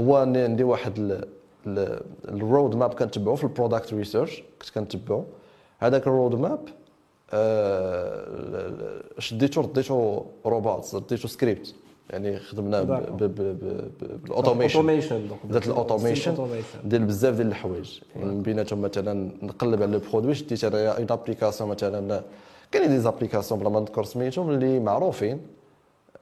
هو 0.00 0.22
أني 0.22 0.38
عندي 0.42 0.64
واحد 0.64 0.98
ال- 0.98 1.28
ال- 1.66 2.00
ال 2.28 2.76
roadmap 2.76 2.94
كنتبعو 2.94 3.36
في 3.36 3.44
ال 3.44 3.50
product 3.50 3.94
research 3.94 4.42
كنت 4.62 4.70
كنتبعو. 4.74 5.24
هذاك 5.78 6.06
ال 6.06 6.34
roadmap 6.34 6.60
آه، 7.32 9.02
شديتو 9.18 9.60
رديتو 9.60 10.24
روبوت 10.46 10.94
رديتو 10.94 11.28
سكريبت 11.28 11.74
يعني 12.10 12.38
خدمنا 12.38 12.82
بال 12.82 13.15
automation 13.15 14.78
automation 14.78 15.28
بدات 15.44 15.66
ال 15.66 15.73
automation 15.73 16.48
ديال 16.84 17.04
بزاف 17.04 17.34
ديال 17.34 17.46
الحوايج. 17.46 18.00
من 18.16 18.42
بيناتهم 18.42 18.82
مثلا 18.82 19.30
نقلب 19.42 19.82
على 19.82 19.96
ال 19.96 20.01
produit 20.01 20.34
شديت 20.34 20.64
انايا 20.64 20.98
une 20.98 21.06
application 21.10 21.70
مثلا 21.70 22.22
كاينين 22.72 22.90
des 22.90 22.98
applications 22.98 23.60
بلا 23.60 23.68
ما 23.68 23.80
نذكر 23.80 24.04
سميتهم 24.04 24.50
اللي 24.50 24.80
معروفين. 24.80 25.40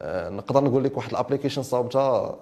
آه، 0.02 0.28
نقدر 0.28 0.64
نقول 0.64 0.84
لك 0.84 0.96
واحد 0.96 1.10
ال 1.10 1.14
application 1.14 1.62
صاوبتها 1.62 2.36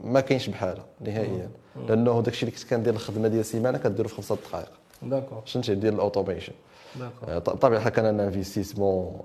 ما 0.00 0.20
كاينش 0.20 0.48
بحالها 0.48 0.84
نهائيا. 1.00 1.50
لأنه 1.88 2.20
داك 2.22 2.28
الشيء 2.28 2.48
اللي 2.48 2.60
كنت 2.60 2.70
كندير 2.70 2.94
الخدمة 2.94 3.28
ديال 3.28 3.44
سيمانة 3.44 3.78
كديرو 3.78 4.08
في 4.08 4.14
خمسة 4.14 4.36
دقائق. 4.36 4.68
d'accord. 5.02 5.42
فهمتي 5.46 5.74
ديال 5.74 5.94
ال 5.94 5.99
automation 5.99 6.52
d'accord. 7.00 7.28
آه، 7.28 7.38
بطبيعه 7.38 7.78
الحال 7.78 7.92
كان 7.92 8.04
أنا 8.04 8.24
investissement 8.24 9.20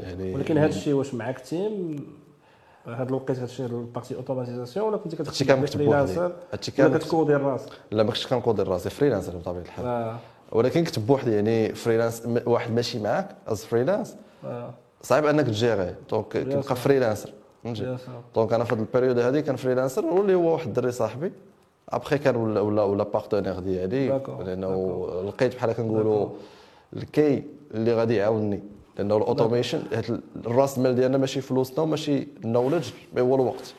يعني 0.00 0.34
ولكن 0.34 0.58
هذا 0.58 0.68
الشيء 0.68 0.94
واش 0.94 1.14
معك 1.14 1.40
team؟ 1.40 2.06
هاد 2.86 3.08
الوقت 3.08 3.30
هاد 3.30 3.42
الشيء 3.42 3.66
البارتي 3.66 4.16
اوتوماتيزاسيون 4.16 4.88
ولا 4.88 4.96
كنت 4.96 5.20
هادشي 5.20 5.44
كتخدم 5.44 5.60
كان 5.60 5.66
فريلانسر 5.66 6.32
هادشي 6.52 6.72
ولا 6.78 6.88
كان 6.88 6.98
كتكودي 6.98 7.34
راسك 7.34 7.72
لا 7.90 8.02
ما 8.02 8.10
كنتش 8.10 8.26
كنقود 8.26 8.60
راسي 8.60 8.90
فريلانسر 8.90 9.36
بطبيعة 9.36 9.62
الحال. 9.62 9.86
آه. 9.86 10.16
ولكن 10.52 10.84
كتب 10.84 11.06
بوحدي 11.06 11.34
يعني 11.34 11.74
فريلانس 11.74 12.22
واحد 12.46 12.72
ماشي 12.72 12.98
معاك 12.98 13.28
از 13.48 13.64
فريلانس 13.64 14.16
آه. 14.44 14.70
صعيب 15.02 15.26
أنك 15.26 15.46
تجيري. 15.46 15.94
دونك 16.10 16.28
كتبقى. 16.28 16.76
فريلانسر 16.76 17.32
فهمتي؟ 17.64 17.96
دونك 18.34 18.52
أنا 18.52 18.64
في 18.64 18.74
هذه 18.74 18.80
البيريود 18.80 19.18
هذه 19.18 19.40
كان 19.40 19.56
فريلانسر 19.56 20.04
واللي 20.04 20.34
هو 20.34 20.52
واحد 20.52 20.66
الدري 20.66 20.92
صاحبي. 20.92 21.32
ابخي 21.88 22.18
كان 22.18 22.36
ولا 22.36 22.60
ولا 22.60 22.82
ولا 22.82 23.04
بارتنير 23.04 23.58
ديالي. 23.58 24.20
لأنه 24.44 25.06
لقيت 25.26 25.54
بحال 25.54 25.72
كنقولوا 25.72 26.28
الكي 26.96 27.44
اللي 27.74 27.94
غادي 27.94 28.16
يعاونني. 28.16 28.62
لأنه 28.98 29.16
ال 29.16 29.22
automation 29.22 29.82
الراس 30.46 30.78
مال 30.78 30.94
ديالنا 30.94 31.18
ماشي 31.18 31.40
فلوسنا 31.40 31.80
وماشي 31.80 32.28
ال 32.44 32.49
knowledge 32.49 32.90
mais 33.14 33.20
هو 33.20 33.34
الوقت. 33.34 33.74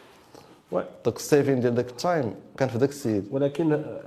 oui 0.72 0.84
داك 1.06 1.16
ال 1.16 1.22
saving 1.22 1.60
ديال 1.60 1.76
داك 1.76 1.90
ال 1.90 1.99
time 1.99 2.36
كان 2.58 2.70
في 2.70 2.78
داك 2.78 2.90
السيد. 2.90 3.28
ولكن 3.32 3.74
آه، 3.74 4.02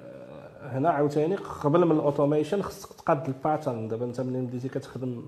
هنا 0.62 0.90
عاوتاني 0.90 1.36
قبل 1.36 1.84
من 1.84 1.92
ال 1.96 2.02
automation 2.02 2.62
خصك 2.62 2.92
تقاد 2.92 3.26
ال 3.26 3.34
pattern 3.34 3.88
دابا 3.88 4.04
انت 4.04 4.20
ملي 4.20 4.40
بديتي 4.40 4.68
كتخدم 4.68 5.22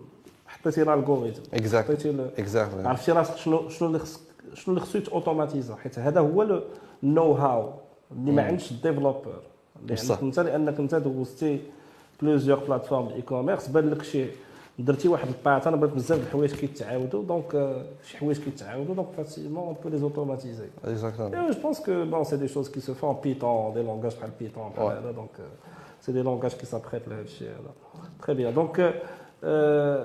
حطيتي 0.47 0.83
ال 0.83 0.89
algorithm 0.89 1.43
حطيتي 1.43 2.29
exactly 2.39 2.89
عرفتي 2.89 3.13
راسك 3.13 3.37
شنو 3.37 3.69
شنو 3.69 3.89
اللي 3.89 3.99
خصك 3.99 4.21
شنو 4.55 4.75
اللي 4.75 4.87
خصو 4.87 4.99
يتأوتوماتيزا 4.99 5.75
حيت 5.77 5.99
هذا 5.99 6.21
هو 6.21 6.63
ال 7.03 7.33
know-how 7.33 7.71
اللي 8.13 8.33
ما. 8.33 8.43
عندش 8.43 8.71
ال 8.71 8.77
developer. 8.77 9.41
عندك 9.91 10.23
انت 10.23 10.41
لأنك 10.41 10.79
انت 10.81 10.95
دوزتي 10.95 11.61
بلوزيور 12.23 12.59
بلاتفورم 12.59 13.09
اي 13.09 13.23
كوميرس 13.23 13.69
بان 13.69 13.91
لك 13.91 14.03
شي 14.03 14.27
درتي 14.79 15.09
واحد 15.09 15.29
الباترن 15.29 15.81
بان 15.81 15.91
بزاف 15.91 16.19
د 16.19 16.23
الحوايج 16.23 16.55
كيتعاودوا 16.55 17.23
دونك 17.25 17.55
آه، 17.55 17.85
شي 18.05 18.19
حوايج 18.19 18.39
كيتعاودوا 18.39 18.95
دونك 18.95 19.09
فاسيلمون 19.17 19.65
اون 19.65 19.77
بو 19.83 19.89
لي 19.89 20.03
اوتوماتيزي 20.03 20.67
bon, 22.11 22.25
c'est 22.25 22.39
des 22.39 22.49
choses 22.49 22.69
qui 22.75 22.81
se 22.81 22.93
font 22.93 23.09
en 23.09 23.15
Python, 23.15 23.71
des 23.71 23.83
langages 23.83 24.17
par 24.17 24.31
Python. 24.41 24.71
par 24.75 24.87
Ouais. 24.87 24.95
là, 25.07 25.13
donc, 25.21 25.33
euh, 25.39 25.43
c'est 26.03 26.15
des 26.19 26.25
langages 26.31 26.57
qui 26.61 26.67
s'apprêtent 26.73 27.09
là. 27.13 27.17
là. 27.67 27.73
Très 28.23 28.35
bien. 28.35 28.51
Donc, 28.61 28.79
euh, 28.79 28.91
euh, 29.45 30.05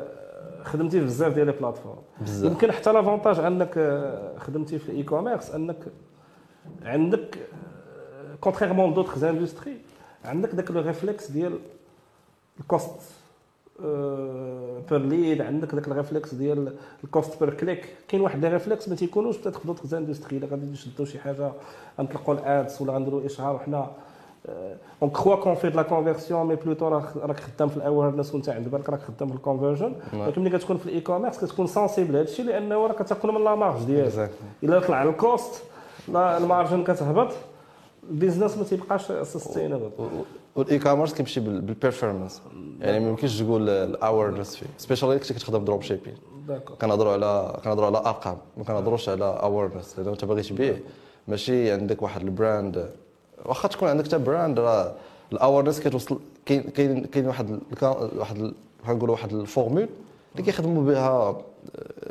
خدمتي 0.63 0.99
في 0.99 1.05
بزاف 1.05 1.33
ديال 1.33 1.45
لي 1.45 1.51
بلاتفورم 1.51 1.97
يمكن 2.27 2.71
حتى 2.71 2.91
لافونتاج 2.91 3.39
أنك 3.39 3.77
آه، 3.77 4.37
خدمتي 4.37 4.79
في 4.79 4.89
الاي 4.89 5.03
كوميرس 5.03 5.51
أنك 5.51 5.77
عندك 6.83 7.37
contrairement 8.41 8.93
d'autres 8.93 9.23
industries 9.23 9.77
عندك 10.25 10.55
داك 10.55 10.71
le 10.71 10.81
réflexe 10.81 11.31
ديال 11.31 11.59
ال 12.59 12.71
cost 12.71 13.16
per 14.89 14.97
lead 14.99 15.41
عندك 15.41 15.75
داك 15.75 15.87
ال 15.87 15.93
réflexe 15.93 16.33
ديال 16.33 16.73
ال 17.03 17.10
cost 17.10 17.39
per 17.43 17.53
click 17.53 17.85
كاين 18.07 18.21
واحد 18.21 18.45
les 18.45 18.53
réflexes 18.53 18.89
ما 18.89 18.95
تيكونوش 18.95 19.37
بتات 19.37 19.55
في 19.55 19.67
d'autres 19.67 19.93
industries 19.93 20.39
غادي 20.39 20.65
نشدو 20.65 21.05
شي 21.05 21.19
حاجة 21.19 21.51
غنطلقوا 21.99 22.33
ال 22.33 22.45
ads 22.45 22.81
ولا 22.81 22.93
غنديروا 22.93 23.25
اشهار 23.25 23.55
وحنا 23.55 23.87
on 25.01 25.09
croit 25.09 25.35
qu'on 25.35 25.55
fait 25.55 25.69
la 25.69 25.81
conversion 25.81 26.47
mais 26.47 26.55
plutôt 26.55 26.87
راك 26.87 27.39
خدام 27.39 27.69
في 27.69 27.77
ال 27.77 27.83
awareness 27.83 28.33
وانت 28.33 28.49
عند 28.49 28.67
بالك 28.67 28.89
راك 28.89 28.99
خدام 28.99 29.29
في 29.29 29.35
ال 29.35 29.40
conversion 29.40 29.93
ولكن 30.13 30.41
ملي 30.41 30.57
كتكون 30.57 30.77
في 30.77 30.85
ال 30.85 31.01
e-commerce 31.01 31.45
كتكون 31.45 31.67
sensible 31.67 32.13
لهذا 32.13 32.23
الشيء 32.23 32.45
لأنه 32.45 32.87
راك 32.87 33.03
كتاكل 33.03 33.31
من 33.31 33.43
la 33.43 33.55
marge 33.55 33.83
ديالك. 33.83 34.31
إلا 34.63 34.79
طلع 34.79 35.03
ال 35.03 35.15
cost 35.15 35.63
ال 36.09 36.20
margin 36.20 36.83
كتهبط 36.83 37.33
ال 38.09 38.14
business 38.14 38.57
ما 38.57 38.63
تيبقاش 38.63 39.11
sustainable 39.11 39.89
وال 40.57 40.79
e-commerce 40.79 41.13
كيمشي 41.13 41.39
بال 41.39 41.55
performance 41.55 42.41
يعني 42.81 42.99
ما 42.99 43.09
يمكنش 43.09 43.39
تقول 43.41 43.69
ال 43.69 43.78
awareness 43.78 44.55
فيه 44.55 44.65
specially 44.77 45.19
كنت 45.19 45.33
كتخدم 45.33 45.65
dropshipping 45.65 46.13
كنهضروا 46.81 47.13
على 47.13 47.59
كنهضروا 47.63 47.85
على 47.87 47.97
أرقام. 47.97 48.37
ما 48.57 48.63
كنهضروش 48.63 49.09
على 49.09 49.25
awareness 49.25 49.99
لأنه 49.99 50.11
أنت 50.11 50.25
باغي 50.25 50.41
تبيع 50.41 50.77
ماشي 51.27 51.71
عندك 51.71 52.01
واحد 52.01 52.21
ال 52.21 52.33
brand 52.33 52.89
واخا 53.45 53.67
تكون 53.67 53.89
عندك 53.89 54.05
حتى 54.07 54.17
brand 54.17 54.59
راه 54.59 54.93
ال 55.31 55.36
awareness 55.36 55.79
كتوصل 55.79 56.19
كاين 56.45 56.61
كاين 56.61 57.05
كاين 57.05 57.27
واحد 57.27 57.59
واحد 58.15 58.37
ال- 58.37 58.53
بحال 58.83 58.95
نقولوا 58.97 59.15
واحد 59.15 59.33
ال 59.33 59.40
formule 59.40 59.87
اللي 60.35 60.43
كيخدموا 60.45 60.83
بها 60.83 61.37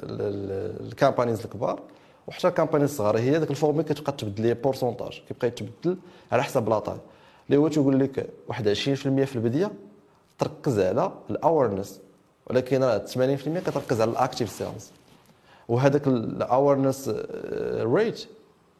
ال 0.02 0.16
campaigns 0.16 1.40
الكبار. 1.44 1.80
وحتى 2.26 2.48
ال 2.48 2.53
campaigns 2.53 2.90
الصغار 2.90 3.18
هي 3.18 3.38
ديك 3.38 3.50
ال 3.50 3.54
formule 3.54 3.82
كتبقى 3.82 4.12
تبدل 4.12 4.42
les 4.42 4.54
pourcentages 4.54 5.22
كيبقى 5.28 5.46
يتبدل 5.48 5.96
على 6.32 6.42
حسب 6.42 6.68
la 6.68 6.75
taille. 6.75 6.96
اللي 7.46 7.56
هو 7.56 7.68
تيقول 7.68 8.00
لك 8.00 8.30
واحد 8.48 8.68
20% 8.68 8.74
في 8.76 9.36
البداية 9.36 9.72
تركز 10.38 10.78
على 10.80 11.12
ال 11.30 11.37
awareness 11.37 12.00
ولكن 12.46 12.82
راه 12.82 13.06
80% 13.06 13.18
كتركز 13.66 14.00
على 14.00 14.10
ال 14.10 14.16
active 14.16 14.50
sales 14.50 14.90
وهذاك 15.68 16.06
ال 16.06 16.17
awareness 16.17 17.10
rate 17.72 18.26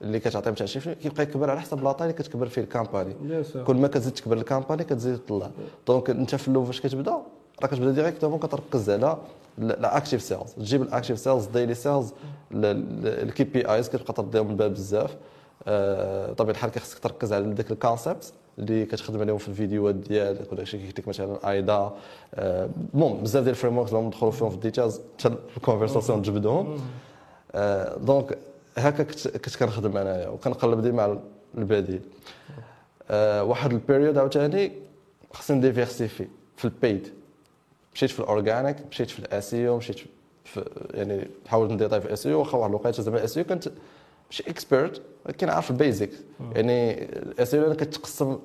اللي 0.02 0.20
كتعطيهم 0.20 0.54
تاع 0.54 0.66
20% 0.66 0.88
كيبقى 0.88 1.22
يكبر 1.22 1.50
على 1.50 1.60
حسب 1.60 1.84
la 1.84 1.91
taille 1.91 2.10
اللي 2.10 2.22
كتكبر 2.22 2.48
فيه 2.48 2.62
ال 2.62 2.68
campagne 2.68 3.14
كل 3.64 3.76
ما 3.76 3.88
كتزيد 3.88 4.12
تكبر 4.12 4.36
ال 4.36 4.42
campagne 4.42 4.84
كتزيد 4.84 5.18
تطلع. 5.18 5.50
donc 5.86 6.10
انت 6.10 6.34
في 6.34 6.48
الأول 6.48 6.66
فاش 6.66 6.80
كتبدا؟ 6.80 7.10
راه 7.62 7.66
كتبدا 7.68 7.90
directement 7.90 8.38
كتركز 8.38 8.90
على 8.90 9.16
ال 9.58 9.67
active 9.67 10.22
sales 10.22 10.52
تجيب 10.52 10.82
ال 10.82 10.87
active 10.87 11.18
sales 11.18 11.46
daily 11.46 11.74
sales 11.74 12.12
ال 12.52 13.44
KPIs 13.44 13.88
كتبقى 13.88 14.12
ترديهم 14.12 14.50
الباب 14.50 14.70
بزاف. 14.74 15.16
آه، 15.68 16.30
بطبيعه 16.32 16.52
الحال 16.54 16.70
كيخصك 16.70 16.98
تركز 16.98 17.32
على 17.32 17.52
ذاك 17.54 17.70
ال 17.70 17.78
concept 17.78 18.32
اللي 18.58 18.86
كتخدم 18.86 19.20
عليهم 19.20 19.38
في 19.38 19.48
الفيديوهات 19.48 19.94
ديالك 19.94 20.52
ولا 20.52 20.64
شي 20.64 20.78
كيكتب 20.78 21.08
مثلا 21.08 21.50
AIDA 21.50 21.92
آه، 22.34 22.68
المهم 22.94 23.22
بزاف 23.22 23.42
ديال 23.42 23.54
ال 23.54 23.78
frameworks 23.78 23.92
اللي 23.92 24.06
ندخلوا 24.06 24.32
فيهم 24.32 24.50
في 24.50 24.54
ال 24.54 24.60
details 24.60 25.00
حتى 25.18 25.34
ال 25.56 25.61
conversation 25.61 26.22
تجبدهم 26.22 26.80
آه، 27.54 27.96
donc 27.98 28.38
هكا 28.78 29.04
كنت 29.04 29.56
كنخدم 29.56 29.96
أنايا 29.96 30.28
وكنقلب 30.28 30.80
ديما 30.80 31.02
على 31.02 31.18
البديل 31.58 32.00
آه، 33.10 33.44
واحد 33.44 33.72
ال 33.72 33.78
période 33.78 34.18
عاوتاني 34.18 34.72
خصني 35.32 35.56
ن 35.56 35.62
diversifier 35.62 36.26
في 36.56 36.64
ال 36.64 36.74
paid 36.74 37.12
مشيت 37.94 38.10
في 38.10 38.20
ال 38.20 38.27
organic 38.27 38.76
مشيت 38.90 39.10
في 39.10 39.18
ال 39.18 39.33
SEO 39.33 39.76
مشيت 39.76 39.96
في 40.44 40.64
يعني 40.94 41.28
حاولت 41.46 41.72
ن 41.72 41.75
détailler 41.75 42.00
في 42.00 42.06
ال 42.06 42.14
SEO 42.14 42.38
واخا 42.38 42.58
واحد 42.58 42.70
الوقيته 42.70 43.02
زعما 43.02 43.18
ال 43.18 43.25
SEO 43.25 43.44
كنت 43.44 43.68
ماشي 44.30 44.44
expert 44.48 45.02
ولكن 45.26 45.48
عارف 45.48 45.70
ال 45.70 45.76
basics 45.76 46.10
يعني 46.54 47.04
ال 47.04 47.22
SEO 47.22 47.74
كتقسم 47.74 48.38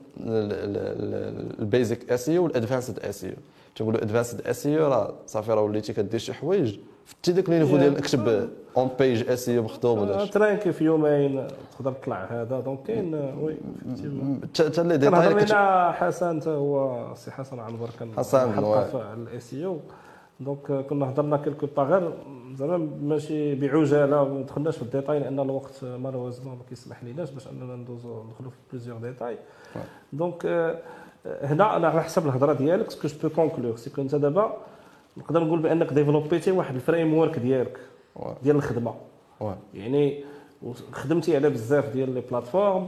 ال 1.60 1.68
basic 1.68 2.12
SEO 2.12 2.44
وال 2.44 2.55
advanced 2.55 3.00
SEO 3.00 3.34
تنقولوا 3.76 4.02
advanced 4.02 4.48
SEO 4.48 4.88
راه 4.88 5.14
صافي 5.28 5.52
راه 5.52 5.62
وليتي 5.62 5.94
كدير 5.94 6.20
شي 6.20 6.34
حوايج. 6.34 6.80
في 7.24 7.32
ديك 7.32 7.50
ال 7.50 7.54
niveau 7.54 7.78
ديال 7.78 7.98
اكتب 7.98 8.50
on-page 8.78 9.30
SEO 9.30 9.64
مخدوم 9.64 10.00
ولا 10.00 10.26
شي؟ 10.26 10.32
tranquille 10.32 10.72
في 10.72 10.84
يومين 10.84 11.48
تقدر 11.78 11.92
تطلع 11.92 12.26
هذا. 12.26 12.60
donc 12.60 12.84
كاين 12.84 13.16
oui. 13.16 13.58
حتى 14.60 14.82
اللي 14.82 14.98
ديتاي 14.98 15.46
حسن 15.94 16.42
حتى 16.42 16.50
هو 16.50 17.06
سي 17.16 17.32
حسن 17.32 17.60
عنبر 17.60 17.90
كان 18.00 18.12
حسن، 18.18 18.54
حلقه 18.54 18.70
واه. 18.70 18.84
في 18.84 19.14
ال 19.18 19.40
SEO 19.40 19.66
donc 19.66 20.86
كنا 20.90 21.10
هضرنا 21.10 21.38
quelque 21.38 21.68
part 21.78 21.84
غير 21.84 22.14
زعما 22.56 22.78
ماشي 23.02 23.56
بعجاله 23.56 24.22
وما 24.22 24.42
دخلناش 24.42 24.76
في 24.78 24.82
الديتاي 24.82 25.20
لأن 25.20 25.40
الوقت 25.40 25.84
malheureusement 25.84 26.58
ما 26.58 26.64
كيسمح 26.70 27.04
ليناش 27.04 27.32
باش 27.32 27.48
أننا 27.48 27.76
ندوزو 27.76 28.24
ندخلوا 28.24 28.52
في 28.52 28.58
plusieurs 28.72 28.98
détails. 28.98 29.38
donc 30.14 30.46
آه، 30.46 30.80
هنا 31.26 31.76
أنا 31.78 31.88
على 31.88 32.04
حسب 32.04 32.26
الهضرة 32.26 32.54
ديالك 32.54 32.92
ce 32.92 32.98
que 32.98 33.08
je 33.08 33.16
peux 33.24 33.30
conclure 33.36 33.76
c'est 33.76 33.90
que 33.90 34.02
أنت 34.02 34.16
دابا 34.16 34.58
نقدر 35.18 35.44
نقول 35.44 35.60
بأنك 35.60 35.94
développ 35.94 36.36
يتي 36.36 36.52
واحد 36.52 36.76
ال 36.76 37.14
framework 37.14 37.40
ديالك. 37.40 37.78
ديال 38.44 38.56
الخدمة. 38.56 38.94
يعني 39.74 40.24
خدمتي 40.92 41.36
على 41.36 41.50
بزاف 41.50 41.90
ديال 41.94 42.14
les 42.14 42.22
plateformes 42.32 42.88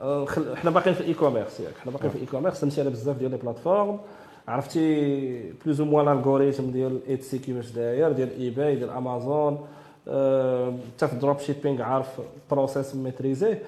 آه، 0.00 0.26
حنا 0.54 0.70
باقيين 0.70 0.94
في 0.94 1.00
ال 1.00 1.14
e-commerce 1.14 1.60
ياك 1.60 1.74
حنا 1.82 1.92
باقيين 1.92 2.10
في 2.10 2.16
ال 2.16 2.26
e-commerce 2.26 2.58
خدمتي 2.60 2.80
على 2.80 2.90
بزاف 2.90 3.18
ديال 3.18 3.30
les 3.30 3.36
plateformes 3.36 3.98
عرفتي؟ 4.48 5.52
plus 5.52 5.80
ou 5.80 5.86
moins 5.86 6.08
ال 6.08 6.14
algorithm 6.14 6.70
ديال 6.70 7.00
Etsy 7.08 7.38
كيفاش 7.38 7.70
داير 7.70 8.12
ديال 8.12 8.40
eBay 8.40 8.76
ديال 8.76 8.90
امازون 8.90 9.66
آه، 10.08 10.74
حتى 10.96 11.06
في 11.06 11.12
ال 11.12 11.38
dropshipping 11.38 11.82
عارف 11.82 12.20
process 12.50 12.94
maîtrisé 12.94 13.62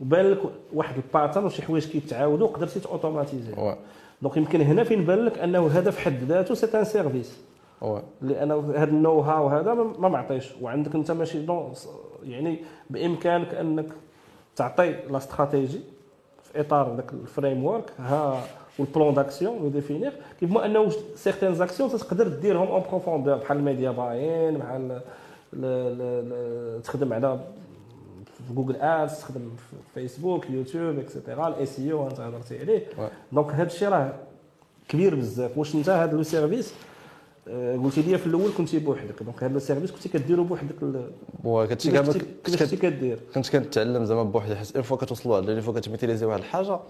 وبان 0.00 0.30
لك 0.30 0.38
واحد 0.74 0.96
ال 0.96 1.02
pattern 1.02 1.44
وشي 1.44 1.62
حوايج 1.62 1.86
كيتعاودوا 1.86 2.48
قدرتي 2.48 2.80
ت 2.80 2.86
automatiser 2.86 3.52
واه. 3.52 3.76
donc 4.22 4.36
يمكن 4.36 4.60
هنا 4.60 4.84
فين 4.84 5.04
بان 5.04 5.18
لك 5.18 5.38
أنه 5.38 5.66
هذا 5.66 5.90
في 5.90 6.00
حد 6.00 6.22
ذاته 6.22 6.54
c'est 6.54 6.78
un 6.78 6.84
service. 6.84 7.38
لأن 8.22 8.50
هذا 8.52 8.90
ال 8.90 9.20
know-how 9.20 9.48
هذا 9.48 9.74
ما 9.74 10.08
معطيش. 10.08 10.52
وعندك 10.60 10.94
أنت 10.94 11.10
ماشي 11.10 11.42
دون 11.42 11.72
يعني 12.24 12.58
بإمكانك 12.90 13.54
أنك 13.54 13.86
تعطي 14.56 14.90
la 15.10 15.16
stratégie 15.16 15.80
في 16.42 16.60
إطار 16.60 16.96
ذاك 16.96 17.12
ال 17.12 17.64
framework 17.64 17.92
ها 17.98 18.42
وال 18.78 18.90
plan 18.90 19.14
d'action 19.14 19.58
le 19.58 19.68
définir 19.68 20.12
كيف 20.40 20.50
ما 20.50 20.66
انه 20.66 20.92
certaines 21.16 21.54
actions 21.54 21.90
تقدر 21.90 22.28
ديرهم 22.28 22.68
en 22.68 22.82
profondeur 22.90 23.36
بحال 23.36 23.56
ال 23.56 23.62
media 23.62 23.90
buying 23.90 24.58
بحال 24.58 25.00
تخدم 26.84 27.12
على 27.12 27.40
في 28.48 28.54
Google 28.54 28.76
Ads 28.76 29.20
تخدم 29.20 29.50
في 29.56 29.76
فيسبوك 29.94 30.50
يوتيوب 30.50 30.98
et 30.98 31.48
cetera 31.48 31.66
ال 31.66 31.92
SEO 31.92 32.08
انت 32.08 32.20
هضرتي 32.20 32.58
عليه. 32.58 32.86
دونك 33.32 33.50
هذا 33.50 33.66
الشيء 33.66 33.88
راه 33.88 34.12
كبير 34.88 35.14
بزاف 35.14 35.58
واش 35.58 35.74
انت 35.74 35.88
هذا 35.88 36.12
لو 36.16 36.22
سيرفيس 36.22 36.74
قلتي 37.84 38.02
لي 38.02 38.18
في 38.18 38.26
الأول 38.26 38.50
كنتي 38.58 38.78
بوحدك 38.78 39.22
دونك 39.22 39.42
هذا 39.42 39.56
السيرفيس 39.56 39.90
كنتي 39.90 40.08
كديرو 40.08 40.44
بوحدك 40.44 40.74
واه 41.44 41.66
كنتي 41.66 41.90
كنتي- 41.90 42.18
كنت 42.46 42.56
كنتي 42.56 42.76
كدير 42.76 43.18
كنت 43.34 43.48
كنتعلم 43.56 44.04
زعما 44.04 44.22
بوحدي 44.22 44.56
حيت 44.56 44.74
اون 44.76 44.82
فوا 44.82 44.96
كتوصلوا 44.96 45.36
على 45.36 45.54
لي 45.54 45.62
فوا 45.62 45.72
كتميتيليزي 45.80 46.26
واحد 46.26 46.38
الحاجة 46.38 46.72
آه. 46.72 46.80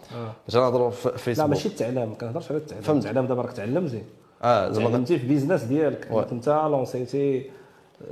باش 0.46 0.56
نهضروا 0.56 0.90
في 0.90 1.08
لا 1.08 1.16
فيسبوك 1.16 1.48
ماشي 1.50 1.68
التعلم 1.68 2.08
ما 2.08 2.14
كنهضرش 2.14 2.50
على 2.52 2.60
التعلم 2.60 2.82
فهمت. 2.82 3.06
التعلم 3.06 3.26
دابا 3.26 3.42
راك 3.42 3.52
تعلم 3.52 3.86
زين 3.86 4.04
آه 4.42 4.70
زعما 4.70 4.84
كنت- 4.86 4.92
تعلمتي 4.92 5.18
في 5.18 5.26
بيزنس 5.26 5.62
ديالك. 5.62 6.06
انت 6.32 6.48
لونسيتي 6.48 7.38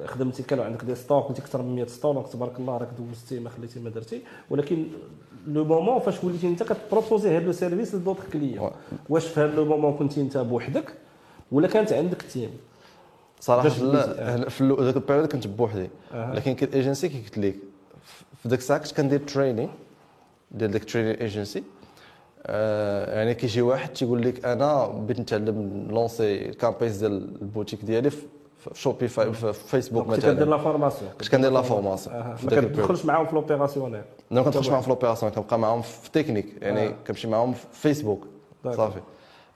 آه، 0.02 0.06
خدمتي 0.06 0.42
كانوا 0.42 0.64
عندك 0.64 0.84
دي 0.84 0.94
ستور 0.94 1.20
قلتي 1.20 1.40
أكثر 1.42 1.62
من 1.62 1.74
100 1.74 1.86
ستور 1.86 2.12
دونك 2.14 2.28
تبارك 2.28 2.58
الله 2.60 2.76
راك 2.76 2.88
دوزتي 2.98 3.40
ما 3.40 3.50
خليتي 3.50 3.80
ما 3.80 3.90
درتي 3.90 4.20
ولكن 4.50 4.86
le 5.46 5.64
moment 5.64 5.98
فاش 5.98 6.24
وليتي 6.24 6.48
انت 6.48 6.62
كت 6.62 6.77
proposer 6.77 7.36
هذا 7.36 7.44
le 7.46 7.52
service 7.52 7.94
ل 7.94 7.97
d'autres 7.97 8.22
clients. 8.32 8.70
واش 9.08 9.26
في 9.26 9.40
هذا 9.40 9.54
le 9.54 9.64
moment 9.64 9.92
كنتي 9.96 10.20
انت 10.20 10.38
بوحدك 10.38 10.92
ولا 11.52 11.68
كانت 11.68 11.92
عندك 11.92 12.22
team؟ 12.22 12.50
صراحة 13.40 13.68
لا 13.68 14.48
في 14.48 14.76
ذاك 14.80 14.96
ال 14.96 15.01
période 15.01 15.32
كنت 15.32 15.46
بوحدي. 15.46 15.88
لكن 16.14 16.54
كاين 16.54 16.72
ايجنسي 16.72 17.08
كي 17.08 17.18
قلت 17.22 17.38
لك 17.38 17.54
في 18.42 18.48
ذاك 18.48 18.58
الساعة 18.58 18.78
كنت 18.80 18.92
كندير 18.96 19.18
training 19.20 19.68
ديال 20.50 20.70
ديك 20.70 20.84
training 20.84 21.14
agency 21.14 21.62
آه 22.46 23.18
يعني 23.18 23.34
كيجي 23.34 23.62
واحد 23.62 23.88
تيقول 23.92 24.22
لك 24.22 24.44
أنا 24.44 24.86
بغيت 24.86 25.20
نتعلم 25.20 25.86
lancer 25.90 26.48
ال 26.48 26.53
campaigns 26.53 26.96
ديال 26.96 27.12
البوتيك 27.42 27.84
ديالي 27.84 28.10
في 28.10 28.22
Shopify 28.74 29.32
في 29.32 29.52
فيسبوك 29.52 30.06
كنت 30.06 30.16
كدير 30.20 30.34
مثلا 30.34 30.50
la 30.50 30.58
formation 30.58 31.10
كنت 31.20 31.28
كندير 31.28 31.50
la 31.50 31.62
formation 31.62 32.16
ما 32.16 32.36
ذاك 32.50 32.64
كتدخلش 32.64 33.04
معاهم 33.04 33.26
في 33.26 33.34
l'opérationnel 33.34 34.02
ما 34.30 34.42
كنتخش 34.42 34.68
معاهم 34.68 34.82
في 34.82 34.88
l'opération 34.88 35.32
كنبقى 35.32 35.58
معاهم 35.58 35.82
في 35.82 36.10
تكنيك 36.10 36.46
يعني 36.62 36.86
آه. 36.86 36.94
كنمشي 37.06 37.28
معاهم 37.28 37.52
في 37.52 37.66
فيسبوك. 37.72 38.26
صافي. 38.64 39.00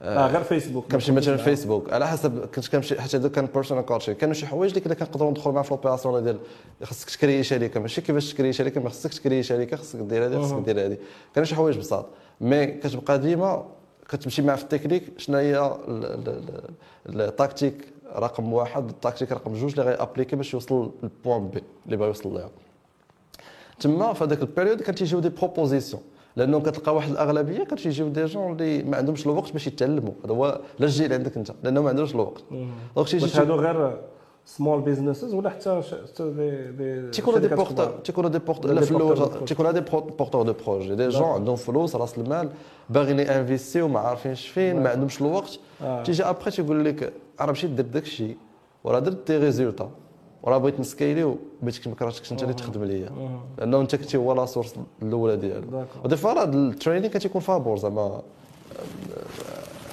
آه 0.03 0.27
غير 0.27 0.43
فيسبوك 0.43 0.91
كنمشي 0.93 1.13
مثلا 1.13 1.37
فيسبوك 1.37 1.93
على 1.93 2.09
حسب 2.09 2.45
كنت 2.47 2.69
كنمشي 2.69 3.01
حتى 3.01 3.17
هذوك 3.17 3.33
كان 3.33 3.47
personal 3.47 3.85
coaching 3.87 4.15
كانوا 4.15 4.35
شي 4.35 4.47
حوايج 4.47 4.71
اللي 4.71 4.81
كنا 4.85 4.95
كنقدروا 4.95 5.31
ندخلوا 5.31 5.55
معاهم 5.55 5.65
في 5.65 5.71
l'opération 5.75 6.25
ديال 6.25 6.39
خاصك 6.83 7.11
تكري 7.11 7.43
شركه 7.43 7.81
ماشي 7.81 8.01
كيفاش 8.01 8.33
تكري 8.33 8.53
شركه 8.53 8.81
ما 8.81 8.89
خاصك 8.89 9.15
تكري 9.15 9.43
شركه 9.43 9.77
خاصك 9.77 9.99
دير 9.99 10.27
هذه 10.27 10.41
خاصك. 10.41 10.57
دير 10.65 10.87
هذه. 10.87 10.97
كانوا 11.35 11.47
شي 11.47 11.55
حوايج 11.55 11.79
بساط. 11.79 12.07
mais 12.41 12.67
كتبقى 12.67 13.19
ديما 13.19 13.67
كتمشي 14.09 14.43
معاه 14.43 14.57
في 14.57 14.63
التكنيك 14.63 15.05
شنو 15.19 15.37
هي 15.37 15.59
ال- 15.59 16.05
ال- 16.05 16.51
ال- 17.09 17.21
ال 17.21 17.27
tactique 17.27 17.75
رقم 18.17 18.53
واحد 18.53 18.89
التكتيك 18.89 19.33
رقم 19.33 19.55
جوج 19.55 19.71
اللي 19.71 19.83
غي 19.93 20.01
appliquer 20.01 20.37
باش 20.37 20.55
يوصل 20.55 20.91
لل 21.03 21.16
point 21.16 21.49
B 21.49 21.63
اللي 21.87 21.97
بغا 21.97 22.07
يوصل 22.07 22.35
لها 22.35 22.51
تما 23.81 24.13
في 24.13 24.25
هذاك 24.25 24.41
ال 24.43 24.48
période 24.48 24.81
كان 24.81 24.95
تيجيو 24.95 25.21
des 25.21 25.29
propositions 25.29 26.03
لأنه 26.37 26.61
كتلقى 26.61 26.95
واحد 26.95 27.11
الأغلبية 27.11 27.65
كتيجيو 27.65 28.09
des 28.09 28.25
gens 28.25 28.53
اللي 28.53 28.83
ما 28.83 28.97
عندهمش 28.97 29.27
الوقت 29.27 29.53
باش 29.53 29.67
يتعلموا 29.67 30.13
هذا 30.25 30.35
هو 30.35 30.61
لا 30.79 30.87
الجيل 30.87 31.13
عندك 31.13 31.37
أنت 31.37 31.51
لأنه 31.63 31.83
ما 31.83 31.89
عندهمش 31.89 32.15
الوقت 32.15 32.43
donc 32.97 33.09
تيجي 33.09 33.25
واش 33.25 33.39
هادو 33.39 33.55
غير 33.55 34.01
small 34.45 34.81
businesses 34.81 35.35
ولا 35.35 35.51
حتى 35.51 35.83
des 36.21 37.11
تيكونوا 37.11 37.39
des 37.39 37.49
porteurs؟ 37.49 37.87
تيكونوا 38.05 38.31
des 38.31 38.39
porteurs 38.39 38.73
لا 38.73 38.81
في 38.81 38.91
الأول. 38.91 39.45
تيكونوا 39.45 39.73
des 39.73 39.81
porteurs 39.81 40.43
de 40.43 40.55
projets 40.67 40.95
des 40.95 41.09
gens. 41.09 41.29
عندهم 41.29 41.57
فلوس 41.57 41.97
راس 41.97 42.19
المال 42.19 42.49
باغيين 42.91 43.19
ي 43.19 43.27
invest 43.27 43.73
يو 43.73 43.89
ما 43.89 44.01
عارفينش 44.01 44.49
فين 44.49 44.83
ما. 44.83 44.89
عندهمش 44.91 45.21
الوقت. 45.21 45.59
تيجي 46.05 46.25
ابخي 46.25 46.51
تيقول 46.51 46.85
لك 46.85 47.13
أنا 47.41 47.53
مشيت 47.53 47.71
درت 47.71 47.87
داك 47.87 48.03
الشيء 48.03 48.37
وراه 48.85 48.99
درت 48.99 49.31
des 49.31 49.39
résultats 49.39 49.91
وراه 50.43 50.59
بغيت 50.59 50.81
ن 50.81 50.87
scaler 50.87 51.25
وبغيتك 51.25 51.89
ما 51.89 51.95
كرهتكش 51.95 52.33
انت 52.33 52.43
اللي 52.43 52.55
تخدم 52.55 52.85
ليا. 52.85 53.11
لأنه 53.59 53.81
أنت 53.81 53.97
كنتي 53.97 54.17
هو 54.17 54.33
la 54.33 54.47
source 54.47 54.75
الأولى 55.03 55.37
ديالو. 55.37 55.85
و 56.05 56.08
des 56.08 56.17
fois 56.17 56.33
راه 56.33 56.45
ال 56.45 56.52
training 56.52 57.13
كتيكون 57.13 57.41
فابور 57.41 57.79
زعما. 57.79 58.23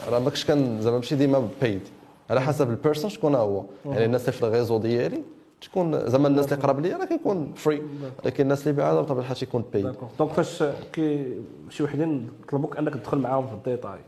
راه 0.09 0.19
ماكش 0.19 0.45
كان 0.45 0.81
زعما 0.81 0.97
ماشي 0.97 1.15
ديما 1.15 1.47
paid 1.61 1.81
على 2.29 2.41
حسب 2.41 2.69
ال 2.69 2.74
personne 2.74 3.09
شكون 3.09 3.35
هو. 3.35 3.63
يعني 3.85 4.05
الناس 4.05 4.21
اللي 4.21 4.31
في 4.31 4.43
ال 4.43 4.48
réseau 4.48 4.77
ديالي 4.77 5.21
تكون 5.61 6.09
زعما 6.09 6.27
الناس 6.27 6.45
اللي 6.45 6.63
قراب 6.63 6.79
ليا 6.79 6.97
راه 6.97 7.05
كيكون 7.05 7.53
free 7.55 7.81
لكن 8.25 8.43
الناس 8.43 8.67
اللي 8.67 8.77
بعاد 8.77 8.97
بطبيعة 8.97 9.21
الحال 9.21 9.37
تيكون 9.37 9.63
d'accord. 9.73 10.09
donc 10.19 10.31
فاش 10.31 10.63
كي 10.93 11.37
شي 11.69 11.83
وحدين 11.83 12.29
طلبوك 12.51 12.77
أنك 12.77 12.93
تدخل 12.93 13.17
معاهم 13.17 13.47
في 13.47 13.53
الديتاي 13.53 13.99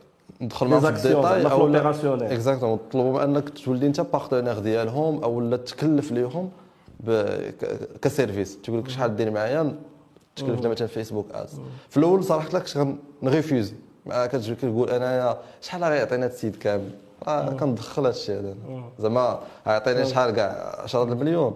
ندخل 0.41 0.67
معاهم 0.67 0.81
في 0.81 0.89
الديتاي 0.89 1.51
أو 1.51 1.67
exactement 2.33 2.79
طلبوا 2.91 3.23
أنك 3.23 3.49
تولي 3.49 3.87
أنت 3.87 4.01
partenaire 4.01 4.59
ديالهم 4.59 5.23
أو 5.23 5.41
لا 5.41 5.57
تكلف 5.57 6.11
ليهم 6.11 6.49
ك 8.01 8.08
service. 8.08 8.61
تقول 8.61 8.79
لك 8.79 8.89
شحال 8.89 9.15
دير 9.15 9.31
معايا 9.31 9.75
تكلفنا 10.35 10.69
مثلا 10.69 10.87
Facebook 10.87 11.25
Ads 11.33 11.59
في 11.89 11.97
الأول 11.97 12.23
صراحة 12.23 12.49
لك 12.53 12.63
كنت 12.63 12.87
غن 13.23 13.34
refuser 13.34 13.73
ما 14.05 14.25
كتجي 14.25 14.55
كتقول 14.55 14.89
أنايا 14.89 15.37
شحال 15.61 15.83
غيعطينا 15.83 16.25
هذا 16.25 16.33
السيد 16.33 16.55
كامل؟ 16.55 16.89
راه 17.27 17.49
كندخل 17.49 18.01
هذا 18.01 18.09
الشيء 18.09 18.39
هذا. 18.39 18.55
زعما 18.99 19.39
غيعطيني 19.67 20.05
شحال 20.05 20.31
كاع 20.31 20.81
10 20.83 21.03
المليون. 21.03 21.53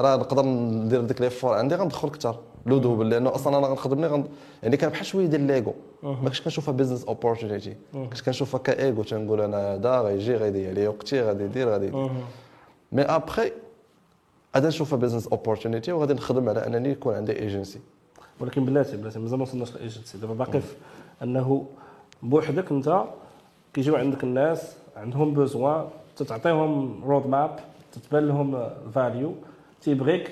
راه 0.00 0.16
نقدر 0.16 0.42
ندير 0.46 1.00
ديك 1.00 1.20
les 1.20 1.30
efforts 1.30 1.54
عندي 1.54 1.74
غندخل 1.74 2.08
أكثر. 2.08 2.36
le 2.66 2.78
double 2.78 3.10
لأنه 3.10 3.34
أصلا 3.34 3.58
أنا 3.58 3.66
غنخدم 3.66 4.04
غن... 4.04 4.24
يعني 4.62 4.76
كان 4.76 4.90
بحال 4.90 5.06
شوية 5.06 5.26
ديال 5.26 5.40
l'ego. 5.40 5.74
ما 6.02 6.14
كنتش 6.24 6.40
كنشوفها 6.40 6.74
business 6.74 7.04
opportunity 7.04 7.76
كنت 7.92 8.20
كنشوفها 8.20 8.60
كإيغو 8.60 9.02
تنقول 9.02 9.40
أنا 9.40 9.74
هذا 9.74 10.00
غيجي 10.00 10.36
غيدير 10.36 10.70
عليا 10.70 10.88
وقتي 10.88 11.20
غادي 11.22 11.44
يدير 11.44 11.68
غادي 11.68 11.86
يدير 11.86 12.10
mais 12.92 13.02
après 13.02 13.52
غادي 14.56 14.66
نشوفها 14.66 14.98
business 14.98 15.26
opportunity 15.26 15.92
وغادي 15.92 16.14
نخدم 16.14 16.48
على 16.48 16.66
أنني 16.66 16.90
يكون 16.90 17.14
عندي 17.14 17.38
ايجنسي 17.38 17.78
ولكن 18.40 18.64
بلاتي 18.64 18.96
بلاتي 18.96 19.18
مازال 19.18 19.38
ما 19.38 19.42
وصلناش 19.42 19.74
لايجنسي 19.74 20.18
دابا 20.18 20.34
باقي 20.34 20.60
في 20.60 20.74
أنه 21.22 21.66
بوحدك 22.22 22.72
أنت 22.72 23.04
كيجيو 23.74 23.96
عندك 23.96 24.24
الناس 24.24 24.76
عندهم 24.96 25.34
besoin 25.34 25.84
تتعطيهم 26.16 27.04
roadmap 27.04 27.58
تتبان 27.92 28.28
لهم 28.28 28.54
ال 28.54 28.67
value 28.67 29.34
تيبغيك 29.82 30.30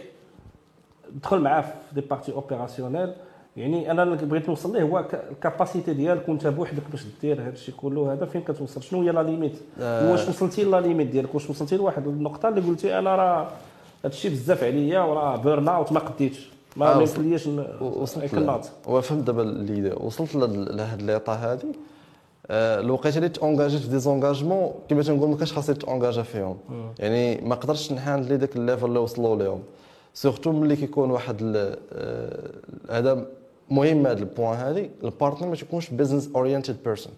تدخل 1.20 1.38
معاه 1.40 1.60
في 1.60 1.68
des 1.94 2.00
parties 2.00 2.32
opérationnelles. 2.32 3.12
يعني 3.56 3.90
أنا 3.90 4.02
اللي 4.02 4.16
بغيت 4.16 4.48
نوصل 4.48 4.72
ليه؟ 4.72 4.82
هو 4.82 5.04
ال 5.32 5.39
capacité 5.39 5.92
ديالك 5.94 6.28
وانت 6.28 6.46
بوحدك 6.46 6.82
باش 6.90 7.04
دير 7.22 7.40
هذا 7.42 7.48
الشيء 7.50 7.74
كله 7.74 8.12
هذا 8.12 8.26
فين 8.26 8.40
كتوصل؟ 8.40 8.82
شنو 8.82 9.02
هي 9.02 9.10
la 9.10 9.22
limite؟ 9.22 9.52
آه. 9.80 10.12
واش 10.12 10.28
وصلتي 10.28 10.64
la 10.64 10.80
limite 10.80 11.06
ديالك؟ 11.06 11.34
واش 11.34 11.50
وصلتي 11.50 11.76
لواحد؟ 11.76 12.06
النقطة 12.06 12.48
اللي 12.48 12.60
قلتي 12.60 12.98
أنا 12.98 13.16
راه 13.16 13.42
هذا 14.04 14.12
الشيء 14.12 14.30
بزاف 14.30 14.64
عليا 14.64 15.00
وراه 15.00 15.36
burn 15.36 15.68
out 15.68 15.92
ما 15.92 16.00
قديتش. 16.00 16.50
ما 16.76 16.94
آه، 16.94 17.00
يمكنليش 17.02 17.46
وصلت 17.80 18.70
وفهمت 18.86 19.22
دابا 19.26 19.42
اللي 19.42 19.92
وصلت 20.00 20.34
لهاد- 20.34 20.68
لهاد 20.72 21.02
l'état 21.02 21.32
هادي. 21.34 21.66
آه، 22.50 22.80
الوقيته 22.80 23.16
اللي 23.16 23.28
ت 23.28 23.34
engage 23.34 23.69
يت 23.69 23.80
في 23.80 23.88
des 23.88 23.98
engagements 23.98 24.72
كما 24.90 25.02
تنقول 25.02 25.30
ما 25.30 25.36
كانش 25.36 25.52
خاصني 25.52 25.74
ت 25.76 25.82
engage 25.82 26.17
ا 26.17 26.22
فيهم. 26.22 26.56
يعني 26.98 27.40
ما 27.40 27.54
قدرتش 27.54 27.92
ن 27.92 27.97
handle 27.97 28.26
ي 28.26 28.36
داك 28.36 28.56
ال 28.56 28.61
level 28.61 28.86
اللي 28.86 28.98
وصلوا 28.98 29.36
ليهم. 29.36 29.62
surtout 30.14 30.52
ملي 30.52 30.76
كيكون 30.76 31.10
واحد 31.10 31.42
هذا 32.90 33.26
مهم 33.70 34.06
هذا 34.06 34.18
ال 34.18 34.25
point 34.25 34.56
هذه 34.56 34.90
ال 35.04 35.10
partner 35.10 35.48
ما 35.48 35.56
تيكونش 35.56 35.90
business 35.90 36.30
oriented 36.34 36.76
person 36.84 37.12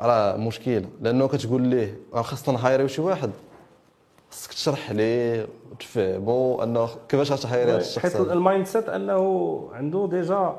راه 0.00 0.36
مشكله 0.36 0.84
لأنه 1.00 1.28
كتقول 1.28 1.62
ليه 1.62 1.98
خاصنا 2.14 2.54
ن 2.54 2.59
hire 2.59 2.77
يو 2.77 2.86
شي 2.86 3.02
واحد 3.02 3.30
خاصك 4.30 4.52
تشرح 4.52 4.90
ليه 4.90 5.46
وتفهمو 5.72 6.62
انه 6.62 6.88
كيفاش 7.08 7.32
غت 7.32 7.43
hire 7.43 7.65
ي 7.65 7.70
هذا 7.70 7.80
الشخص 7.80 8.02
حيت. 8.02 8.16
ال 8.16 8.26
mind 8.26 8.66
set 8.66 8.88
انه 8.88 9.70
عنده 9.72 10.08
déjà 10.10 10.56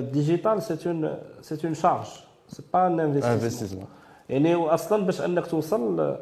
digital 0.00 0.62
c'est 0.62 0.78
une 0.86 1.18
c'est 1.40 1.58
une 1.64 1.74
charge 1.74 2.06
c'est 2.48 2.62
pas 2.74 2.86
un 2.86 3.00
investissement 3.00 3.86
يعني 4.28 4.54
أصلا 4.54 5.06
باش 5.06 5.20
انك 5.20 5.46
توصل 5.46 6.16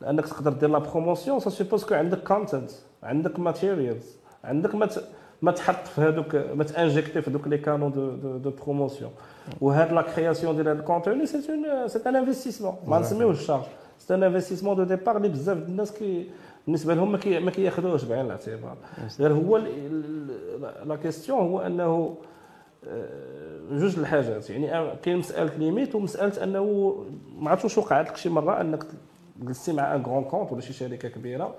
لانك 0.00 0.26
تقدر 0.26 0.52
دير 0.52 0.68
la 0.68 0.78
promotion 0.78 1.40
ça 1.40 1.50
suppose 1.50 1.84
que 1.84 1.94
عندك 1.94 2.22
content 2.22 2.70
عندك 3.02 3.38
materials 3.38 4.16
عندك 4.44 4.74
ما 4.74 4.88
ما 5.42 5.52
تحط 5.52 5.86
في 5.86 6.00
هذوك 6.00 6.34
ما 6.34 6.64
ت 6.64 6.71
inject 6.71 7.15
ي 7.15 7.22
في 7.22 7.30
هذوك 7.30 7.48
les 7.48 7.58
canaux 7.58 7.92
de 7.92 8.10
de, 8.10 8.36
de 8.36 8.50
promotion 8.50 9.10
وهاد 9.60 9.92
la 9.92 10.02
création 10.02 10.56
ديال 10.56 10.68
هاد 10.68 10.78
ال 10.78 10.84
contenu 10.84 11.26
c'est 11.26 11.36
un 11.36 11.88
c'est 11.88 12.08
un 12.08 12.16
investissement 12.16 12.74
ما 12.86 12.98
نسميوش 12.98 13.46
charge 13.46 13.62
c'est 13.98 14.14
un 14.14 14.22
investissement 14.22 14.76
de 14.76 14.84
départ 14.84 15.16
اللي 15.16 15.28
بزاف 15.28 15.58
د 15.58 15.68
الناس 15.68 15.92
كي 15.92 16.30
بالنسبة 16.66 16.94
لهم 16.94 17.12
ما 17.12 17.18
كي 17.18 17.38
ما 17.38 17.50
كياخذوهش 17.50 18.04
بعين 18.04 18.26
الاعتبار. 18.26 18.76
غير 19.20 19.32
هو 19.32 19.56
la 20.86 20.96
question 20.96 21.38
هو 21.38 21.60
أنه 21.60 22.16
آه، 22.88 23.08
جوج 23.70 23.98
الحاجات. 23.98 24.50
يعني 24.50 24.96
كاين 25.02 25.16
مسألة 25.16 25.54
limite 25.54 25.94
ومساله 25.94 26.44
أنه 26.44 26.94
ما 27.38 27.50
عرفتش 27.50 27.64
واش 27.64 27.78
وقعت 27.78 28.08
لك 28.08 28.16
شي 28.16 28.28
مرة 28.28 28.60
أنك 28.60 28.84
جلستي 29.40 29.72
مع 29.72 29.94
un 29.94 30.02
grand 30.02 30.24
compte 30.24 30.52
ولا 30.52 30.60
شي 30.60 30.72
شركة 30.72 31.08
كبيرة. 31.08 31.54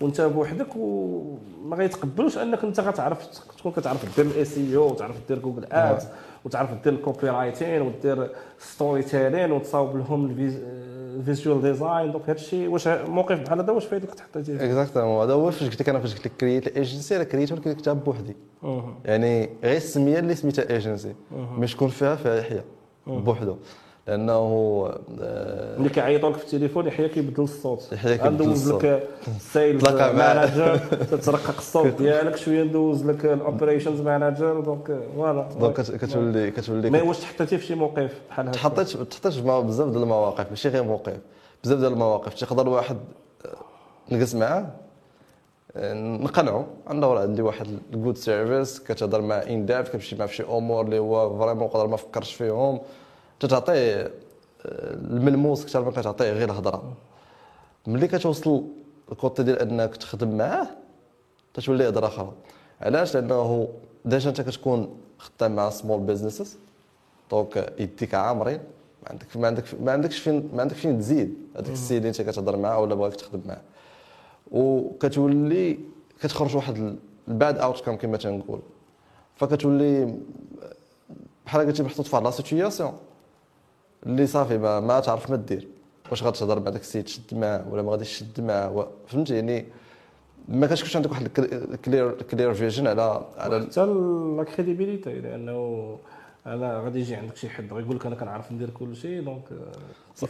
وانت 0.00 0.20
بوحدك 0.20 0.76
وما 0.76 1.76
غيتقبلوش 1.76 2.38
انك 2.38 2.64
انت 2.64 2.80
غتعرف 2.80 3.26
تكون 3.58 3.72
كتعرف 3.72 4.16
دير 4.16 4.26
ال 4.26 4.44
SEO 4.44 4.90
وتعرف 4.90 5.16
دير 5.28 5.38
Google 5.38 5.64
Ads 5.72 6.06
وتعرف 6.44 6.70
دير 6.84 6.92
ال 6.92 7.28
copywriting 7.28 7.82
ودير 7.82 8.30
storytelling 8.58 9.52
وتصاوب 9.52 9.96
لهم 9.96 10.50
ال 11.16 11.23
visual 11.23 11.62
design 11.62 12.12
donc 12.12 12.28
هادشي 12.28 12.68
واش 12.68 12.88
موقف 12.88 13.40
بحال 13.40 13.60
هذا 13.60 13.72
واش 13.72 13.84
فايت 13.84 14.02
لك 14.02 14.14
تحطيتي 14.14 14.58
فيه؟ 14.58 14.64
exactement 14.64 15.22
هذا 15.22 15.32
هو 15.32 15.50
فاش 15.50 15.68
قلت 15.68 15.80
لك 15.80 15.88
أنا 15.88 16.00
فاش 16.00 16.14
قلت 16.14 16.26
لك 16.26 16.32
cré 16.40 16.56
يت 16.56 16.66
ال 16.66 16.74
agency 16.74 17.24
cré 17.24 17.41
يت 17.41 17.52
ولكن 17.52 17.72
كنت 17.72 18.04
بوحدي. 18.04 18.36
يعني 19.04 19.50
غير 19.62 19.76
السمية 19.76 20.18
اللي 20.18 20.34
سميتها 20.34 20.70
ايجنسي 20.70 21.14
مش 21.32 21.74
تكون 21.74 21.88
فيها 21.88 22.16
فيها 22.16 22.36
يحيى 22.36 22.62
بوحدو. 23.06 23.56
لأنه 24.14 24.32
آه، 25.22 25.78
ملي 25.78 25.88
كيعيطوا 25.88 26.30
لك 26.30 26.36
في 26.36 26.44
التليفون 26.44 26.86
يحيى 26.86 27.08
كيبدل 27.08 27.42
الصوت. 27.42 27.88
يحيى 27.92 28.18
كيبدل 28.18 28.44
ندوز 28.44 28.72
لك 28.72 29.08
sales 29.38 29.82
تلاقى 29.84 30.14
معاه. 30.14 30.34
manager 30.46 30.76
تترقق 30.78 31.56
الصوت 31.58 31.86
ديالك 32.02 32.36
شوية 32.36 32.62
ندوز 32.62 33.04
لك 33.10 33.24
ال 33.24 33.31
operations 33.31 34.00
manager 34.00 34.60
donc 34.60 35.00
voilà. 35.16 35.48
donc 35.60 35.80
كت- 35.80 35.90
كتولي 36.04 36.50
كتولي 36.50 36.90
mais 36.90 37.00
واش 37.00 37.18
تحطيتي 37.20 37.58
في 37.58 37.66
شي 37.66 37.74
موقف 37.74 38.20
بحال 38.30 38.46
هكا. 38.48 38.54
تحطيت 38.54 38.88
تحطيت 38.88 39.32
في 39.32 39.40
بزاف 39.42 39.88
ديال 39.88 40.02
المواقف 40.02 40.50
ماشي 40.50 40.68
غير 40.68 40.82
موقف 40.84 41.16
بزاف 41.64 41.78
ديال 41.78 41.92
المواقف. 41.92 42.34
تيقدر 42.34 42.68
واحد 42.68 42.96
آه، 43.46 44.14
نجلس 44.14 44.34
معاه 44.34 44.66
آه، 45.76 45.94
نقنعو. 45.94 46.64
انه 46.90 47.06
راه 47.06 47.20
عندي 47.22 47.42
واحد 47.42 47.66
ال 47.94 47.98
good 47.98 48.16
service 48.16 48.80
كتهضر 48.80 49.20
مع 49.22 49.34
un 49.42 49.66
dev 49.66 49.88
كتمشي 49.88 50.16
في 50.28 50.34
شي 50.34 50.42
أمور 50.42 50.84
اللي 50.84 50.98
هو 50.98 51.38
vraiment 51.38 51.64
يقدر 51.68 51.86
ما 51.86 51.96
فكرش 51.96 52.34
فيهم. 52.34 52.80
تتعطيه 53.40 54.00
آه، 54.02 54.10
الملموس 54.94 55.62
أكثر 55.62 55.84
ما 55.84 55.90
كتعطيه 55.90 56.32
غير 56.32 56.50
الهضره 56.50 56.92
ملي 57.86 58.08
كتوصل 58.08 58.64
ال 59.12 59.18
côté 59.18 59.42
ديال 59.42 59.58
أنك 59.58 59.96
تخدم 59.96 60.36
معاه 60.38 60.68
تتولي 61.54 61.88
هضره 61.88 62.06
أخرى 62.06 62.32
علاش؟ 62.80 63.16
لأنه 63.16 63.68
déjà 64.04 64.30
أنت 64.30 64.40
كتكون 64.40 64.96
خدام 65.18 65.56
مع 65.56 65.70
small 65.70 66.00
businesses 66.00 66.58
donc 67.30 67.74
يديك 67.78 68.14
عامرين. 68.14 68.60
ما 69.02 69.08
عندك 69.10 69.36
ما 69.36 69.46
عندك 69.46 69.64
ما 69.80 69.92
عندكش 69.92 70.18
فين 70.18 70.50
ما 70.54 70.62
عندك 70.62 70.76
فين 70.76 70.98
تزيد. 70.98 71.34
هذاك 71.56 71.72
السيد 71.72 71.96
اللي 71.96 72.08
أنت 72.08 72.22
كتهضر 72.22 72.56
معاه 72.56 72.80
ولا 72.80 72.94
بغاك 72.94 73.14
تخدم 73.14 73.40
معاه. 73.46 73.60
وكتولي 74.50 75.78
كتخرج 76.20 76.56
واحد 76.56 76.96
ال 77.28 77.58
bad 77.58 77.80
outcome 77.80 77.96
كما 77.96 78.16
تنقول. 78.16 78.60
فكتولي 79.36 80.14
بحال 81.46 81.66
قلتي 81.66 81.82
محطوط 81.82 82.06
في 82.06 82.16
واحد 82.16 82.24
la 82.24 82.30
situation 82.30 82.92
اللي 84.06 84.26
صافي 84.26 84.58
ما, 84.58 84.80
ما 84.80 85.00
تعرف 85.00 85.30
ما 85.30 85.36
دير. 85.36 85.68
واش 86.10 86.22
غتهضر 86.24 86.60
مع 86.60 86.70
داك 86.70 86.80
السيد 86.80 87.04
تشد 87.04 87.34
معاه 87.34 87.64
ولا 87.70 87.82
ما 87.82 87.90
غاديش 87.90 88.18
تشد 88.20 88.40
معاه 88.40 88.86
فهمتي؟ 89.06 89.34
يعني 89.34 89.64
ما 90.48 90.66
كتكونش 90.66 90.96
عندك 90.96 91.10
واحد 91.10 91.28
ال 91.72 91.78
clear 91.78 92.10
clear 92.22 92.54
vision 92.54 92.86
على 92.86 93.22
على 93.38 93.60
حتى 93.60 93.86
la 94.36 94.44
crédibilité 94.56 95.12
لأنه 95.20 95.98
أنا 96.46 96.78
غادي 96.80 97.00
يجي 97.00 97.14
عندك 97.14 97.36
شي 97.36 97.48
حد 97.48 97.72
غيقول 97.72 97.96
لك 97.96 98.06
أنا 98.06 98.14
كنعرف 98.14 98.52
ندير 98.52 98.70
كل 98.70 98.96
شيء 98.96 99.22
donc 99.24 99.42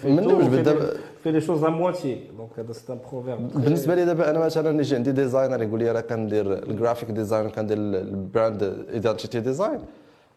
من 0.05 0.23
دوز 0.23 0.45
بالدابا- 0.47 0.97
fait 1.23 1.33
les 1.33 1.41
choses 1.41 1.65
à 1.65 1.69
moitié 1.69 2.25
donc 2.39 2.51
هذا 2.59 2.73
c'est 2.73 2.93
un 2.93 2.99
proverbe 3.13 3.49
بالنسبة 3.63 3.95
لي 3.95 4.05
دابا 4.05 4.31
أنا 4.31 4.39
مثلا 4.39 4.81
يجي 4.81 4.97
عندي 4.97 5.13
designer 5.13 5.63
يقول 5.63 5.79
لي 5.79 5.93
راه 5.93 6.01
كندير 6.01 6.53
ال 6.53 6.60
graphic 6.60 7.11
design 7.11 7.47
وكندير 7.47 7.77
ال 7.79 7.93
brand 7.93 8.63
identity 8.93 9.41
design 9.41 9.81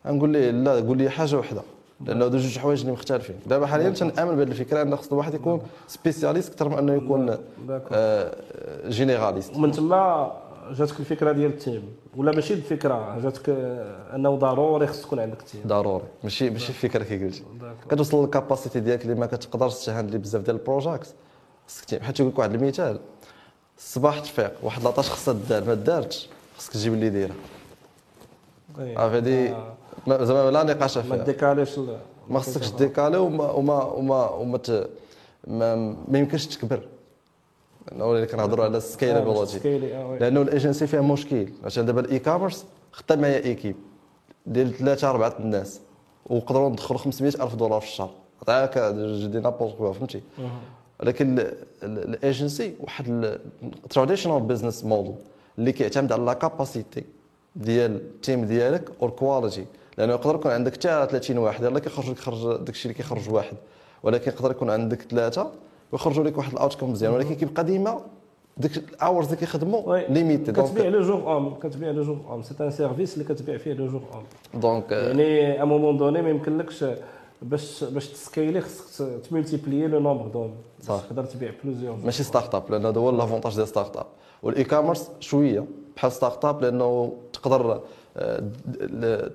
غنقول 0.08 0.30
ليه 0.30 0.52
لا 0.52 0.72
قول 0.80 0.98
لي 0.98 1.10
حاجة 1.10 1.36
وحدة. 1.40 1.62
لأنه 2.08 2.26
هادو 2.26 2.38
جوج 2.38 2.58
حوايج 2.60 2.80
اللي 2.80 2.92
مختلفين. 2.92 3.36
دابا 3.46 3.66
حاليا 3.68 3.90
تنامن 3.90 4.36
بهذه 4.36 4.48
الفكرة 4.48 4.82
أن 4.82 4.96
خص 4.96 5.12
الواحد 5.12 5.34
يكون 5.34 5.62
spécialiste 5.88 6.52
أكثر 6.52 6.70
من 6.70 6.78
أنه 6.78 6.94
يكون 6.94 7.38
آه، 7.92 8.36
généraliste. 8.90 9.56
ومن 9.56 9.72
تما 9.72 10.32
جاتك 10.72 11.00
الفكرة 11.00 11.32
ديال 11.32 11.52
ال 11.52 11.58
team 11.58 11.84
ولا 12.16 12.32
ماشي 12.32 12.54
الفكرة 12.54 13.20
جاتك 13.20 13.50
آه، 13.50 14.16
أنه 14.16 14.36
ضروري 14.36 14.88
خص 14.88 15.02
تكون 15.02 15.20
عندك 15.20 15.42
team؟ 15.42 15.62
ضروري. 15.68 16.04
ماشي 16.24 16.50
ماشي 16.50 16.74
فكره 16.74 17.04
كي 17.04 17.24
قلتي. 17.26 17.44
كتوصل 17.90 18.24
لل 18.24 18.35
capacité 18.35 18.80
ديالك 18.80 19.02
اللي 19.04 19.16
ما 19.16 19.26
كتقدرش 19.26 19.86
ت 19.86 19.90
handle 19.90 20.14
ي 20.14 20.18
بزاف 20.18 20.42
ديال 20.42 20.56
ال 20.56 20.62
projects 20.62 21.14
خصك 21.68 21.86
team. 21.86 22.00
حيت 22.02 22.20
يقول 22.20 22.32
لك 22.32 22.40
واحد 22.40 22.54
المثال 22.54 23.00
الصباح 23.78 24.20
تفيق 24.20 24.52
واحد 24.64 24.84
la 24.84 24.91
tâche 24.91 25.10
خصها 25.10 25.34
دار 25.50 25.64
ما 25.64 25.74
دارتش 25.74 26.30
خصك 26.58 26.74
تجيب 26.74 26.94
اللي 26.94 27.10
دايرة. 27.10 27.34
إيه. 28.80 29.00
عرفت 29.00 29.28
ما- 29.28 29.74
زعما 30.08 30.52
لا 30.52 30.64
نقاش 30.64 30.98
ما 30.98 31.04
فيها 31.04 31.24
décalage 31.24 31.78
ال- 31.78 31.98
ما 32.30 32.40
خصكش 32.40 32.70
décaler 32.72 33.18
وما 33.18 33.52
وما 33.52 33.84
وما 33.84 34.30
وما 34.30 34.58
ت... 34.58 34.90
ما, 35.48 35.76
ما 36.08 36.20
يمكنش 36.20 36.46
تكبر. 36.48 36.88
لأنه 37.92 38.12
اللي 38.12 38.26
كنهضروا 38.28 38.66
على 38.66 38.78
ال 38.78 38.87
scalability 38.87 39.96
آه 39.96 40.08
oui. 40.08 40.20
لأنه 40.20 40.42
الإيجنسي 40.42 40.88
فيها 40.88 41.02
مشكل. 41.02 41.48
عشان 41.64 41.86
دابا 41.86 42.02
ال 42.02 42.20
e-commerce 42.20 42.66
خدام 42.92 43.22
معايا 43.22 43.44
équipe. 43.46 43.76
ديال 44.46 44.74
ثلاثة 44.74 45.10
أربعة 45.10 45.34
الناس. 45.40 45.80
وقدروا 46.26 46.70
ندخلوا 46.70 47.00
500 47.00 47.34
ألف 47.44 47.56
دولار 47.56 47.82
في 47.82 47.88
الشهر. 47.88 48.12
عطاك 48.42 48.78
je 48.96 49.13
dis 49.13 49.40
n'importe 49.40 49.76
quoi 49.78 49.94
فهمتي. 49.94 50.22
ولكن 51.00 51.40
ال- 51.40 51.54
ال- 51.84 52.04
الإيجنسي 52.14 52.76
واحد 52.80 53.38
traditional 53.90 54.40
business 54.42 54.84
model 54.86 55.16
اللي 55.58 55.72
كيعتمد 55.72 56.12
على 56.12 56.24
la 56.26 56.34
capacité 56.34 57.04
ديال 57.56 57.96
ال 57.96 58.06
team 58.06 58.46
ديالك 58.46 58.90
وال 59.00 59.14
quality 59.14 59.66
لأنه 59.98 60.14
يقدر 60.14 60.36
يكون 60.36 60.52
عندك 60.52 60.74
حتى 60.74 61.08
30 61.12 61.38
واحد 61.38 61.64
يلاه 61.64 61.80
كيخرج 61.80 62.10
لك 62.10 62.20
خرج 62.20 62.58
داك 62.58 62.70
الشيء 62.70 62.92
اللي 62.92 63.04
كيخرج 63.04 63.30
واحد. 63.30 63.58
ولكن 64.04 64.32
يقدر 64.32 64.52
يكون 64.52 64.70
عندك 64.70 65.02
ثلاثة 65.02 65.52
ويخرجوا 65.92 66.24
لك 66.24 66.38
واحد 66.38 66.52
ال 66.54 66.58
outcome 66.58 66.92
مزيان. 66.92 67.14
ولكن 67.14 67.36
كيبقى 67.36 67.64
ديما 67.64 68.02
ديك 68.58 68.78
ال 68.78 68.86
hours 68.86 69.26
اللي 69.26 69.38
كيخدموا 69.38 69.82
oui. 69.94 70.06
limité 70.10 70.52
كتبيع 70.52 70.86
le 70.88 71.02
jour-homme 71.02 71.56
كتبيع 71.56 71.92
le 71.92 72.04
jour-homme 72.04 72.44
c'est 72.44 72.54
un 72.62 72.72
service 72.72 73.14
اللي 73.14 73.34
كتبيع 73.34 73.58
فيه 73.58 73.74
le 73.74 73.88
jour-homme 73.88 74.24
donc 74.62 74.92
يعني 74.92 75.62
à 75.62 75.66
un 75.66 75.74
moment 75.74 75.98
donné 75.98 76.22
ما 76.22 76.30
يمكنلكش 76.30 76.86
باش 77.42 77.84
باش 77.84 78.08
ت 78.08 78.15
scale 78.15 78.54
ي 78.54 78.62
خصك 78.62 79.06
ت 79.30 79.35
multiplier 79.35 79.88
le 79.88 80.00
nombre 80.00 80.28
d'hommes 80.28 80.52
صح. 80.82 80.94
باش 80.94 81.02
تقدر 81.04 81.26
تبيع 81.26 81.52
plusieurs 81.64 81.96
ماشي 82.04 82.24
startup 82.24 82.64
لأن 82.72 82.86
هذا 82.86 83.00
هو 83.00 83.10
l'avantage 83.12 83.56
ديال 83.56 83.68
startup 83.68 84.06
وال 84.44 84.64
e-commerce 84.64 85.10
شوية 85.20 85.66
بحال 85.96 86.12
startup 86.12 86.62
لأنه 86.62 87.14
تقدر 87.34 87.82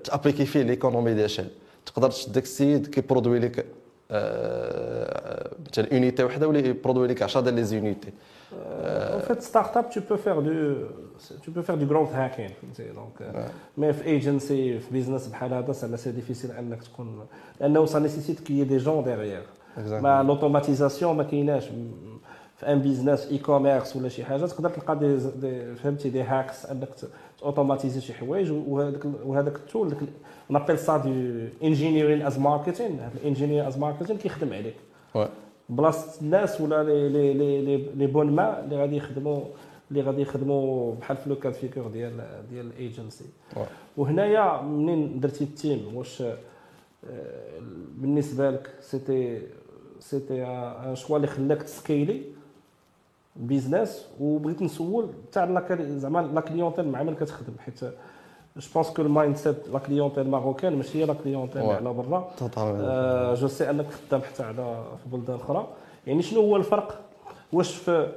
ت 0.03 0.07
appliquer 0.07 0.45
فيه 0.45 0.61
l'économie 0.61 1.13
ديال 1.13 1.49
تقدر 1.85 2.09
تشد 2.09 2.31
داك 2.31 2.43
السيد 2.43 2.87
كي 2.87 2.99
produit 2.99 3.39
لك 3.39 3.65
آه، 4.11 5.51
مثلا 5.71 5.87
unité 5.91 6.23
وحده 6.23 6.47
ولا 6.47 6.59
ي 6.59 6.65
produit 6.65 7.07
لك 7.07 7.23
10 7.23 7.41
ديال 7.41 7.53
les 7.55 7.63
unités 7.63 8.11
En 8.51 9.21
fait, 9.27 9.41
startup, 9.43 9.89
tu 9.89 10.01
peux 10.01 10.17
faire 10.17 10.41
du, 10.41 10.57
tu 11.43 11.51
peux 11.51 11.61
faire 11.61 11.77
du 11.77 11.85
growth 11.85 12.13
hacking. 12.13 12.51
mais 13.77 13.93
في 13.93 14.05
agency 14.05 14.79
في 14.79 14.91
business 14.91 15.27
بحال 15.27 15.53
هذا 15.53 15.71
ça 15.71 15.95
c'est 15.95 16.11
difficile 16.11 16.51
انك 16.51 16.83
تكون 16.83 17.25
لأنه 17.61 17.85
ça 17.85 17.99
nécessite 17.99 18.39
que 18.39 18.63
des 18.63 18.77
gens 18.77 19.03
derrière 19.03 19.43
ما 19.77 20.23
l'automatisation 20.23 21.17
ما 21.17 21.23
كايناش 21.23 21.65
في 22.57 22.71
un 22.71 22.79
business 22.79 23.27
e-commerce 23.27 23.95
ولا 23.95 24.09
شي 24.09 24.25
حاجة 24.25 24.45
تقدر 24.45 24.69
تلقى 24.69 24.99
des 24.99 25.75
فهمتي 25.75 26.09
des 26.09 26.21
hacks 26.21 26.65
انك 26.65 26.89
automatiser 27.43 28.01
شي 28.01 28.13
حوايج 28.13 28.51
وهذاك 28.51 29.05
وهذاك 29.25 29.55
ال 29.55 29.63
tool 29.63 29.93
on 30.49 30.56
appelle 30.56 30.79
ça 30.79 30.97
de 30.97 31.09
engineering 31.63 32.21
as 32.21 32.39
marketing 32.39 32.99
هذا 32.99 33.13
ال 33.21 33.25
engineering 33.25 33.67
as 33.67 33.77
marketing 33.77 34.17
كيخدم 34.17 34.53
عليك 34.53 34.75
بلاصه 35.69 36.21
الناس 36.21 36.61
ولا 36.61 36.83
لي 36.83 37.09
لي 37.09 37.33
لي 37.33 37.77
لي 37.95 38.07
bon 38.07 38.31
ما 38.31 38.63
اللي 38.63 38.75
غادي 38.77 38.97
يخدموا 38.97 39.41
اللي 39.91 40.01
غادي 40.01 40.21
يخدموا 40.21 40.95
بحال 40.95 41.17
في 41.17 41.29
le 41.29 41.35
cas 41.35 41.46
de 41.46 41.53
figure 41.53 41.87
ديال 41.87 42.43
ديال 42.51 42.65
الايجنسي 42.65 43.25
وهنايا 43.97 44.61
منين 44.61 45.19
درتي 45.19 45.43
ال 45.43 45.53
team 45.53 45.95
واش 45.95 46.23
بالنسبة 47.97 48.51
لك 48.51 48.69
c'était 48.81 49.41
c'était 49.99 50.45
un 50.45 50.95
choix 50.95 51.15
اللي 51.17 51.27
خلاك 51.27 51.63
ت 51.63 51.71
scaler 51.71 52.21
business 53.39 54.05
وبغيت 54.19 54.61
نسول 54.61 55.07
تاع 55.31 55.75
زعما 55.79 56.19
la 56.19 56.41
clientèle 56.41 56.87
مع 56.87 57.03
من 57.03 57.15
كتخدم 57.15 57.53
حيت 57.65 57.83
je 58.57 58.67
pense 58.73 58.89
que 58.89 59.01
ال 59.01 59.35
mindset 59.35 59.69
la 59.73 59.79
clientèle 59.79 60.27
marocaine 60.27 60.75
ماشي 60.75 61.01
هي 61.01 61.05
la 61.05 61.13
clientèle 61.13 61.61
على 61.61 61.93
برا 61.93 62.31
je 63.33 63.47
sais 63.47 63.69
انك 63.69 63.85
خدام 63.85 64.21
حتى 64.21 64.43
على 64.43 64.83
في 65.03 65.17
بلدان 65.17 65.35
أخرى 65.35 65.67
يعني 66.07 66.21
شنو 66.21 66.41
هو 66.41 66.55
الفرق 66.55 66.99
واش 67.53 67.75
في 67.75 68.07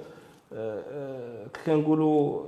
كنقولوا 1.66 2.42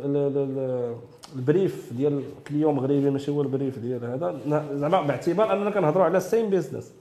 ال 1.37 1.46
brief 1.46 1.93
ديال 1.93 2.23
client 2.49 2.75
مغربي 2.75 3.11
ماشي 3.11 3.31
هو 3.31 3.43
ال 3.43 3.49
brief 3.49 3.79
ديال 3.79 4.05
هذا 4.05 4.37
زعما 4.75 5.03
باعتبار 5.03 5.53
اننا 5.53 5.71
كنهضروا 5.71 6.05
على 6.05 6.21
same 6.21 6.51
business 6.51 6.93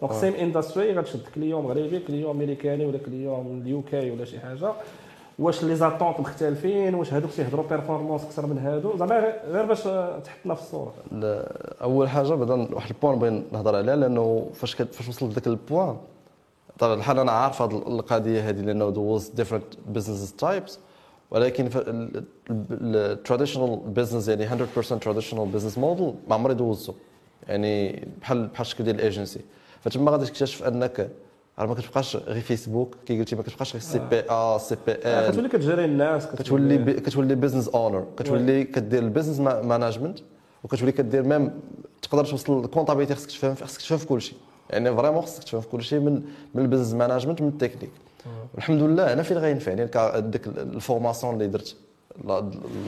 donc 0.00 0.12
same 0.12 0.34
industry 0.34 0.92
غتشد 0.92 1.20
client 1.34 1.64
مغربي 1.64 1.98
client 1.98 2.30
امريكاني 2.30 2.86
ولا 2.86 2.98
client 2.98 3.60
ال 3.62 3.82
UK 3.82 4.10
ولا 4.10 4.24
شي 4.24 4.40
حاجة 4.40 4.72
واش 5.38 5.64
les 5.64 5.76
attentes 5.76 6.20
مختلفين 6.20 6.94
واش 6.94 7.12
هذوك 7.12 7.30
تيهضروا 7.30 7.68
performance 7.68 8.24
أكثر 8.24 8.46
من 8.46 8.58
هادو؟ 8.58 8.96
زعما 8.96 9.34
غير 9.46 9.64
باش 9.64 9.82
تحطنا 10.24 10.54
في 10.54 10.60
الصورة. 10.60 10.94
أول 11.82 12.08
حاجة 12.08 12.34
بعدا 12.34 12.74
واحد 12.74 12.90
ال 12.90 12.95
point 12.95 13.18
بغي 13.18 13.42
نهضر 13.52 13.76
عليها 13.76 13.96
لأنه 13.96 14.50
فاش 14.54 14.74
فاش 14.74 15.08
وصلت 15.08 15.32
لذاك 15.32 15.46
البوان 15.46 15.96
طبعا 16.78 16.94
الحال 16.94 17.18
أنا 17.18 17.32
عارف 17.32 17.62
هذه 17.62 17.70
القضية 17.70 18.48
هذه 18.48 18.60
لأنه 18.60 18.90
دوز 18.90 19.28
different 19.28 19.64
business 19.88 20.32
types 20.32 20.78
ولكن 21.30 21.70
ال 22.70 22.79
traditional 22.79 23.80
business 23.86 24.28
يعني 24.28 24.66
100% 24.76 24.98
traditional 25.00 25.46
business 25.46 25.78
model 25.78 26.14
ما 26.28 26.34
عمري 26.34 26.54
دوزته. 26.54 26.94
يعني 27.48 28.04
بحال 28.20 28.46
بحال 28.46 28.66
الشكل 28.66 28.84
ديال 28.84 28.96
الايجنسي 28.96 29.40
فتما 29.80 30.10
غادي 30.10 30.24
تكتشف 30.24 30.62
أنك 30.62 31.08
راه 31.62 31.68
ما 31.68 31.74
كتبقاش 31.74 32.16
غير 32.16 32.40
فيسبوك 32.42 32.94
كي 33.06 33.18
قلتي 33.18 33.36
ما 33.36 33.42
كتبقاش 33.42 33.72
غير 33.72 33.82
سي 33.82 33.98
بي 33.98 34.20
ا 34.30 34.58
سي 34.58 34.76
بي 34.86 34.92
ال 34.92 35.32
كتولي 35.32 35.48
كتجري 35.48 35.84
الناس 35.84 36.26
كتولي 36.26 36.94
كتولي 36.94 37.34
business 37.34 37.68
owner 37.68 38.04
كتولي 38.18 38.64
كدير 38.64 39.02
ال 39.02 39.06
business 39.06 39.40
management 39.40 40.18
وكتولي 40.64 40.92
كدير 40.92 41.22
même 41.22 41.50
تقدر 42.02 42.24
توصل 42.24 42.64
ال 42.64 42.68
comptabilité 42.68 43.14
خصك 43.14 43.30
تفهم 43.30 43.54
خصك 43.54 43.80
تفهم 43.80 43.98
في 43.98 44.06
كل 44.06 44.22
شيء 44.22 44.38
يعني 44.70 44.96
vraiment 44.96 45.22
خصك 45.22 45.44
تفهم 45.44 45.60
في 45.60 45.68
كل 45.68 45.82
شيء 45.82 46.00
من 46.00 46.22
من 46.54 46.62
ال 46.62 46.66
business 46.66 46.94
management 46.94 47.42
من 47.42 47.48
التكنيك 47.48 47.90
والحمد 48.54 48.82
لله 48.82 49.12
أنا 49.12 49.22
فين 49.22 49.38
غينفعني 49.38 49.88
ديك 50.16 50.46
ال 50.46 50.55
formation 50.55 51.34
اللي 51.34 51.46
درت 51.46 51.76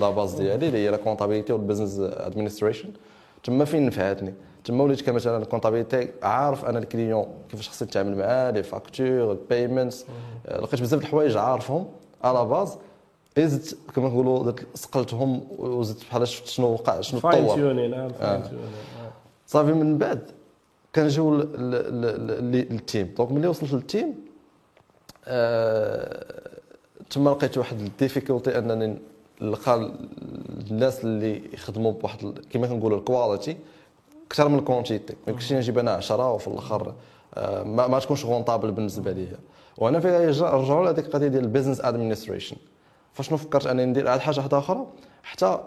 la 0.01 0.11
base 0.11 0.35
ديالي 0.35 0.67
اللي 0.67 0.79
هي 0.79 0.91
la 0.91 0.97
comptabilité 0.97 1.53
وال 1.53 1.62
business 1.62 1.99
administration 2.01 2.89
تما 3.45 3.65
فين 3.65 3.87
نفعتني 3.87 4.35
تما 4.65 4.85
وليت 4.85 5.01
كمثلا 5.01 5.37
ال 5.43 5.48
comptabilité 5.48 6.09
عارف 6.23 6.65
أنا 6.65 6.79
ال 6.79 6.86
client 6.86 7.27
كيفاش 7.51 7.69
خصني 7.69 7.89
نتعامل 7.89 8.19
معاه 8.19 8.51
les 8.51 8.63
factures 8.63 9.33
ال 9.33 9.41
payments 9.41 10.07
لقيت 10.49 10.81
بزاف 10.81 11.01
د 11.01 11.03
الحوايج 11.03 11.37
عارفهم 11.37 11.87
على 12.25 12.45
base 12.45 12.77
زدت 13.39 13.79
كما 13.97 14.09
نقولوا 14.09 14.53
سقلتهم 14.75 15.47
وزدت 15.59 16.01
بحال 16.05 16.29
شفت 16.29 16.47
شنو 16.47 16.73
وقع 16.73 17.01
شنو 17.01 17.21
تطور. 17.21 17.57
صافي 19.47 19.73
من 19.73 19.99
بعد 19.99 20.31
كنجيو 20.95 21.35
لل 21.35 21.86
team. 21.86 23.15
donc 23.17 23.33
ملي 23.33 23.47
وصلت 23.47 23.73
لل 23.73 23.87
team 23.87 24.15
آه 25.27 26.51
تما 27.11 27.31
لقيت 27.31 27.59
واحد 27.59 27.81
ال 27.81 27.88
difficulté 27.88 28.59
أنني 28.59 28.99
نلقى 29.43 29.91
الناس 30.71 31.05
اللي 31.05 31.43
يخدموا 31.55 31.93
بواحد 31.93 32.39
كما 32.51 32.67
كنقولوا 32.67 32.99
ال 32.99 33.06
quality 33.06 33.57
أكثر 34.35 34.49
من 34.49 34.59
ال 34.59 34.65
quantity 34.65 35.13
ما 35.13 35.33
يمكنش 35.33 35.53
نجيب 35.53 35.79
أنا 35.79 35.91
10 35.91 36.33
وفي 36.33 36.49
الآخر 36.49 36.95
آه، 37.35 37.63
ما, 37.63 37.87
ما 37.87 37.99
تكونش 37.99 38.25
rentable 38.25 38.73
بالنسبة 38.73 39.13
لي 39.13 39.29
وأنا 39.79 40.01
في 40.01 40.09
رجعوا 40.27 40.85
لهذيك 40.85 41.07
القضية 41.07 41.29
ديال 41.29 41.45
ال 41.45 41.49
business 41.49 41.81
administration 41.81 42.57
فشنو 43.13 43.39
فكرت 43.39 43.67
أنني 43.67 43.85
ندير 43.85 44.09
على 44.09 44.21
حاجة 44.21 44.39
واحدة 44.39 44.59
أخرى 44.59 44.87
حتى 45.23 45.59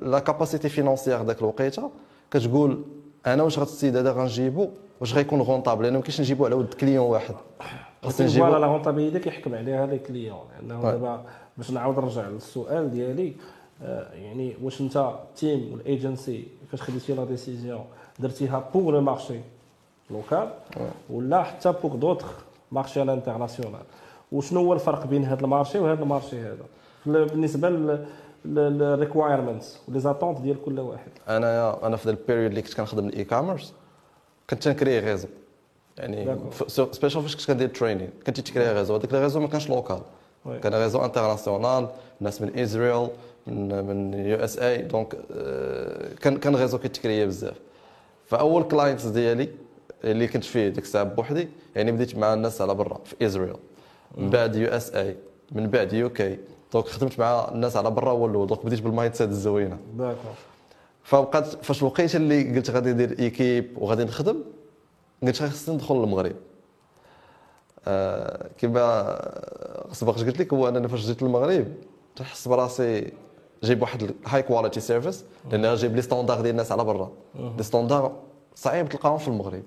la 0.00 0.18
capacité 0.18 0.68
financière 0.68 1.22
ذاك 1.22 1.38
الوقيتة 1.38 1.90
كتقول 2.30 2.84
أنا 3.26 3.42
واش 3.42 3.58
غاد 3.58 3.66
السيد 3.66 3.96
هذا 3.96 4.12
غنجيبو؟ 4.12 4.68
واش 5.00 5.14
غيكون 5.14 5.40
rentable 5.40 5.82
لأنه 5.82 5.96
ما 5.96 6.02
كاينش 6.02 6.20
نجيبو 6.20 6.46
على 6.46 6.54
ود 6.54 6.74
client 6.74 7.06
واحد. 7.06 7.34
خاصني 8.02 8.26
نجيبو 8.26 8.46
la 8.46 8.66
rentabilité 8.66 9.18
كيحكم 9.18 9.54
عليها 9.54 9.86
les 9.86 9.98
clients 9.98 10.44
لأنه 10.60 10.82
دابا 10.82 11.24
باش 11.56 11.70
نعاود 11.70 11.98
نرجع 11.98 12.28
للسؤال 12.28 12.90
ديالي 12.90 13.32
آه، 13.82 14.12
يعني 14.12 14.56
واش 14.62 14.80
أنت 14.80 15.14
team 15.36 15.72
وال 15.72 15.91
agency 15.91 16.48
فاش 16.70 16.82
خديتي 16.82 17.14
la 17.14 17.24
décision 17.24 17.84
درتيها 18.18 18.70
pour 18.74 18.90
le 18.90 19.00
marché 19.00 19.40
local 20.10 20.48
ولا 21.10 21.42
حتى 21.42 21.72
pour 21.82 21.96
d'autres 21.96 22.32
marchés 22.72 23.00
على 23.00 23.12
international 23.12 23.82
وشنو 24.32 24.60
هو 24.60 24.72
الفرق 24.72 25.06
بين 25.06 25.24
هذا 25.24 25.40
ال 25.40 25.45
marché 25.45 25.78
وهذا 25.78 26.02
ال 26.02 26.07
marché 26.07 26.40
هذا؟ 26.40 26.64
بالنسبة 27.06 27.98
لل 28.44 28.63
requirements 28.63 29.78
و 29.88 30.00
les 30.00 30.11
attentes 30.11 30.40
ديال 30.40 30.64
كل 30.64 30.80
واحد. 30.80 31.10
أنا 31.28 31.86
أنا 31.86 31.96
في 31.96 32.10
ال 32.10 32.15
période 32.15 32.50
اللي 32.50 32.62
كنت 32.62 32.74
كنخدم 32.74 33.06
ال 33.08 33.24
e-commerce 33.24 33.72
كنت 34.50 34.62
تن 34.62 34.72
créer 34.72 34.98
réseau. 34.98 35.28
يعني 35.98 36.36
special 36.66 37.22
فاش 37.22 37.36
كنت 37.36 37.46
كندير 37.46 37.68
training 37.68 38.10
كنت 38.26 38.40
ت 38.40 38.45
créer 38.45 38.72
réseau. 38.72 38.96
هذاك 38.96 39.14
ال 39.14 39.18
réseau 39.18 39.40
ما 39.40 39.48
كانش 39.48 39.68
local 39.70 40.00
كان 40.62 40.74
réseau 40.74 41.04
international 41.04 41.88
ناس 42.20 42.42
من 42.42 42.58
اسرائيل 42.58 43.08
من 43.46 43.84
من 43.84 44.14
USA 44.14 44.58
donc 44.58 45.14
كان 46.20 46.36
كان 46.36 46.56
réseau 46.56 46.78
كيت 46.78 46.96
créer 46.96 47.26
بزاف. 47.26 47.56
فأول 48.26 48.62
clients 48.62 49.06
ديالي 49.06 49.48
اللي 50.04 50.28
كنت 50.28 50.44
فيه 50.44 50.68
ديك 50.68 50.84
الساعة 50.84 51.04
بوحدي 51.04 51.48
يعني 51.76 51.92
بديت 51.92 52.16
مع 52.16 52.34
الناس 52.34 52.60
على 52.60 52.74
برا 52.74 53.00
في 53.04 53.26
اسرائيل 53.26 53.56
من 54.16 54.30
بعد 54.30 54.56
USA 54.56 55.16
من 55.52 55.66
بعد 55.66 55.92
UK 55.92 56.38
donc 56.72 56.86
خدمت 56.86 57.18
مع 57.18 57.48
الناس 57.52 57.76
على 57.76 57.90
برا 57.90 58.10
هو 58.10 58.26
الأول 58.26 58.46
donc 58.46 58.66
بديت 58.66 58.80
بال 58.80 59.14
mindset 59.14 59.28
الزوينة. 59.28 59.78
d'accord 59.98 60.32
فبقات 61.02 61.46
فاش 61.64 61.82
الوقيته 61.82 62.16
اللي 62.16 62.56
قلت 62.56 62.70
غادي 62.70 62.92
ندير 62.92 63.18
équipe 63.18 63.78
وغادي 63.78 64.04
نخدم 64.04 64.44
قلت 65.22 65.42
خصني 65.42 65.74
ندخل 65.74 65.94
للمغرب. 65.94 66.36
آه 67.86 68.50
كما 68.58 69.18
سبق 69.92 70.14
قلت 70.14 70.38
لك 70.40 70.52
هو 70.52 70.68
أنني 70.68 70.88
فاش 70.88 71.00
جيت 71.06 71.22
للمغرب 71.22 71.66
تحس 72.16 72.48
براسي 72.48 73.12
جايب 73.62 73.82
واحد 73.82 74.02
ال 74.26 74.42
high 74.42 74.56
quality 74.56 74.80
service 74.80 75.24
لأن 75.50 75.74
جايب 75.74 75.96
les 75.96 76.02
standards 76.02 76.40
ديال 76.40 76.50
الناس 76.50 76.72
على 76.72 76.84
برا. 76.84 77.10
les 77.56 77.62
standards 77.62 78.12
صعيب 78.54 78.88
تلقاهم 78.88 79.18
في 79.18 79.28
المغرب. 79.28 79.62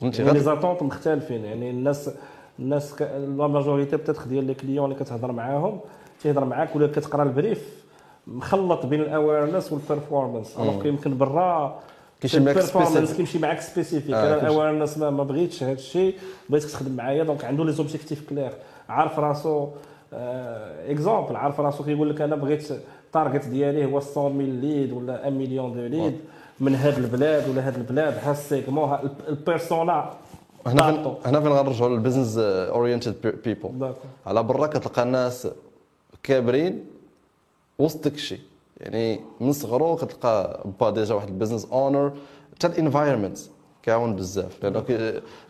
فهمتي؟ 0.00 0.22
يعني 0.22 0.38
les 0.38 0.44
attentes 0.44 0.82
مختلفين. 0.82 1.44
يعني 1.44 1.70
الناس 1.70 2.10
الناس 2.58 3.02
la 3.02 3.46
majorité 3.46 3.96
peut-être 3.96 4.28
ديال 4.28 4.44
les 4.44 4.54
clients 4.54 4.92
اللي 4.92 5.04
كتهضر 5.04 5.32
معاهم 5.32 5.80
تيهضر 6.22 6.44
معاك 6.44 6.76
ولا 6.76 6.86
كتقرا 6.86 7.22
ال 7.22 7.32
brief 7.32 7.82
مخلط 8.26 8.86
بين 8.86 9.00
ال 9.00 9.07
awareness 9.07 9.72
وال 9.72 9.85
performance 9.85 10.56
alors 10.56 10.86
يمكن 10.86 11.18
برا 11.18 11.80
كيمشي 12.20 12.40
معاك 12.40 12.60
spécifique 12.60 13.16
كيمشي 13.16 13.38
معاك 13.38 13.60
spécifique 13.60 14.14
أنا 14.14 14.40
ال 14.40 14.46
awareness 14.46 14.98
ما, 14.98 15.10
ما 15.10 15.24
بغيتش 15.24 15.62
هذا 15.62 15.72
الشيء 15.72 16.14
بغيتك 16.48 16.70
تخدم 16.70 16.96
معايا. 16.96 17.24
donc 17.24 17.44
عنده 17.44 17.64
les 17.64 17.72
objectifs 17.72 18.28
clairs 18.28 18.52
عارف 18.88 19.18
راسو 19.18 19.68
exemple 20.12 21.36
عارف 21.36 21.60
راسو 21.60 21.84
كيقول 21.84 22.10
لك 22.10 22.20
أنا 22.20 22.36
بغيت 22.36 22.70
ال 22.70 22.81
target 22.81 23.44
ديالي 23.44 23.84
هو 23.84 24.00
100 24.16 24.28
mille 24.28 24.54
leads 24.54 24.92
ولا 24.92 25.12
1 25.12 25.32
million 25.32 25.72
de 25.72 25.86
leads 25.86 26.20
من 26.60 26.74
هاد 26.74 26.98
البلاد 26.98 27.48
ولا 27.48 27.66
هاد 27.66 27.76
البلاد. 27.76 28.14
ها 28.22 28.32
ال 28.32 28.40
segment 28.40 28.98
ال 29.28 29.38
persona 29.38 30.10
هنا 30.66 30.92
فين 30.92 31.14
هنا 31.26 31.40
فين 31.40 31.52
غنرجعوا 31.52 31.90
لل 31.90 32.00
business 32.00 32.38
oriented 32.38 33.14
people 33.44 33.92
على 34.26 34.42
برا 34.42 34.66
كتلقى 34.66 35.02
الناس 35.02 35.48
كابرين 36.22 36.84
وسط 37.78 38.04
داك 38.04 38.14
الشيء 38.14 38.40
يعني 38.80 39.20
من 39.40 39.52
صغرو 39.52 39.96
كتلقى 39.96 40.64
با 40.80 40.90
déjà 40.90 41.14
واحد 41.14 41.28
ال 41.28 41.32
business 41.32 41.68
owner 41.72 42.12
حتى 42.54 42.66
ال 42.66 42.72
environment 42.72 43.38
كيعاون 43.82 44.16
بزاف. 44.16 44.64
لأنه 44.64 44.84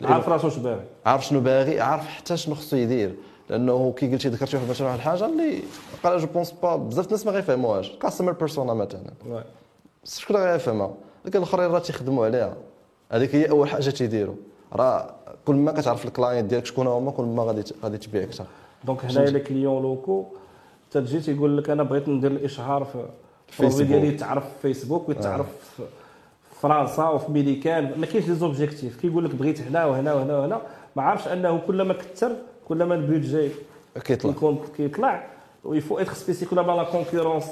عارف 0.03 0.29
راسو 0.29 0.49
اش 0.49 0.57
باغي. 0.57 0.85
عارف 1.07 1.25
شنو 1.25 1.41
باغي 1.41 1.81
عارف 1.81 2.07
حتى 2.07 2.37
شنو 2.37 2.55
خصو 2.55 2.77
يدير. 2.77 3.15
لأنه 3.51 3.93
كي 3.97 4.13
قلتي 4.13 4.29
ذكرتي 4.29 4.57
واحد 4.57 4.71
مثلا 4.71 4.87
واحد 4.87 4.99
الحاجة 4.99 5.27
اللي 5.27 5.63
قال 6.05 6.21
je 6.21 6.27
pense 6.27 6.53
pas 6.63 6.77
بزاف 6.77 7.07
الناس 7.07 7.27
ما 7.27 7.33
غيفهموهاش. 7.33 7.91
customer 8.03 8.33
persona 8.33 8.75
مثلا. 8.75 9.01
شكون 10.05 10.37
اللي 10.37 10.53
غيفهمها؟ 10.53 10.95
لكن 11.25 11.39
الآخرين 11.39 11.71
راه 11.71 11.79
تيخدموا 11.79 12.27
عليها. 12.27 12.55
هذيك 13.13 13.35
هي 13.35 13.51
أول 13.51 13.69
حاجة 13.69 13.91
تيديروا. 13.91 14.35
راه 14.73 15.15
كل 15.47 15.55
ما 15.55 15.73
كتعرف 15.73 16.05
ال 16.05 16.11
client 16.11 16.51
ديالك 16.51 16.67
شكون 16.67 16.87
هما 16.87 17.11
كل 17.11 17.25
ما 17.25 17.43
غادي 17.43 17.63
غادي 17.85 17.99
تبيع 17.99 18.23
أكثر. 18.23 18.45
donc 18.85 19.05
هنايا 19.05 19.31
les 19.31 19.41
clients 19.41 19.83
locaux 19.83 20.25
تجي 20.91 21.21
تيقول 21.21 21.59
لك 21.59 21.71
أنا 21.71 21.83
بغيت 21.83 22.09
ندير 22.09 22.31
الإشهار 22.31 22.85
في 22.85 22.95
ال 22.95 22.96
produit 22.97 23.09
فيسبوك. 23.49 23.87
ديالي 23.87 24.09
يتعرف 24.09 24.45
في 24.45 24.61
فيسبوك 24.63 25.09
ويتعرف 25.09 25.47
في 25.77 25.83
فرنسا 26.61 27.09
وفي 27.09 27.33
ميريكان 27.33 28.01
ما 28.01 28.07
كاينش 28.07 28.29
les 28.29 28.35
objectifs 28.35 29.01
كيقول 29.01 29.25
لك 29.25 29.35
بغيت 29.35 29.61
هنا 29.61 29.85
وهنا 29.85 30.15
وهنا 30.15 30.39
وهنا. 30.39 30.61
ما 30.97 31.03
عارفش 31.03 31.29
أنه 31.29 31.59
كلما 31.67 31.95
كثر 31.95 32.33
كلما 32.69 32.95
ال 32.95 33.02
budget 33.02 33.49
كيطلع 34.05 34.31
يكون 34.31 34.65
كيطلع 34.77 35.27
و 35.65 35.76
il 35.76 35.99
faut 35.99 36.06
être 36.06 36.13
spécifique 36.13 36.47
كلما 36.47 36.73
la 36.73 36.83
concurrence 36.83 37.47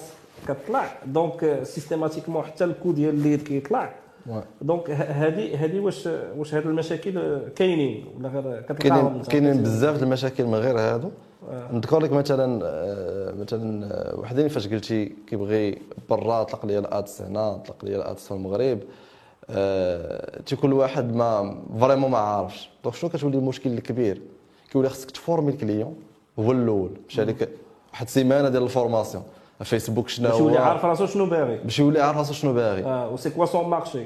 كتطلع 0.49 0.99
donc 1.07 1.61
systématiquement 1.63 2.43
حتى 2.43 2.65
ال 2.65 2.70
coût 2.70 2.93
ديال 2.93 3.15
ال 3.15 3.20
lead 3.20 3.43
كيطلع. 3.43 3.95
donc 4.63 4.91
هذه 4.91 5.65
هذه 5.65 5.81
واش 5.81 6.09
واش 6.37 6.55
هاد 6.55 6.67
المشاكل 6.67 7.39
كاينين 7.57 8.05
ولا 8.17 8.29
غير 8.29 8.61
كتلقاهم 8.61 9.23
كاينين 9.23 9.63
بزاف 9.63 10.03
المشاكل 10.03 10.45
من 10.45 10.55
غير 10.55 10.79
هادو. 10.79 11.11
نذكر 11.73 12.01
لك 12.01 12.13
مثلا 12.13 12.47
مثلا 13.41 13.89
وحدين 14.19 14.49
فاش 14.49 14.69
قلتي 14.69 15.13
كيبغي 15.27 15.79
برا 16.11 16.43
طلق 16.43 16.67
لي 16.67 16.79
ال 16.79 16.90
ads 16.90 17.23
هنا 17.23 17.53
طلق 17.53 17.85
لي 17.85 17.97
ال 17.97 18.04
ads 18.04 18.27
في 18.27 18.35
المغرب 18.35 18.79
تي 20.47 20.57
كل 20.57 20.73
واحد 20.73 21.15
ما 21.15 21.57
vraiment 21.81 22.11
ما 22.11 22.19
عارفش 22.19 22.71
donc 22.85 22.97
شنو 22.97 23.11
كتولي 23.11 23.39
المشكل 23.39 23.73
الكبير 23.73 24.23
كيولي 24.71 24.89
خصك 24.89 25.11
تفورمي 25.11 25.53
ال 25.53 25.59
client 25.59 25.97
هو 26.39 26.53
الأول. 26.53 26.91
مشى 27.09 27.25
لك 27.25 27.49
واحد 27.93 28.07
السيمانة 28.07 28.49
ديال 28.49 28.63
ال 28.63 28.68
formation. 28.68 29.25
فيسبوك 29.65 30.09
شنو 30.09 30.29
باش 30.29 30.41
يولي 30.41 30.59
عارف 30.59 30.85
راسو 30.85 31.07
شنو 31.07 31.27
باغي. 31.27 31.57
باش 31.59 31.79
يولي 31.79 32.01
عارف 32.01 32.19
راسو 32.19 32.33
شنو 32.33 32.53
باغي. 32.53 32.85
آه 32.85 33.11
و 33.11 33.14
c'est 33.14 33.31
quoi 33.31 33.47
son 33.47 33.69
marché 33.69 34.05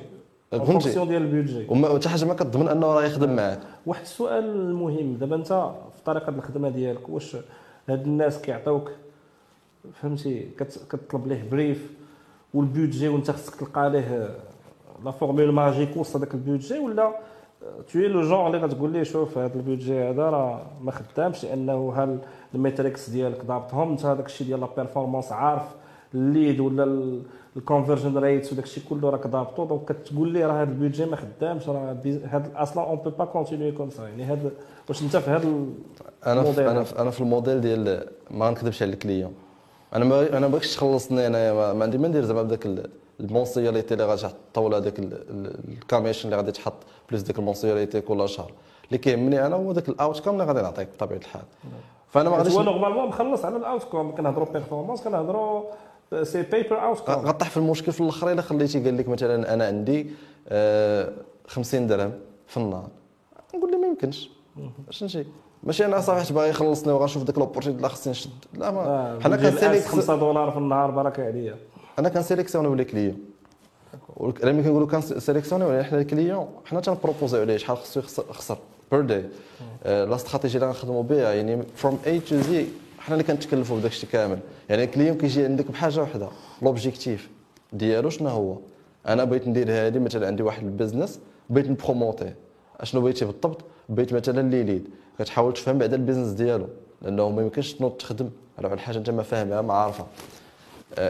فهمتي. 0.51 0.67
fonction 0.67 1.09
ديال 1.09 1.23
ال 1.23 1.29
budget 1.29 1.67
وما 1.69 1.95
حتى 1.95 2.09
حاجة 2.09 2.25
ما 2.25 2.35
كتضمن 2.35 2.69
أنه 2.69 2.87
راه 2.87 3.05
يخدم 3.05 3.37
معاك. 3.37 3.61
واحد 3.87 4.03
السؤال 4.03 4.45
المهم 4.45 5.15
دابا 5.17 5.37
أنت 5.37 5.49
في 5.97 6.03
طريقة 6.05 6.29
الخدمة 6.29 6.69
ديالك 6.69 7.09
واش 7.09 7.37
هاد 7.89 8.03
الناس 8.03 8.41
كيعطيوك 8.41 8.91
فهمتي 10.03 10.49
كت- 10.59 10.87
كتطلب 10.91 11.27
ليه 11.27 11.49
brief 11.51 11.91
وال 12.55 12.68
budget 12.68 13.09
وانت 13.09 13.31
خصك 13.31 13.55
تلقى 13.55 13.91
ليه 13.91 14.37
la 15.05 15.11
formule 15.11 15.53
magique 15.53 15.97
وسط 15.97 16.17
هذاك 16.17 16.35
ال 16.35 16.41
budget 16.41 16.79
ولا 16.79 17.13
t'es 17.93 17.99
le 17.99 18.23
genre 18.23 18.47
اللي 18.47 18.59
غتقول 18.59 18.93
ليه 18.93 19.03
شوف 19.03 19.39
هذا 19.39 19.55
ال 19.55 19.61
budget 19.61 20.01
هذا 20.01 20.23
راه 20.23 20.63
ما 20.81 20.93
خدامش 20.93 21.45
لأنه 21.45 21.93
هل 21.97 22.19
ال 22.55 22.62
metrics 22.62 23.11
ديالك 23.11 23.45
ضابطهم 23.45 23.91
انت 23.91 24.05
هذاك 24.05 24.27
الشيء 24.27 24.47
ديال 24.47 24.61
la 24.61 24.69
performance 24.77 25.33
عارف 25.33 25.63
ال 26.15 26.24
lead 26.24 26.61
ولا 26.61 27.19
ال 27.57 27.62
conversion 27.62 28.19
rates 28.19 28.53
وداك 28.53 28.65
الشيء 28.65 28.83
كله 28.91 29.11
راك 29.11 29.27
ضابطو 29.27 29.65
donc 29.65 29.93
كتقول 29.93 30.33
ليه 30.33 30.47
راه 30.47 30.63
هذا 30.63 30.71
ال 30.71 30.76
budget 30.76 31.05
ما 31.05 31.17
خدامش 31.17 31.69
راه 31.69 31.97
هذا 32.25 32.51
أصلا 32.57 32.85
on 32.85 32.97
peut 32.97 33.11
pas 33.11 33.25
continuer 33.25 33.73
comme 33.73 33.91
ça 33.91 34.03
يعني 34.09 34.25
هذا 34.25 34.51
واش 34.89 35.03
انت 35.03 35.17
في 35.17 35.31
هذا 35.31 35.49
أنا 36.27 36.43
في 36.43 36.49
الموديل؟ 36.51 36.69
أنا 36.69 36.85
في 36.85 36.99
أنا 36.99 37.11
في 37.11 37.21
الموديل 37.21 37.61
ديال 37.61 38.07
ما 38.31 38.47
غنكذبش 38.47 38.83
على 38.83 38.93
ال 38.93 38.98
client. 38.98 39.33
أنا 39.95 40.05
ما 40.05 40.29
أنا 40.29 40.41
ما 40.41 40.49
بغيتش 40.49 40.75
تخلصني 40.75 41.27
انايا 41.27 41.73
ما, 41.73 41.85
عندي 41.85 41.99
ما 41.99 42.09
ندير 42.09 42.25
زعما 42.25 42.43
بداك 42.43 42.67
ال 43.21 43.27
mensualité 43.27 43.95
اللي 43.95 44.05
غادي 44.07 44.23
تطول 44.53 44.75
هذاك 44.75 44.99
ال- 44.99 45.13
ال- 45.31 45.59
ال 45.69 45.74
commission 45.74 46.25
اللي 46.29 46.37
غادي 46.37 46.53
تحط 46.53 46.75
plus 47.11 47.23
ديك 47.23 47.39
ال 47.39 47.44
mensualité 47.44 48.01
كل 48.01 48.29
شهر. 48.29 48.53
اللي 48.89 48.99
كيهمني 48.99 49.47
أنا 49.47 49.57
هو 49.57 49.73
ذاك 49.73 49.89
ال 49.89 50.21
outcome 50.21 50.35
اللي 50.35 50.45
غادي 50.45 50.63
نعطيك 50.63 50.89
بطبيعة 50.89 51.19
الحال. 51.19 51.43
فأنا 52.09 52.31
ما 52.31 52.37
غاديش 52.37 52.53
هو 52.53 52.63
normalement 52.63 53.09
مخلص 53.09 53.45
على 53.45 53.57
ال 53.57 53.85
outcome 53.85 54.15
كنهضروا 54.15 54.47
performance 54.53 55.01
كنهضروا 55.03 55.63
c'est 56.23 56.43
pay 56.43 56.85
per 56.85 56.99
outcome 57.01 57.15
غطيح 57.15 57.51
في 57.51 57.57
المشكل 57.57 57.93
في 57.93 58.01
الأخر. 58.01 58.33
إلا 58.33 58.43
خليتي 58.43 58.85
قال 58.85 58.97
لك 58.99 59.09
مثلا 59.09 59.55
أنا 59.55 59.67
عندي 59.67 60.11
آه، 60.49 61.13
50 61.47 61.87
درهم 61.87 62.13
في 62.47 62.57
النهار. 62.57 62.89
نقول 63.55 63.73
له 63.73 63.79
ما 63.79 63.87
يمكنش. 63.87 64.31
اش 64.89 65.05
نجي؟ 65.05 65.27
ماشي 65.63 65.85
أنا 65.85 66.01
صافي 66.01 66.35
باغي 66.35 66.49
يخلصني 66.49 66.93
وغنشوف 66.93 67.23
ديك 67.23 67.39
l'opportunité 67.39 67.83
لا 67.83 67.89
خصني 67.89 68.11
نشد. 68.11 68.31
لا 68.55 68.71
ما 68.71 69.19
حنا 69.23 69.37
كنسيليكس 69.37 69.87
5 69.87 70.17
دولار 70.17 70.51
في 70.51 70.57
النهار 70.59 70.91
بركة 70.91 71.25
عليا. 71.27 71.57
أنا 71.99 72.09
كنسيليكسيونيو 72.09 72.75
les 72.75 72.85
clients 72.85 73.19
ملي 74.21 74.63
كنقولوا 74.63 74.87
كنسيليكسيونيو 74.89 75.83
حنا 75.83 76.01
ال 76.01 76.08
client 76.08 76.49
حنا 76.65 76.81
تنبروبوزيو 76.81 77.41
عليه 77.41 77.57
شحال 77.57 77.77
خصو 77.77 78.01
يخسر 78.01 78.25
خسر 78.33 78.59
per 78.93 79.01
day 79.01 79.25
la 79.85 80.15
stratégie 80.15 80.55
اللي 80.57 80.67
غنخدموا 80.67 81.03
بها 81.03 81.33
يعني 81.33 81.63
from 81.77 81.99
A 82.07 82.21
to 82.21 82.37
Z 82.37 82.67
حنا 82.99 83.15
اللي 83.15 83.25
كنتكلفوا 83.25 83.79
بداك 83.79 83.91
الشيء 83.91 84.11
كامل. 84.11 84.39
يعني 84.69 84.85
ال 84.85 84.90
client 84.90 85.19
كيجي 85.19 85.45
عندك 85.45 85.71
بحاجة 85.71 86.01
واحدة 86.01 86.29
l'objectif 86.63 87.31
ديالو 87.73 88.11
شنو 88.11 88.29
هو؟ 88.29 88.59
أنا 89.09 89.25
بغيت 89.25 89.49
ندير 89.49 89.67
هذه 89.71 89.99
مثلا 89.99 90.27
عندي 90.27 90.43
واحد 90.43 90.63
ال 90.63 90.69
business 90.69 91.21
بغيت 91.51 91.71
نبروموتيه. 91.71 92.37
أشنو 92.81 93.01
بغيتي 93.01 93.25
بالضبط؟ 93.25 93.61
بغيت 93.89 94.13
مثلا 94.13 94.51
les 94.51 94.63
leads 94.63 94.89
كتحاول 95.19 95.53
تفهم 95.53 95.79
بعدا 95.79 95.97
ال 95.97 96.00
business 96.00 96.29
ديالو 96.33 96.67
لأنه 97.03 97.31
ما 97.31 97.43
يمكنش 97.43 97.73
تنوض 97.73 97.91
تخدم. 97.91 98.31
على 98.59 98.67
واحد 98.67 98.79
الحاجة 98.79 98.99
أنت 98.99 99.11
ما 99.11 99.23
فاهمها 99.23 99.61
ما 99.61 99.75
عارفها 99.75 100.07
آه، 100.07 100.44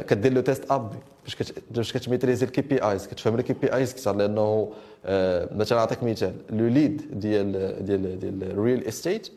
كدير 0.08 0.32
له 0.32 0.40
test 0.40 0.70
A/B 0.70 0.96
باش. 1.24 1.52
باش 1.70 1.92
كتميتريزي 1.92 2.46
ال 2.46 2.60
KPIs 2.60 3.06
كتفهم 3.06 3.34
ال 3.34 3.52
KPIs 3.52 3.90
أكثر 3.92 4.16
لأنه 4.16 4.72
آه، 5.06 5.48
مثلا 5.56 5.78
نعطيك 5.78 6.02
مثال 6.02 6.34
le 6.50 6.66
lead 6.66 7.20
ديال 7.20 7.52
ديال 7.84 8.18
ديال 8.18 8.42
ال 8.42 8.51
real 8.51 8.84
estate 8.84 9.28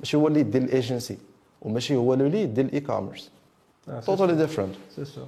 ماشي 0.00 0.16
هو 0.16 0.28
ال 0.28 0.32
lead 0.32 0.50
ديال 0.50 0.64
ال 0.64 0.72
agency 0.72 1.18
وماشي 1.62 1.96
هو 1.96 2.14
le 2.14 2.26
lead 2.26 2.54
ديال 2.54 2.66
ال 2.66 2.80
e-commerce 2.80 3.30
totally 4.06 4.34
different 4.34 4.74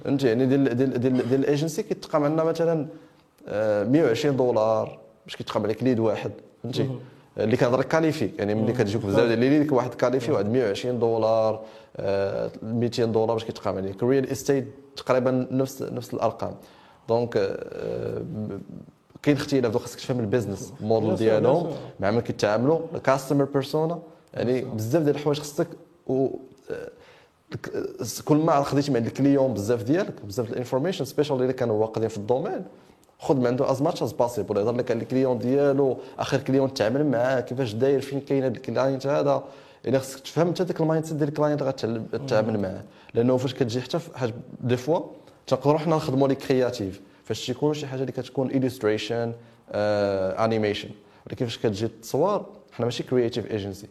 فهمتي؟ 0.03 0.27
يعني 0.27 0.45
ديال 0.45 0.63
ديال 0.77 0.99
ديال 0.99 1.29
ديال 1.29 1.39
الايجنسي 1.39 1.83
كيتقام 1.83 2.23
عندنا 2.23 2.43
مثلا 2.43 2.87
آه، 3.47 3.83
120 3.83 4.37
دولار 4.37 4.99
باش 5.25 5.35
كيتقام 5.35 5.63
عليك 5.63 5.83
lead 5.83 5.99
واحد 5.99 6.31
فهمتي؟ 6.63 6.89
اللي 7.43 7.57
كنهضر 7.57 7.81
qualifié. 7.83 8.29
يعني 8.37 8.55
ملي 8.55 8.73
كتجيك 8.73 9.05
بزاف 9.05 9.27
ديال 9.27 9.39
les 9.39 9.49
leads 9.49 9.71
واحد 9.71 9.93
qualifié 9.93 10.31
واحد 10.31 10.49
120 10.49 10.99
دولار 10.99 11.61
آه، 11.97 12.51
200 12.63 13.05
دولار 13.05 13.33
باش 13.33 13.43
كيتقام 13.43 13.77
عليك 13.77 14.03
real 14.03 14.29
estate 14.31 14.67
تقريبا 14.95 15.47
نفس 15.51 15.81
نفس 15.81 16.13
الأرقام. 16.13 16.55
donc 17.09 17.37
آه، 17.37 18.21
كاين 19.23 19.37
اختلاف. 19.37 19.77
خاصك 19.77 19.99
تفهم 19.99 20.19
ال 20.19 20.25
business 20.25 20.73
model 20.81 21.15
ديالهم. 21.15 21.71
مع 21.99 22.11
من 22.11 22.19
كيتعاملوا 22.19 22.79
ال 22.95 23.00
customer 23.00 23.43
persona 23.43 23.99
يعني 24.33 24.61
بزاف 24.61 25.03
ديال 25.03 25.15
الحوايج 25.15 25.39
خصك 25.39 25.67
و 26.07 26.27
آه، 26.71 26.89
كل 28.25 28.37
ما 28.37 28.63
خديتي 28.63 28.91
من 28.91 29.05
ال 29.07 29.14
client 29.14 29.53
بزاف 29.53 29.83
ديالك 29.83 30.25
بزاف 30.25 30.49
ال 30.49 30.54
information 30.54 31.05
special 31.05 31.41
اللي 31.41 31.53
كانوا 31.53 31.81
واقدين 31.81 32.09
في 32.09 32.17
ال 32.17 32.22
domaine. 32.22 32.65
خذ 33.19 33.35
من 33.35 33.47
عنده 33.47 33.71
as 33.71 33.81
much 33.81 34.03
as 34.03 34.13
possible 34.13 34.57
يهضر 34.57 34.71
لك 34.71 34.91
على 34.91 35.01
ال 35.01 35.06
client 35.06 35.37
ديالو 35.37 35.97
آخر 36.19 36.37
client 36.37 36.73
تعامل 36.73 37.05
معاه 37.05 37.41
كيفاش 37.41 37.73
داير 37.73 38.01
فين 38.01 38.21
كاين 38.21 38.43
هذا 38.43 38.53
ال 38.57 38.64
client 38.64 39.07
هذا؟ 39.07 39.43
إلا 39.87 39.99
خصك 39.99 40.19
تفهم 40.19 40.47
انت 40.47 40.61
ديك 40.61 40.81
ال 40.81 41.05
mindset 41.05 41.17
ديال 41.17 41.29
ال 41.29 41.34
client 41.34 41.63
غتعامل 42.13 42.59
معاه. 42.59 42.83
لأنه 43.13 43.37
فاش 43.37 43.53
كتجي 43.53 43.81
حتى 43.81 43.99
حاجة 44.15 44.33
des 44.61 44.77
fois 44.77 44.99
تنقدروا 45.47 45.79
حنا 45.79 45.95
نخدموا 45.95 46.27
les 46.27 46.35
créatifs 46.35 47.01
فاش 47.23 47.45
تيكون 47.45 47.73
شي 47.73 47.87
حاجة 47.87 48.01
اللي 48.01 48.11
كتكون 48.11 48.49
illustration 48.49 49.35
animation 50.39 50.89
ولكن 51.27 51.45
فاش 51.45 51.57
كتجي 51.57 51.87
تصور 51.87 52.45
حنا 52.71 52.85
ماشي 52.85 53.03
creative 53.03 53.51
agency 53.51 53.87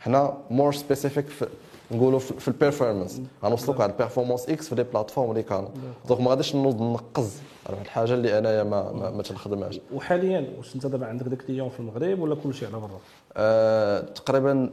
حنا 0.00 0.38
more 0.50 0.72
specific 0.72 1.26
في 1.26 1.46
نقولوا 1.94 2.18
في 2.18 2.48
ال 2.48 2.54
performance 2.54 3.20
غنوصلوك 3.44 3.80
على 3.80 3.92
ال 3.92 3.97
performance 3.97 4.48
إكس 4.48 4.68
في 4.68 4.74
les 4.74 4.84
plateformes 4.84 5.30
اللي 5.30 5.42
كانوا. 5.42 5.68
donc 6.08 6.20
ما 6.20 6.30
غاديش 6.30 6.56
نوض 6.56 6.82
نقز. 6.82 7.38
على 7.66 7.74
واحد 7.74 7.84
الحاجة 7.84 8.14
اللي 8.14 8.38
أنايا 8.38 8.62
ما 8.62 8.92
ما, 8.92 9.10
ما 9.10 9.22
تنخدمهاش 9.22 9.80
وحاليا 9.94 10.48
واش 10.58 10.74
أنت 10.74 10.86
دابا 10.86 11.06
عندك 11.06 11.26
داك 11.26 11.42
client 11.42 11.68
في 11.68 11.80
المغرب 11.80 12.20
ولا 12.20 12.34
كلشي 12.34 12.66
على 12.66 12.76
برا؟ 12.80 13.00
آه 13.36 14.00
تقريبا 14.00 14.70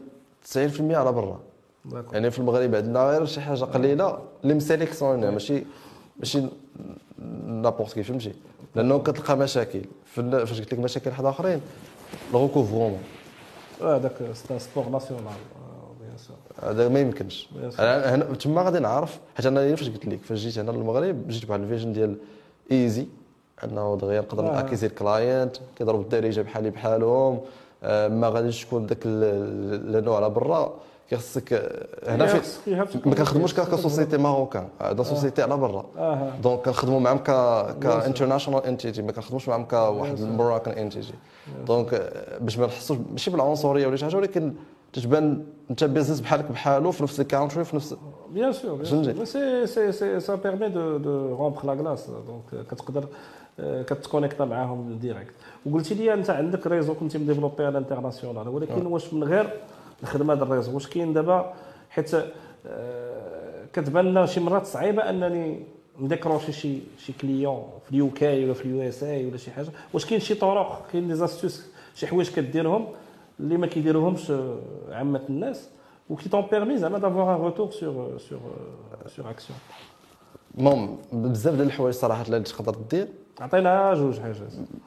90% 0.54 0.58
على 0.82 1.12
برا. 1.12 1.40
يعني 2.14 2.32
في 2.32 2.40
المغرب 2.40 2.76
عندنا 2.76 3.10
غير 3.10 3.26
شي 3.26 3.42
حاجة 3.42 3.64
قليلة. 3.64 4.20
اللي 4.44 4.54
مسيليكسيون 4.54 5.30
ماشي 5.30 5.64
ماشي 6.20 6.44
n'importe 7.46 7.94
qui 7.94 8.08
فهمتي؟ 8.08 8.34
لأنه 8.76 9.00
كتلقى 9.00 9.38
مشاكل. 9.38 9.82
فاش 10.06 10.60
قلت 10.60 10.74
لك 10.74 10.80
مشاكل 10.80 11.12
حدا 11.12 11.30
آخرين 11.30 11.62
ال 12.34 12.39
recouvrement 12.39 13.00
هذاك 13.82 14.14
c'est 14.34 14.60
sport 14.60 14.90
national 14.90 15.24
هذا 16.64 16.90
ما 16.90 17.00
يمكنش. 17.00 17.50
أنا 17.80 18.16
هنا 18.16 18.24
تما 18.26 18.62
غادي 18.62 18.80
نعرف 18.80 19.20
حيت 19.36 19.46
أنا 19.46 19.76
فاش 19.76 19.90
قلت 19.90 20.06
لك 20.06 20.20
فاش 20.24 20.40
جيت 20.40 20.58
هنا 20.60 20.72
للمغرب 20.72 21.28
جيت 21.28 21.46
بواحد 21.46 21.62
ال 21.62 21.66
vision 21.66 21.94
ديال 21.94 22.16
easy 22.72 23.06
أنه 23.64 23.98
دغيا 24.02 24.22
نقدر 24.22 24.48
آه. 24.50 24.52
نأكيري 24.56 24.88
ال 24.88 24.98
client 24.98 25.58
كيضربوا 25.78 26.02
الدارجة 26.02 26.42
بحالي 26.42 26.70
بحالهم 26.70 27.40
آه، 27.84 28.08
ما 28.08 28.30
غاديش 28.30 28.66
تكون 28.66 28.86
داك 28.86 29.06
لأنه 29.06 30.16
على 30.16 30.30
برا 30.30 30.74
كيخصك 31.10 31.54
آه، 31.54 32.16
هنا 32.16 32.26
في 32.28 33.00
ما 33.06 33.16
كنخدموش. 33.16 33.54
ك 33.54 33.62
société 33.62 34.18
marocaine 34.18 34.68
هذا 34.82 35.04
société 35.04 35.42
على 35.42 35.58
برا 35.58 35.86
donc 36.44 36.60
كنخدموا 36.62 37.00
معاهم 37.00 37.18
ك. 37.18 37.26
ك 37.80 37.86
international 37.86 38.66
entity 38.66 39.02
ما 39.02 39.12
كنخدموش 39.12 39.48
معاهم 39.50 39.66
كواحد. 39.66 40.20
ال 40.20 40.26
Moroccan 40.26 40.72
entity 40.72 41.14
donc 41.68 42.14
باش 42.42 42.58
ما 42.58 42.66
نحسوش 42.66 42.98
ماشي 43.12 43.32
بالعنصرية 43.32 43.88
ولا 43.88 43.96
شي 43.96 44.06
حاجة 44.06 44.16
ولكن 44.18 44.54
تتبان 44.94 45.46
انت 45.72 45.84
business 45.84 46.20
بحالك 46.20 46.52
بحالو 46.52 46.92
في 46.92 47.04
نفس 47.04 47.20
ال 47.20 47.25
country 47.25 47.64
في 47.64 47.76
نفس 47.76 47.94
sûr, 47.94 47.98
bien 48.34 48.52
فهمتي؟ 48.52 49.26
c'est, 49.26 49.92
c'est, 49.92 50.20
ça 50.20 50.38
permet 50.38 50.70
de, 50.70 51.00
de 51.00 51.34
rompre 51.40 51.66
la 51.66 51.76
glace. 51.76 52.08
Donc, 52.08 52.54
euh, 52.54 52.64
كتقدر 52.72 53.08
آه، 53.60 53.82
كتكونيكتا 53.82 54.46
معاهم 54.46 54.98
direct 55.02 55.34
وقلتي 55.66 55.94
لي 55.94 56.14
أنت 56.14 56.30
عندك 56.30 56.68
réseau 56.68 56.94
كنتي 56.94 57.18
مديفلوبي 57.18 57.66
على 57.66 57.78
ال 57.78 57.82
international. 57.82 58.48
ولكن 58.48 58.86
واش 58.86 59.14
من 59.14 59.24
غير 59.24 59.50
الخدمة 60.04 60.34
ديال 60.34 60.48
ال 60.48 60.51
réseau؟ 60.51 60.74
واش 60.74 60.88
كاين 60.88 61.14
دابا؟ 61.14 61.54
حيت 61.90 62.12
آه، 62.68 63.66
كتبان 63.74 64.06
لنا 64.06 64.26
شي 64.26 64.40
مرات 64.40 64.66
صعيبة 64.66 65.10
أنني 65.10 65.64
نديكروشي 66.00 66.52
شي 66.52 66.80
شي 66.98 67.14
client 67.22 67.64
في 67.86 67.92
ال 67.92 68.10
UK 68.10 68.46
ولا 68.46 68.54
في 68.54 68.66
ال 68.66 68.90
USA 68.90 69.26
ولا 69.26 69.38
شي 69.38 69.52
حاجة. 69.52 69.70
واش 69.94 70.06
كاين 70.06 70.20
شي 70.20 70.36
طرق 70.36 70.86
كاين 70.92 71.08
des 71.08 71.16
astuces 71.16 71.66
شي 71.96 72.08
حوايج 72.08 72.30
كديرهم؟ 72.30 72.88
اللي 73.40 73.58
ما 73.58 73.68
كيديروهمش 73.68 74.32
آه، 74.32 74.58
عامه 74.92 75.22
الناس 75.30 75.70
و 76.10 76.15
qui 76.15 76.30
t'ont 76.30 76.42
permis 76.52 76.78
زعما 76.78 76.98
d'avoir 77.00 77.36
un 77.36 77.42
retour 77.42 77.72
sur 77.72 78.18
sur 78.18 78.40
sur 79.08 79.30
action 79.30 79.60
المهم 80.58 80.98
بزاف 81.14 81.54
ديال 81.56 81.68
الحوايج 81.68 81.94
صراحة 81.96 82.22
اللي 82.26 82.40
تقدر 82.40 82.76
دير 82.92 83.08
عطينا 83.40 83.94
جوج 83.94 84.20
حاجات 84.20 84.38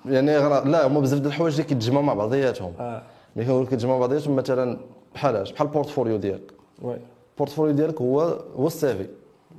يعني 0.07 0.39
غرا- 0.39 0.65
لا 0.67 0.87
هما 0.87 1.01
بزاف 1.01 1.19
ديال 1.19 1.29
الحوايج 1.33 1.55
اللي 1.55 1.65
كيتجمعوا 1.69 2.05
مع 2.05 2.15
بعضياتهم 2.15 2.73
آه 2.81 3.03
ملي 3.37 3.47
كنقول 3.47 3.67
كيتجمعوا 3.67 3.99
مع 3.99 4.07
بعضياتهم 4.07 4.37
مثلا 4.37 4.79
بحال 5.15 5.37
اش 5.37 5.53
بحال 5.53 5.67
ال 5.67 5.72
portfolio 5.72 6.17
ديالك 6.17 6.53
oui 6.83 6.97
ال 7.33 7.37
portfolio 7.37 7.75
ديالك 7.75 8.01
هو 8.01 8.21
هو 8.57 8.69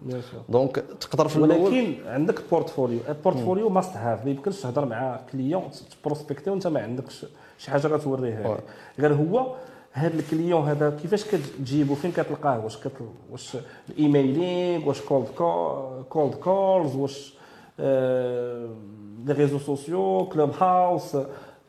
bien 0.05 0.21
sûr 0.21 0.41
donc 0.49 0.75
تقدر 0.99 1.27
في 1.27 1.37
الأول 1.37 1.61
ولكن 1.73 1.95
عندك 2.07 2.41
portfolio 2.51 2.99
ال 3.09 3.15
portfolio 3.15 3.69
must 3.69 3.97
have 3.97 4.25
ما 4.25 4.31
يمكنش 4.31 4.61
تهضر 4.61 4.85
مع 4.85 5.19
client 5.31 5.63
ت 6.01 6.06
prospecter 6.06 6.49
وانت 6.49 6.67
ما 6.67 6.81
عندكش 6.81 7.25
شي 7.63 7.71
حاجة 7.71 7.87
غتوريها 7.87 8.47
oui. 8.47 8.55
ليه. 8.55 9.07
غير 9.07 9.13
هو 9.13 9.55
هذا 9.91 10.15
ال 10.19 10.26
client 10.26 10.67
هذا 10.67 10.89
كيفاش 11.01 11.25
كتجيبو 11.25 11.95
فين 11.95 12.11
كتلقاه؟ 12.11 12.63
واش 12.63 12.77
كتل... 12.77 13.05
واش 13.31 13.57
ال 13.89 14.00
emailing 14.00 14.87
واش 14.87 15.01
cold 15.01 15.27
cold 16.09 16.33
calls 16.33 16.95
واش 16.95 17.33
آه، 17.79 18.69
les 19.25 19.33
réseaux 19.33 19.59
sociaux? 19.59 20.25
كلوب 20.25 20.51
هاوس 20.59 21.17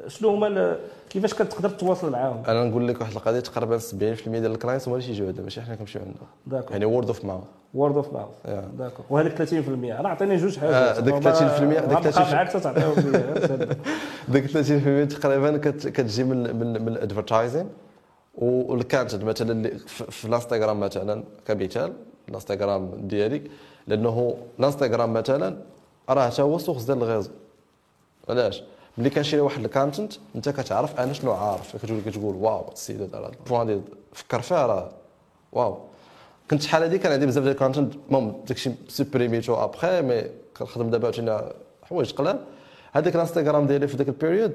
شنو 0.07 0.29
هما 0.29 0.79
كيفاش 1.15 1.35
كتقدر 1.35 1.71
تتواصل 1.71 2.11
معاهم؟ 2.13 2.43
أنا 2.49 2.65
نقول 2.65 2.89
لك 2.89 3.01
واحد 3.01 3.13
القضية 3.13 3.41
تقريبا 3.41 3.79
70% 3.79 3.93
ديال 4.29 4.47
ال 4.47 4.52
clients 4.52 4.89
هما 4.89 4.97
اللي 4.97 5.07
تيجيو 5.07 5.27
عندنا 5.27 5.43
ماشي 5.43 5.61
حنا 5.63 5.75
كنمشيو 5.75 6.03
عندهم. 6.03 6.27
d'accord. 6.47 6.73
يعني 6.73 6.85
word 6.85 7.07
of 7.07 7.25
mouth 7.25 7.45
word 7.75 7.97
of 7.97 8.13
mouth. 8.13 8.65
d'accord. 8.79 9.05
وهذيك 9.11 9.43
30% 9.43 9.53
أنا 10.01 10.09
عطيني 10.09 10.37
جوج 10.37 10.59
حاجات. 10.59 11.01
ديك 11.01 11.15
30% 11.15 11.19
ديك 11.89 12.13
30% 12.15 12.19
معاك 12.33 12.53
تعطيهم 12.53 13.77
ديك 14.29 14.47
30% 14.47 15.15
تقريبا 15.21 15.57
كت- 15.57 15.89
كتجي 15.89 16.25
من 16.25 16.57
من 16.57 16.83
من 16.83 16.89
ال 16.89 16.95
advertising 16.95 17.69
وال 18.35 18.55
content 18.55 19.25
مثلا 19.25 19.79
في 19.89 20.25
الانستغرام 20.25 20.81
مثلا 20.81 21.25
كمثال 21.47 21.93
الانستغرام 22.29 22.91
ديالي 22.97 23.43
لأنه 23.87 24.37
الانستغرام 24.59 25.13
مثلا 25.13 25.57
راه 26.11 26.29
حتى 26.31 26.43
هو 26.43 26.59
source 26.59 26.83
ديال 26.83 26.99
ال 26.99 27.03
réseau 27.03 27.31
علاش؟ 28.29 28.63
ملي 28.99 29.11
كنشري 29.11 29.41
واحد 29.41 29.65
ال 29.65 29.71
content 29.71 30.13
انت 30.37 30.49
كتعرف 30.49 31.01
أنا 31.01 31.13
شنو 31.13 31.33
عارف. 31.33 31.77
كتقول 31.77 32.01
كتقول 32.07 32.35
waw 32.35 32.73
السيد 32.73 33.03
هذا 33.03 33.33
ال 33.41 33.45
point 33.45 33.67
ديال 33.67 33.83
فكر 34.13 34.41
فيها 34.41 34.67
راه 34.67 34.91
waw. 35.53 35.79
كنت 36.51 36.63
شحال 36.63 36.83
هادي 36.83 36.99
كان 36.99 37.13
عندي 37.13 37.27
بزاف 37.27 37.43
ديال 37.43 37.55
ال 37.55 37.60
content 37.60 37.95
المهم 38.09 38.35
داكشي 38.47 38.71
supprimيتو 38.89 39.55
après 39.55 40.03
mais 40.03 40.23
كنخدم 40.57 40.91
دابا 40.91 41.05
عاوتاني 41.05 41.53
حوايج 41.83 42.13
قلال. 42.13 42.45
هذاك 42.93 43.15
الانستغرام 43.15 43.67
ديالي 43.67 43.89
في 43.89 43.97
ذاك 43.97 44.09
ال 44.09 44.14
période 44.14 44.53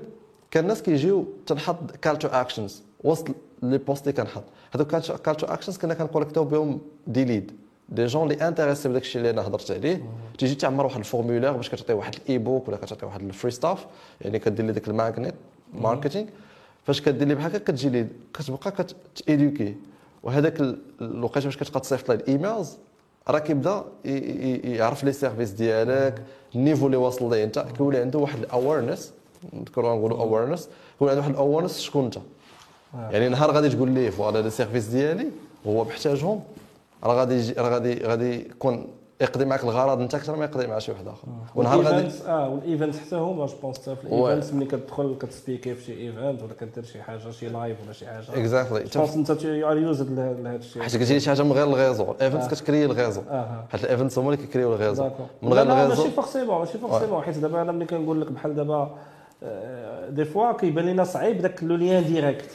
كان 0.52 0.64
الناس 0.64 0.82
كيجيو 0.82 1.26
تنحط 1.46 1.92
call 2.02 2.20
to 2.20 2.28
actions 2.28 2.82
وسط 3.04 3.28
les 3.64 3.78
posts 3.78 4.08
اللي 4.08 4.14
كنحط. 4.14 4.44
هذوك 4.76 4.88
call 4.96 5.36
to 5.38 5.48
actions 5.48 5.78
كنا 5.78 5.94
كن 5.94 6.03
collecter 6.03 6.44
بهم 6.44 6.82
des 7.08 7.26
leads 7.26 7.52
des 7.92 8.06
gens 8.06 8.32
اللي 8.32 8.48
intéressés 8.48 8.90
بداك 8.90 9.02
الشيء 9.02 9.18
اللي 9.22 9.30
أنا 9.30 9.48
هضرت 9.48 9.72
عليه 9.72 10.02
تيجي 10.38 10.56
تعمر 10.56 10.86
واحد 10.86 10.98
ال 10.98 11.03
formulaire 11.03 11.52
باش 11.52 11.70
كتعطي 11.70 11.94
واحد 11.94 12.16
ال 12.16 12.38
e-book 12.38 12.68
ولا 12.68 12.78
كتعطي 12.78 13.06
واحد 13.06 13.22
ال 13.22 13.28
free 13.28 13.52
stuff 13.52 13.86
يعني 14.22 14.40
كدير 14.40 14.66
لي 14.66 14.72
ديك 14.74 14.88
ال 14.88 14.94
magnet 14.94 15.34
marketing 15.74 16.28
فاش 16.86 17.02
كدير 17.02 17.28
لي 17.28 17.36
بحال 17.36 17.56
هكا 17.56 17.58
كتجي 17.72 17.90
لي 17.90 18.08
كتبقى 18.34 18.72
كت 19.16 19.29
éduquer 19.29 19.76
وهذاك 20.24 20.60
ال- 20.62 20.78
الوقيته 21.02 21.46
باش 21.46 21.58
كتبقى 21.58 21.80
تصيفط 21.80 22.10
ليه 22.12 22.18
ال 22.18 22.26
emails 22.26 22.78
راه 23.28 23.40
كيبدا 23.40 23.84
يعرف 24.64 25.04
les 25.04 25.12
services 25.14 25.50
ديالك 25.50 26.24
ال 26.56 26.60
niveau 26.60 26.86
اللي 26.86 26.98
واصل 26.98 27.30
ليه 27.30 27.44
انت 27.44 27.60
كيولي 27.78 27.98
عنده 27.98 28.20
واحد 28.20 28.40
ال 28.40 28.47
awareness 28.47 29.14
نذكروا 29.54 29.96
نقولوا 29.96 30.20
awareness 30.22 30.70
كيولي 31.00 31.12
عنده 31.12 31.22
واحد 31.22 31.32
ال 31.34 31.38
awareness 31.38 31.80
شكون 31.80 32.06
انت 32.06 32.18
يعني 33.12 33.30
نهار 33.30 33.52
غادي 33.52 33.70
تقول 33.70 33.90
ليه 33.92 34.10
voilà 34.10 34.42
les 34.42 34.50
services 34.50 34.86
ديالي 34.86 35.28
وهو 35.66 35.84
محتاجهم 35.86 36.42
راه 37.04 37.14
غادي 37.14 37.52
راه 37.52 37.70
غادي 37.70 38.06
غادي 38.06 38.50
يكون 38.50 38.88
يقضي 39.22 39.46
معك 39.46 39.64
الغرض 39.64 40.02
انت 40.02 40.16
أكثر 40.16 40.36
ما 40.36 40.46
يقضي 40.46 40.68
مع 40.68 40.80
شي 40.80 40.92
واحد 40.92 41.08
آخر. 41.08 41.28
ونهار 41.56 41.82
غادي 41.82 42.08
آه 42.28 42.50
وال 42.50 42.62
events 42.62 43.00
حتى 43.00 43.16
هما 43.16 43.46
je 43.46 43.54
pense 43.62 43.80
حتى 43.80 43.96
في 43.96 44.04
ال 44.04 44.11
events 44.11 44.54
ملي 44.54 44.66
كتدخل 44.66 45.16
كت 45.22 45.35
speaki 45.35 45.76
في 45.76 45.86
شي 45.86 45.94
event 45.94 46.44
ولا 46.44 46.54
كدير 46.54 46.84
شي 46.84 47.02
حاجة 47.02 47.30
شي 47.30 47.50
live 47.50 47.78
ولا 47.84 47.94
شي 47.94 48.06
حاجة. 48.06 48.24
exactly 48.36 48.84
je 48.84 49.00
pense 49.00 49.30
انت 49.30 49.44
you 49.44 49.72
are 49.72 49.78
used 49.78 50.12
لهذا 50.12 50.56
الشيء. 50.56 50.82
حيت 50.82 50.96
كتجي 50.96 51.20
شي 51.20 51.30
حاجة 51.30 51.44
من 51.44 51.52
غير 51.52 51.64
الغيزو. 51.64 52.12
الايفنتس 52.12 52.48
كتكري 52.48 52.86
الغيزو. 52.86 53.22
أها 53.30 53.66
حيت 53.72 53.84
ال 53.84 53.89
events 53.89 54.20
هما 54.20 54.34
اللي 54.34 54.46
كي 54.46 54.52
créerيو 54.52 54.74
ال 54.74 54.78
réseau. 54.78 55.10
من 55.42 55.54
غير 55.54 55.64
ال 55.66 55.71
réseau 55.71 56.04
ماشي 56.04 56.16
forcément 56.16 56.60
ماشي 56.60 56.78
forcément 56.78 57.22
حيت 57.24 57.38
دابا 57.38 57.62
أنا 57.62 57.72
ملي 57.72 57.86
كنقول 57.86 58.22
لك 58.22 58.32
بحال 58.32 58.56
دابا 58.56 58.96
آه، 59.44 60.10
des 60.10 60.26
fois 60.26 60.52
كيبان 60.52 60.86
لنا 60.86 61.04
صعيب 61.04 61.42
داك 61.42 61.64
le 61.64 61.76
lien 61.76 62.06
direct 62.06 62.50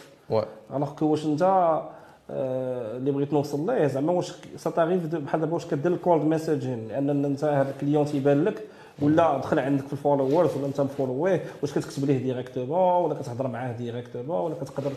alors 0.71 0.91
que 0.99 1.07
واش 1.07 1.25
انت 1.25 1.43
آه، 1.43 1.89
اللي 2.31 3.11
بغيت 3.11 3.33
نوصل 3.33 3.67
ليه؟ 3.67 3.87
زعما 3.87 4.13
واش 4.13 4.33
ça 4.57 4.71
t'arrive 4.71 5.07
بحال 5.07 5.41
دابا 5.41 5.55
واش 5.55 5.67
كدير 5.67 5.93
ال 5.93 5.99
cold 5.99 6.23
messaging 6.25 6.89
لأن 6.89 7.25
انت 7.25 7.45
هذا 7.45 7.71
ال 7.71 7.76
client 7.76 8.05
تيبان 8.07 8.45
لك 8.45 8.63
ولا 9.03 9.39
دخل 9.39 9.59
عندك 9.59 9.87
في 9.87 9.93
ال 9.93 9.99
followers 9.99 10.57
ولا 10.57 10.67
انت 10.67 10.81
مفولويه 10.81 11.43
واش 11.63 11.73
كتكتب 11.73 12.05
ليه 12.05 12.19
directement 12.19 13.05
ولا 13.05 13.15
كتهضر 13.15 13.49
معاه 13.49 13.73
directement 13.73 14.41
ولا 14.41 14.55
كتقدر 14.55 14.93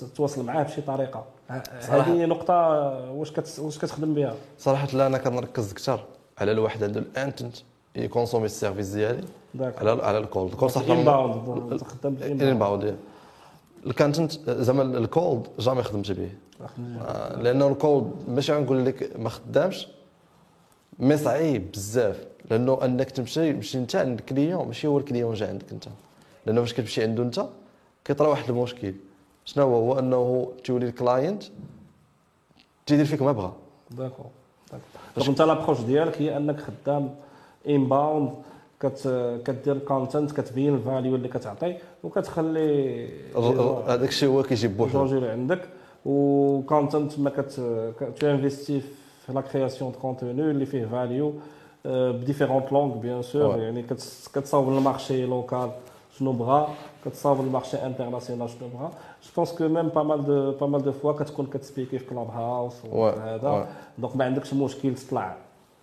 تتواصل 0.00 0.44
معاه 0.44 0.62
بشي 0.62 0.80
طريقة. 0.82 1.24
هذه 1.88 2.24
نقطة 2.26 2.54
واش 3.12 3.32
كت- 3.32 3.58
واش 3.58 3.78
كتخدم 3.78 4.14
بها؟ 4.14 4.34
صراحة 4.58 4.88
لا 4.92 5.06
أنا 5.06 5.18
كنركز 5.18 5.72
أكثر 5.72 6.00
على 6.38 6.52
الواحد 6.52 6.84
عنده 6.84 7.00
ال 7.00 7.08
intent 7.08 7.56
ي 7.96 8.01
consommer 8.01 8.44
ال 8.46 8.51
service 8.51 8.88
ديالي 8.88 9.24
على 9.60 9.90
على 10.02 10.18
ال 10.18 10.25
cold 10.25 10.52
ال 10.52 10.56
cold 10.56 10.72
صح 10.72 10.82
inbound 10.90 11.82
خدام 11.82 12.16
inbound 12.22 12.96
ال 13.88 13.96
content 13.96 14.50
زعما 14.50 14.82
ال 14.82 14.95
cold 14.95 15.46
jamais 15.58 15.82
خدمت 15.82 16.12
به 16.12 16.30
آه، 17.00 17.42
لأنه 17.42 17.68
ال 17.68 17.77
cold 17.77 18.12
ماشي 18.28 18.52
غنقول 18.52 18.86
لك 18.86 19.16
ما 19.18 19.28
خدامش 19.28 19.88
mais 20.98 21.16
صعيب 21.16 21.72
بزاف. 21.72 22.26
لأنه 22.50 22.78
أنك 22.84 23.10
تمشي 23.10 23.52
تمشي 23.52 23.78
أنت 23.78 23.96
عند 23.96 24.18
ال 24.18 24.25
client 24.25 24.66
ماشي 24.66 24.86
هو 24.86 24.98
ال 24.98 25.03
client 25.03 25.34
جا 25.34 25.48
عندك 25.48 25.72
أنت. 25.72 25.84
لأنه 26.46 26.60
فاش 26.60 26.72
كتمشي 26.72 27.02
عنده 27.02 27.22
أنت 27.22 27.46
كيطرا 28.04 28.28
واحد 28.28 28.50
المشكل. 28.50 28.94
شنو 29.44 29.64
هو؟ 29.64 29.74
هو 29.74 29.98
أنه 29.98 30.52
تولي 30.64 30.86
ال 30.86 30.94
client 30.94 31.42
تيدير 32.86 33.04
فيك 33.04 33.22
ما 33.22 33.32
بغا. 33.32 33.56
d'accord 33.90 34.26
d'accord 34.72 34.80
donc 35.16 35.28
انت 35.28 35.42
l'approche 35.42 35.80
ديالك 35.80 36.22
هي 36.22 36.36
انك 36.36 36.60
خدام 36.60 37.14
inbound 37.68 38.34
كدير 39.46 39.78
content 39.78 40.32
كتبين 40.32 40.74
ال 40.74 40.81
value 40.81 41.14
اللي 41.14 41.28
كتعطي 41.28 41.76
وكتخلي 42.04 43.08
هذاك 43.86 44.08
الشيء 44.08 44.28
هو 44.28 44.42
كيجيب 44.42 44.76
بوحدو. 44.76 44.98
عندك. 45.30 45.60
و 46.06 46.20
content 46.20 47.18
ما 47.18 47.30
كت 47.30 47.50
tu 48.20 48.26
investis 48.30 48.80
في 49.26 49.32
la 49.32 49.40
création 49.40 49.92
de 49.92 49.98
contenu 49.98 50.42
اللي 50.50 50.66
فيه 50.66 50.86
value 50.86 51.32
ب 51.84 51.91
différentes 51.91 52.72
langues 52.72 52.94
bien 52.94 53.22
sûr. 53.22 53.58
يعني 53.58 53.82
كت- 53.82 54.28
كتصاوب 54.34 54.68
ال 54.68 54.76
marché 54.76 55.26
local 55.26 55.70
شنو 56.18 56.32
بغا 56.32 56.68
كتصاوب 57.04 57.40
ال 57.40 57.45
marché 57.45 57.76
international 57.76 58.50
شنو 58.50 58.68
بغا. 58.68 58.90
je 59.22 59.30
pense 59.36 59.52
que 59.52 59.68
même 59.68 59.88
pas 59.88 60.02
mal 60.02 60.24
de 60.24 60.52
pas 60.52 60.66
mal 60.66 60.82
de 60.82 60.92
fois 60.92 61.12
كتكون 61.12 61.46
كت 61.46 61.59
speaki 61.59 61.98
في 61.98 62.04
كلاب 62.04 62.30
هاوس 62.30 62.74
وهذا. 62.92 63.68
donc 63.98 64.16
ما 64.16 64.24
عندكش 64.24 64.54
مشكل 64.54 64.94
تطلع. 64.94 65.36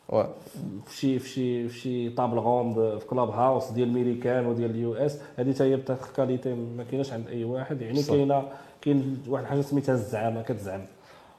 في 0.09 0.95
شي 0.97 1.19
في 1.19 1.69
شي 1.69 2.09
table 2.09 2.39
ronde 2.39 2.97
في 2.99 3.05
كلاب 3.05 3.29
هاوس 3.29 3.69
ديال 3.71 3.87
الميريكان 3.87 4.45
وديال 4.45 4.71
ال 4.71 4.93
US. 4.93 5.17
هذه 5.37 5.53
حتى 5.53 5.63
هي 5.63 5.75
بتاع 5.75 5.97
qualité 6.17 6.53
ما 6.53 6.83
كايناش 6.83 7.13
عند 7.13 7.27
أي 7.27 7.43
واحد. 7.43 7.81
يعني. 7.81 8.03
كاينة 8.03 8.43
كاين 8.81 9.17
واحد 9.27 9.43
الحاجة 9.43 9.61
سميتها 9.61 9.93
الزعامة. 9.95 10.41
كتزعم. 10.41 10.81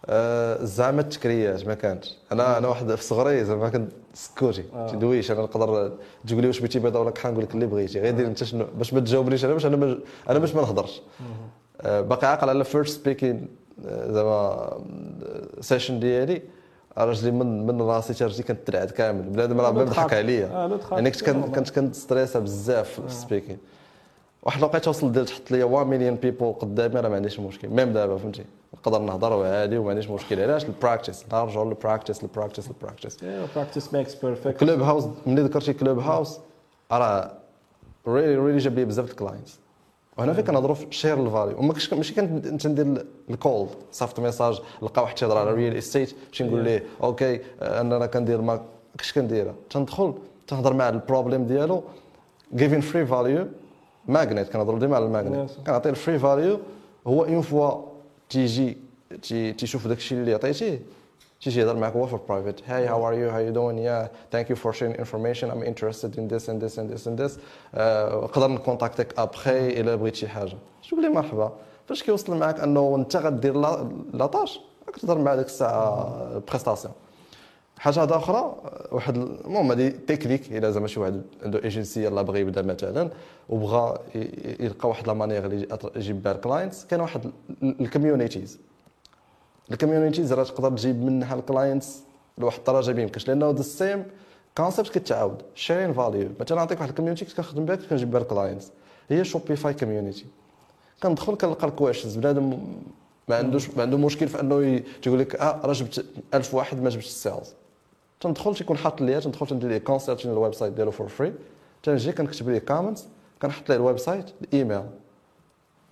آه، 0.06 0.64
زعما 0.64 1.00
التكريات 1.00 1.66
ما 1.66 1.74
كانتش 1.74 2.14
أنا 2.32 2.58
أنا 2.58 2.68
واحد 2.68 2.94
في 2.94 3.02
صغري 3.04 3.44
زعما 3.44 3.68
كنت 3.68 3.92
سكوتي. 4.14 4.64
آه. 4.74 4.86
تدويش 4.88 5.30
أنا 5.30 5.40
نقدر 5.42 5.92
تقول 6.26 6.40
لي 6.42 6.46
واش 6.46 6.58
بغيتي 6.58 6.78
بيضة 6.78 7.00
ولا 7.00 7.10
كحل 7.10 7.30
نقول 7.30 7.44
لك 7.44 7.54
اللي 7.54 7.66
بغيتي. 7.66 8.00
غير 8.00 8.14
دير 8.14 8.26
أنت 8.26 8.44
شنو؟ 8.44 8.66
باش 8.78 8.94
ما 8.94 9.00
تجاوبنيش 9.00 9.44
أنا 9.44 9.52
باش 9.52 9.66
أنا 9.66 9.76
ما- 9.76 9.98
أنا 10.28 10.38
باش 10.38 10.54
ما 10.54 10.62
نهضرش. 10.62 11.02
آه، 11.80 12.00
باقي 12.00 12.26
عاقل 12.26 12.48
على 12.48 12.64
first 12.64 13.00
speaking 13.00 13.48
زعما 13.88 14.72
session 15.60 16.00
ديالي. 16.00 16.42
راجلي 17.04 17.30
من 17.30 17.66
من 17.66 17.82
راسي 17.82 18.14
حتى 18.14 18.24
رجلي 18.24 18.42
كانت 18.42 18.66
ترعد 18.66 18.90
كامل. 18.90 19.22
بنادم 19.22 19.60
راه 19.60 19.70
لو 19.70 19.84
ضحك 19.84 19.94
تخاف. 19.96 20.14
عليا. 20.14 20.46
آه،. 20.46 20.80
يعني 20.92 21.10
كنت 21.10 21.70
كنت 21.70 22.12
بزاف 22.36 22.88
في 22.88 23.06
ال 23.06 23.12
speaking 23.12 23.58
واحد 24.42 24.58
الوقيته 24.58 24.88
وصل 24.88 25.12
ديال 25.12 25.26
تحط 25.26 25.50
لي 25.50 25.62
1 25.62 25.86
مليون 25.86 26.14
people 26.14 26.52
قدامي 26.52 27.00
راه 27.00 27.08
ما 27.08 27.16
عنديش 27.16 27.40
مشكل. 27.40 27.68
même 27.68 27.92
دابا 27.92 28.16
فهمتي؟ 28.16 28.44
نقدر 28.74 28.98
نهضر 28.98 29.32
وعادي 29.32 29.78
وما 29.78 29.90
عنديش 29.90 30.10
مشكل. 30.10 30.40
علاش؟ 30.40 30.64
البراكتيس 30.64 31.24
نرجعوا 31.32 31.64
للبراكتيس 31.64 32.22
البراكتيس 32.22 32.68
البراكتيس 32.68 33.16
practice 33.54 33.94
makes 33.94 34.14
perfect 34.14 34.60
كلوب 34.60 34.80
هاوس 34.80 35.04
ملي 35.26 35.42
ذكرتي 35.42 35.72
كلوب 35.72 35.98
هاوس 35.98 36.38
راه 36.92 37.32
really 38.08 38.36
really 38.36 38.58
جاب 38.58 38.74
لي 38.74 38.84
بزاف 38.84 39.10
ال 39.10 39.16
clients 39.16 39.58
وهنا 40.18 40.32
فين 40.32 40.44
كنهضروا 40.44 40.74
في 40.74 40.86
share 40.90 41.26
ال 41.26 41.32
value 41.32 41.58
وما 41.58 41.72
كنتش 41.72 41.94
ماشي 41.94 42.14
كنت 42.14 42.46
تندير 42.62 43.06
ال 43.30 43.38
call 43.38 43.66
صيفط 43.92 44.20
message 44.20 44.60
لقى 44.82 45.02
واحد 45.02 45.14
تيهضر 45.14 45.38
على 45.38 45.52
real 45.54 45.76
estate 45.76 46.14
ماشي 46.28 46.44
نقول 46.44 46.64
ليه 46.64 46.84
okay 47.02 47.40
أنا 47.62 47.98
راه 47.98 48.06
كندير 48.06 48.40
ما 48.40 48.60
كنتش 48.92 49.12
كنديرها؟ 49.12 49.54
تندخل 49.70 50.14
تهضر 50.46 50.74
مع 50.74 50.88
ال 50.88 50.95
problème 50.95 51.46
ديالو 51.46 51.82
giving 52.54 52.80
free 52.80 53.06
value 53.06 53.46
magnet 54.08 54.48
كنهضروا 54.48 54.78
ديما 54.78 54.96
على 54.96 55.04
ال 55.04 55.10
magnet. 55.10 55.50
Yes. 55.50 55.60
كنعطيه 55.66 55.90
ال 55.90 55.96
free 55.96 56.18
value 56.18 56.58
هو 57.06 57.24
une 57.24 57.40
fois 57.40 57.82
تيجي 58.28 58.76
تي- 59.22 59.52
تيشوف 59.52 59.86
داك 59.88 59.96
الشيء 59.98 60.18
اللي 60.18 60.34
عطيتيه. 60.34 60.80
تيجي 61.46 61.60
يهضر 61.60 61.76
معك 61.76 61.92
هو 61.92 62.06
في 62.06 62.18
private 62.28 62.62
hi 62.66 62.86
how 62.86 63.08
are 63.08 63.14
you 63.14 63.30
how 63.30 63.40
you 63.40 63.52
doing 63.52 63.78
yeah 63.78 64.10
thank 64.32 64.50
you 64.50 64.56
for 64.56 64.72
sharing 64.72 64.94
information 64.94 65.50
I'm 65.50 65.62
interested 65.62 66.18
in 66.18 66.28
this 66.28 66.50
and 66.50 66.64
this 66.64 66.78
and 66.78 66.92
this 66.92 67.08
and 67.08 67.20
this 67.22 67.38
نقدر 68.24 68.48
ن 68.48 68.56
contactك 68.56 69.18
après 69.18 69.68
الا 69.80 69.94
بغيت 69.94 70.14
شي 70.14 70.28
حاجة. 70.28 70.52
شوف 70.82 70.98
لي 70.98 71.08
مرحبا؟ 71.08 71.52
فاش 71.88 72.02
كيوصل 72.02 72.36
معك 72.36 72.60
أنه 72.60 72.96
انت 72.96 73.16
غدير 73.16 73.56
لا- 73.56 73.88
la 74.12 74.26
tâche 74.26 74.60
راك 74.86 74.96
تهضر 74.96 75.18
مع 75.18 75.34
ديك 75.34 75.46
الساعة 75.46 76.42
prestation 76.48 76.94
حاجة 77.78 77.98
واحدة 78.00 78.16
أخرى 78.16 78.56
واحد 78.92 79.16
المهم 79.16 79.72
هذه 79.72 79.88
تكنيك 80.06 80.52
إلا 80.52 80.70
زعما 80.70 80.86
شي 80.86 81.00
واحد 81.00 81.22
عنده 81.44 81.64
ايجنسي 81.64 82.04
يلاه 82.04 82.22
بغى 82.22 82.40
يبدأ 82.40 82.62
مثلا 82.62 83.10
وبغى 83.48 83.98
يلقى 84.60 84.88
واحد 84.88 85.06
la 85.06 85.12
manière 85.12 85.44
اللي 85.46 85.66
يجيب 85.96 86.22
بها 86.22 86.32
ال 86.32 86.39
clients 86.39 86.84
كان 86.84 87.00
واحد 87.00 87.30
ال 87.62 87.70
communities 87.70 88.58
ال 89.72 89.77
communities 89.77 90.32
راه 90.32 90.44
تقدر 90.44 90.76
تجيب 90.76 91.02
منها 91.02 91.34
ال 91.34 91.43
clients 91.43 92.02
لواحد 92.38 92.58
الدرجة 92.58 92.92
ما 92.92 93.02
يمكنش 93.02 93.28
لأنه 93.28 93.50
the 93.50 93.62
same 93.62 94.04
concept 94.56 94.98
كتعاود. 94.98 95.42
sharing 95.54 95.92
value 95.92 96.28
مثلا 96.40 96.58
نعطيك 96.58 96.78
واحد 96.80 96.88
الكوميونيتي 96.88 97.24
كنت 97.24 97.36
كنخدم 97.36 97.64
بها 97.64 97.76
كنت 97.76 97.86
كنجيب 97.90 98.10
بها 98.10 98.20
ال 98.20 98.27
clients 98.27 98.72
هي 99.08 99.24
شوبيفاي 99.24 99.74
community 99.74 100.26
كندخل 101.02 101.34
كنلقى 101.34 101.66
ال 101.68 101.73
questions 101.73 102.16
بنادم 102.16 102.58
ما 103.28 103.36
عندوش 103.36 103.70
ما 103.70 103.82
عنده 103.82 103.98
مشكل 103.98 104.28
في 104.28 104.40
أنه 104.40 104.82
تيقول 105.02 105.18
لك 105.18 105.36
آه 105.36 105.60
راه 105.64 105.72
جبت 105.72 106.04
1000 106.34 106.54
واحد 106.54 106.82
ما 106.82 106.88
جبتش 106.90 107.06
ال 107.06 107.14
sales 107.14 107.54
تندخل 108.20 108.54
تيكون 108.54 108.76
حاط 108.76 109.00
ليا 109.00 109.20
تندخل 109.20 109.46
تندير 109.46 109.70
ليه 109.70 109.78
consulting 109.78 110.30
ال 110.30 110.54
website 110.54 110.72
ديالو 110.72 110.90
for 110.90 111.08
free 111.08 111.32
تنجي 111.82 112.12
كنكتب 112.12 112.48
ليه 112.48 112.58
comments 112.58 113.08
كنحط 113.42 113.68
ليه 113.68 113.76
ال 113.76 113.98
website 113.98 114.24
ال 114.42 114.49
email 114.49 114.82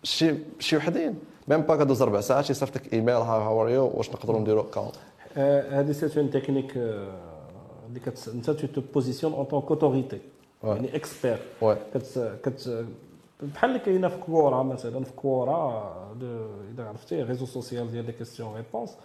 شي 0.03 0.35
شي 0.59 0.77
وحدين. 0.77 1.19
même 1.49 1.61
pas 1.61 1.77
كدوز 1.77 2.03
ربع 2.03 2.21
ساعات 2.21 2.51
يصيفط 2.51 2.77
لك 2.77 2.93
email 2.93 3.15
how 3.15 3.63
are 3.63 3.69
you 3.69 3.91
واش 3.95 4.11
نقدروا 4.11 4.41
نديروا 4.41 4.63
call 4.75 4.85
آه، 5.37 5.81
هذه 5.81 5.93
c'est 5.93 6.21
une 6.21 6.31
technique 6.31 6.77
اللي 6.77 8.01
كت 8.07 8.29
انت 8.35 8.51
te 8.51 8.81
positionnes 8.95 9.33
en 9.33 9.45
tant 9.45 9.61
qu'autorité 9.61 10.19
Ouais. 10.65 10.67
يعني 10.67 10.97
expert 10.97 11.39
كت 11.95 12.39
كت 12.45 12.85
بحال 13.43 13.71
اللي 13.71 13.81
كاينة 13.81 14.09
في 14.09 14.17
Quora 14.17 14.63
مثلا 14.63 15.05
في 15.05 15.13
Quora 15.13 15.93
دو- 16.21 16.47
إذا 16.75 16.85
عرفتي 16.89 17.23
réseau 17.23 17.47
social 17.47 17.91
ديال 17.93 18.07
les 18.07 18.13
questions 18.13 18.55
réponses 18.57 18.97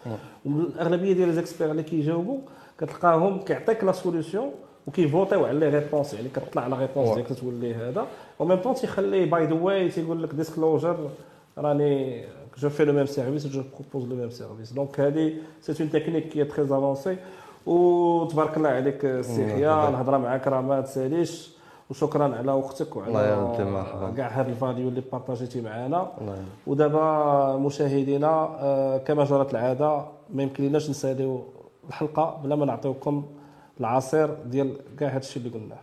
والأغلبية 0.46 1.14
ديال 1.14 1.28
لي 1.28 1.34
زيكسبير 1.34 1.72
اللي 1.72 1.84
كيجاوبوا 1.84 2.40
كتلقاهم 2.80 3.40
كيعطيك 3.40 3.84
la 3.84 3.92
solution 3.92 4.52
وكيفوتيو 4.88 5.46
على 5.46 5.60
les 5.60 5.70
réponses 5.80 6.14
يعني 6.14 6.30
كتطلع 6.30 6.62
على 6.64 6.78
réponse. 6.78 7.10
ديالك 7.10 7.40
تولي 7.40 7.74
هذا. 7.76 8.08
و 8.40 8.46
même 8.46 8.58
temps 8.62 8.74
تيخلي 8.76 9.26
by 9.26 9.46
the 9.46 9.54
way 9.54 9.90
تيقول 9.90 10.24
لك 10.24 10.34
disclosure 10.36 11.10
راني 11.60 12.24
je 12.58 12.70
fais 12.70 12.86
le 12.86 12.94
même 12.94 13.06
service 13.06 13.48
je 13.48 13.64
propose 13.94 14.10
le 14.10 14.16
même 14.16 14.30
service 14.30 14.74
donc 14.74 15.00
هذه 15.00 15.34
c'est 15.62 15.84
une 15.84 15.92
technique 15.92 16.30
qui 16.30 16.44
est 16.44 16.52
très 16.52 16.64
avancée 16.64 17.18
وتبارك 17.66 18.58
الله 18.58 18.70
عليك 18.70 19.06
السي 19.06 19.46
يحيى 19.46 19.72
يحفظك. 19.72 19.90
الهضره 19.90 20.18
معاك 20.18 20.48
راه 20.48 20.62
ما 20.62 20.82
تساليش 20.82 21.52
وشكرا 21.90 22.36
على 22.36 22.52
وقتك 22.52 22.96
وعلى. 22.96 23.14
كاع 24.18 24.28
هاد 24.28 24.48
ال 24.50 24.57
value 24.57 24.90
اللي 24.90 25.02
بارطاجيتي 25.12 25.62
معنا. 25.62 26.12
ودابا 26.68 27.58
مشاهدينا 27.58 28.28
آه، 28.60 28.98
كما 28.98 29.24
جرت 29.24 29.52
العادة 29.52 30.06
ما 30.34 30.44
يمكن 30.44 30.64
لناش 30.64 30.90
نساليو 30.90 31.44
الحلقة 31.88 32.40
بلا 32.44 32.56
ما 32.56 32.66
نعطيوكم 32.66 33.26
العصير 33.80 34.34
ديال 34.46 34.78
كاع 35.00 35.10
هاد 35.10 35.22
الشيء 35.22 35.44
اللي 35.46 35.58
قلناه 35.60 35.78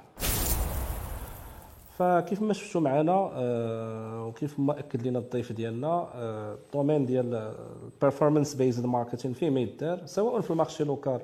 فكيف 1.98 2.42
ما 2.42 2.52
شفتوا 2.52 2.80
معنا 2.80 3.30
آه، 3.32 4.26
وكيف 4.26 4.60
ما 4.60 4.78
أكد 4.78 5.06
لنا 5.06 5.18
الضيف 5.18 5.52
ديالنا 5.52 6.08
آه، 6.14 6.54
ال 6.54 6.61
domaine 6.61 7.06
ديال 7.06 7.54
ال 7.84 7.90
performance 7.90 8.54
based 8.54 8.86
marketing 8.86 9.32
فيه 9.32 9.50
ما 9.50 9.60
يدار 9.60 10.06
سواء 10.06 10.40
في 10.40 10.50
ال 10.50 10.55
marché 10.55 10.84
local 10.84 11.20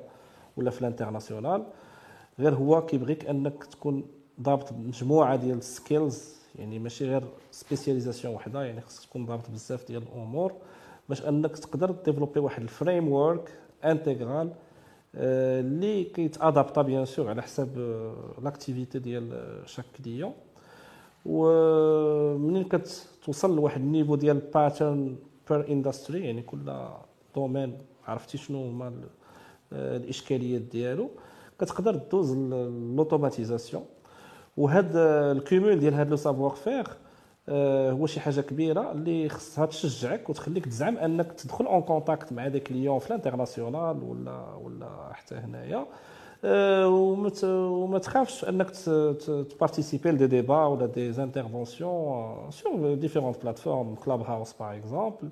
ولا 0.57 0.71
في 0.71 0.81
ال 0.81 0.86
international. 0.86 1.63
غير 2.39 2.55
هو 2.55 2.85
كيبغيك 2.85 3.25
أنك 3.25 3.63
تكون 3.63 4.05
ضابط 4.41 4.71
مجموعة 4.71 5.35
ديال 5.35 5.57
ال 5.57 5.68
skills 5.68 6.35
يعني 6.59 6.79
ماشي 6.79 7.05
غير 7.05 7.23
spécialisation 7.51 8.35
وحدة 8.35 8.63
يعني 8.63 8.81
خصك 8.81 9.09
تكون 9.09 9.25
ضابط 9.25 9.49
بزاف 9.49 9.87
ديال 9.87 10.03
الأمور 10.03 10.53
باش 11.09 11.25
أنك 11.25 11.57
تقدر 11.57 11.91
développer 11.91 12.39
واحد 12.39 12.61
ال 12.61 13.11
framework 13.11 13.51
intégral 13.83 14.49
آه، 15.15 15.59
اللي 15.59 16.03
كيتادابتا 16.03 16.81
bien 16.81 17.05
sûr 17.05 17.29
على 17.29 17.41
حساب 17.41 17.77
l'activité 18.43 18.99
ديال 18.99 19.33
آه، 19.33 19.65
chaque 19.65 19.85
client 20.03 20.33
ومنين 21.25 22.63
كتوصل 22.63 23.55
لواحد 23.55 23.81
ال 23.81 23.86
niveau 23.86 24.15
ديال 24.15 24.37
pattern 24.53 25.15
per 25.49 25.71
industry 25.71 26.25
يعني 26.25 26.41
كل 26.41 26.73
domaine 27.35 27.77
عرفتي 28.07 28.37
شنو 28.37 28.65
هما 28.65 28.93
آه، 29.73 29.97
الإشكاليات 29.97 30.61
ديالو. 30.61 31.09
كتقدر 31.59 31.95
دوز 31.95 32.33
l'automatisation 32.95 33.85
وهاد 34.57 34.91
ال 34.95 35.09
cumul 35.09 35.79
ديال 35.79 35.93
هاد 35.93 36.09
le 36.09 36.15
savoir 36.15 36.55
آه، 37.49 37.91
هو 37.91 38.05
شي 38.05 38.19
حاجة 38.19 38.41
كبيرة 38.41 38.91
اللي 38.91 39.29
خصها 39.29 39.65
تشجعك 39.65 40.29
وتخليك 40.29 40.65
تزعم 40.65 40.97
أنك 40.97 41.31
تدخل 41.31 41.65
en 41.65 41.81
contact 41.81 42.33
مع 42.33 42.47
des 42.47 42.59
clients 42.59 42.99
في 42.99 43.07
ال 43.07 43.14
international 43.14 44.03
ولا 44.03 44.53
ولا 44.55 45.13
حتى 45.13 45.35
هنايا. 45.35 45.77
آه، 45.77 45.87
وما 46.45 47.99
تخافش 47.99 48.45
انك 48.45 48.69
تبارتيسيبي 49.49 50.11
لدي 50.11 50.27
ديبا 50.27 50.65
ولا 50.65 50.85
des 50.85 51.23
interventions 51.23 52.51
sur 52.51 52.93
différentes 52.93 53.41
plateformes 53.41 53.95
Clubhouse 53.95 54.53
par 54.53 54.77
exemple 54.77 55.29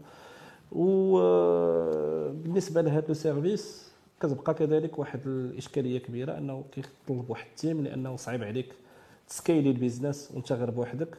وبالنسبه 2.31 2.81
لهذا 2.81 3.07
le 3.07 3.13
service 3.13 3.91
كتبقى 4.19 4.53
كذلك 4.53 4.99
واحد 4.99 5.19
الإشكالية 5.25 5.97
كبيرة 5.99 6.37
أنه 6.37 6.63
كيطلب 6.71 7.29
واحد 7.29 7.45
ال 7.49 7.56
team 7.56 7.83
لأنه 7.83 8.15
صعيب 8.15 8.43
عليك 8.43 8.73
تسكيلي 9.27 9.69
ال 9.69 9.76
business 9.76 10.31
وأنت 10.33 10.51
غير 10.51 10.69
بوحدك 10.71 11.17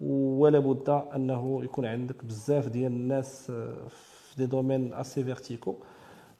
ولا 0.00 0.58
بد 0.58 0.90
أنه 1.14 1.60
يكون 1.64 1.86
عندك 1.86 2.24
بزاف 2.24 2.68
ديال 2.68 2.92
الناس 2.92 3.50
آه، 3.50 3.74
في 3.88 4.36
des 4.36 4.46
domaines 4.46 4.94
assez 4.94 5.24
verticaux 5.24 5.74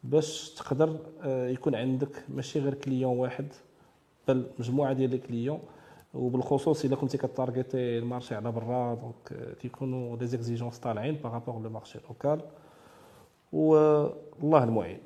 باش 0.05 0.51
تقدر 0.51 0.99
آه، 1.23 1.49
يكون 1.49 1.75
عندك 1.75 2.25
ماشي 2.29 2.61
غير 2.61 2.75
client 2.75 3.19
واحد 3.19 3.47
بل 4.29 4.47
مجموعة 4.59 4.93
ديال 4.93 5.11
les 5.11 5.19
clients. 5.19 5.61
وبالخصوص 6.15 6.85
إلا 6.85 6.97
كنتي 6.97 7.19
كتارغيتي 7.19 7.99
ال 7.99 8.04
marché 8.04 8.35
على 8.35 8.53
برا 8.53 8.95
donc 8.95 9.33
آه، 9.33 9.55
كيكونوا 9.55 10.17
les 10.17 10.27
exigences 10.27 10.79
طالعين 10.79 11.15
par 11.15 11.29
rapport 11.29 11.63
le 11.63 11.71
marché 11.71 11.99
local 12.09 12.41
والله 13.53 14.65
المعين. 14.65 14.99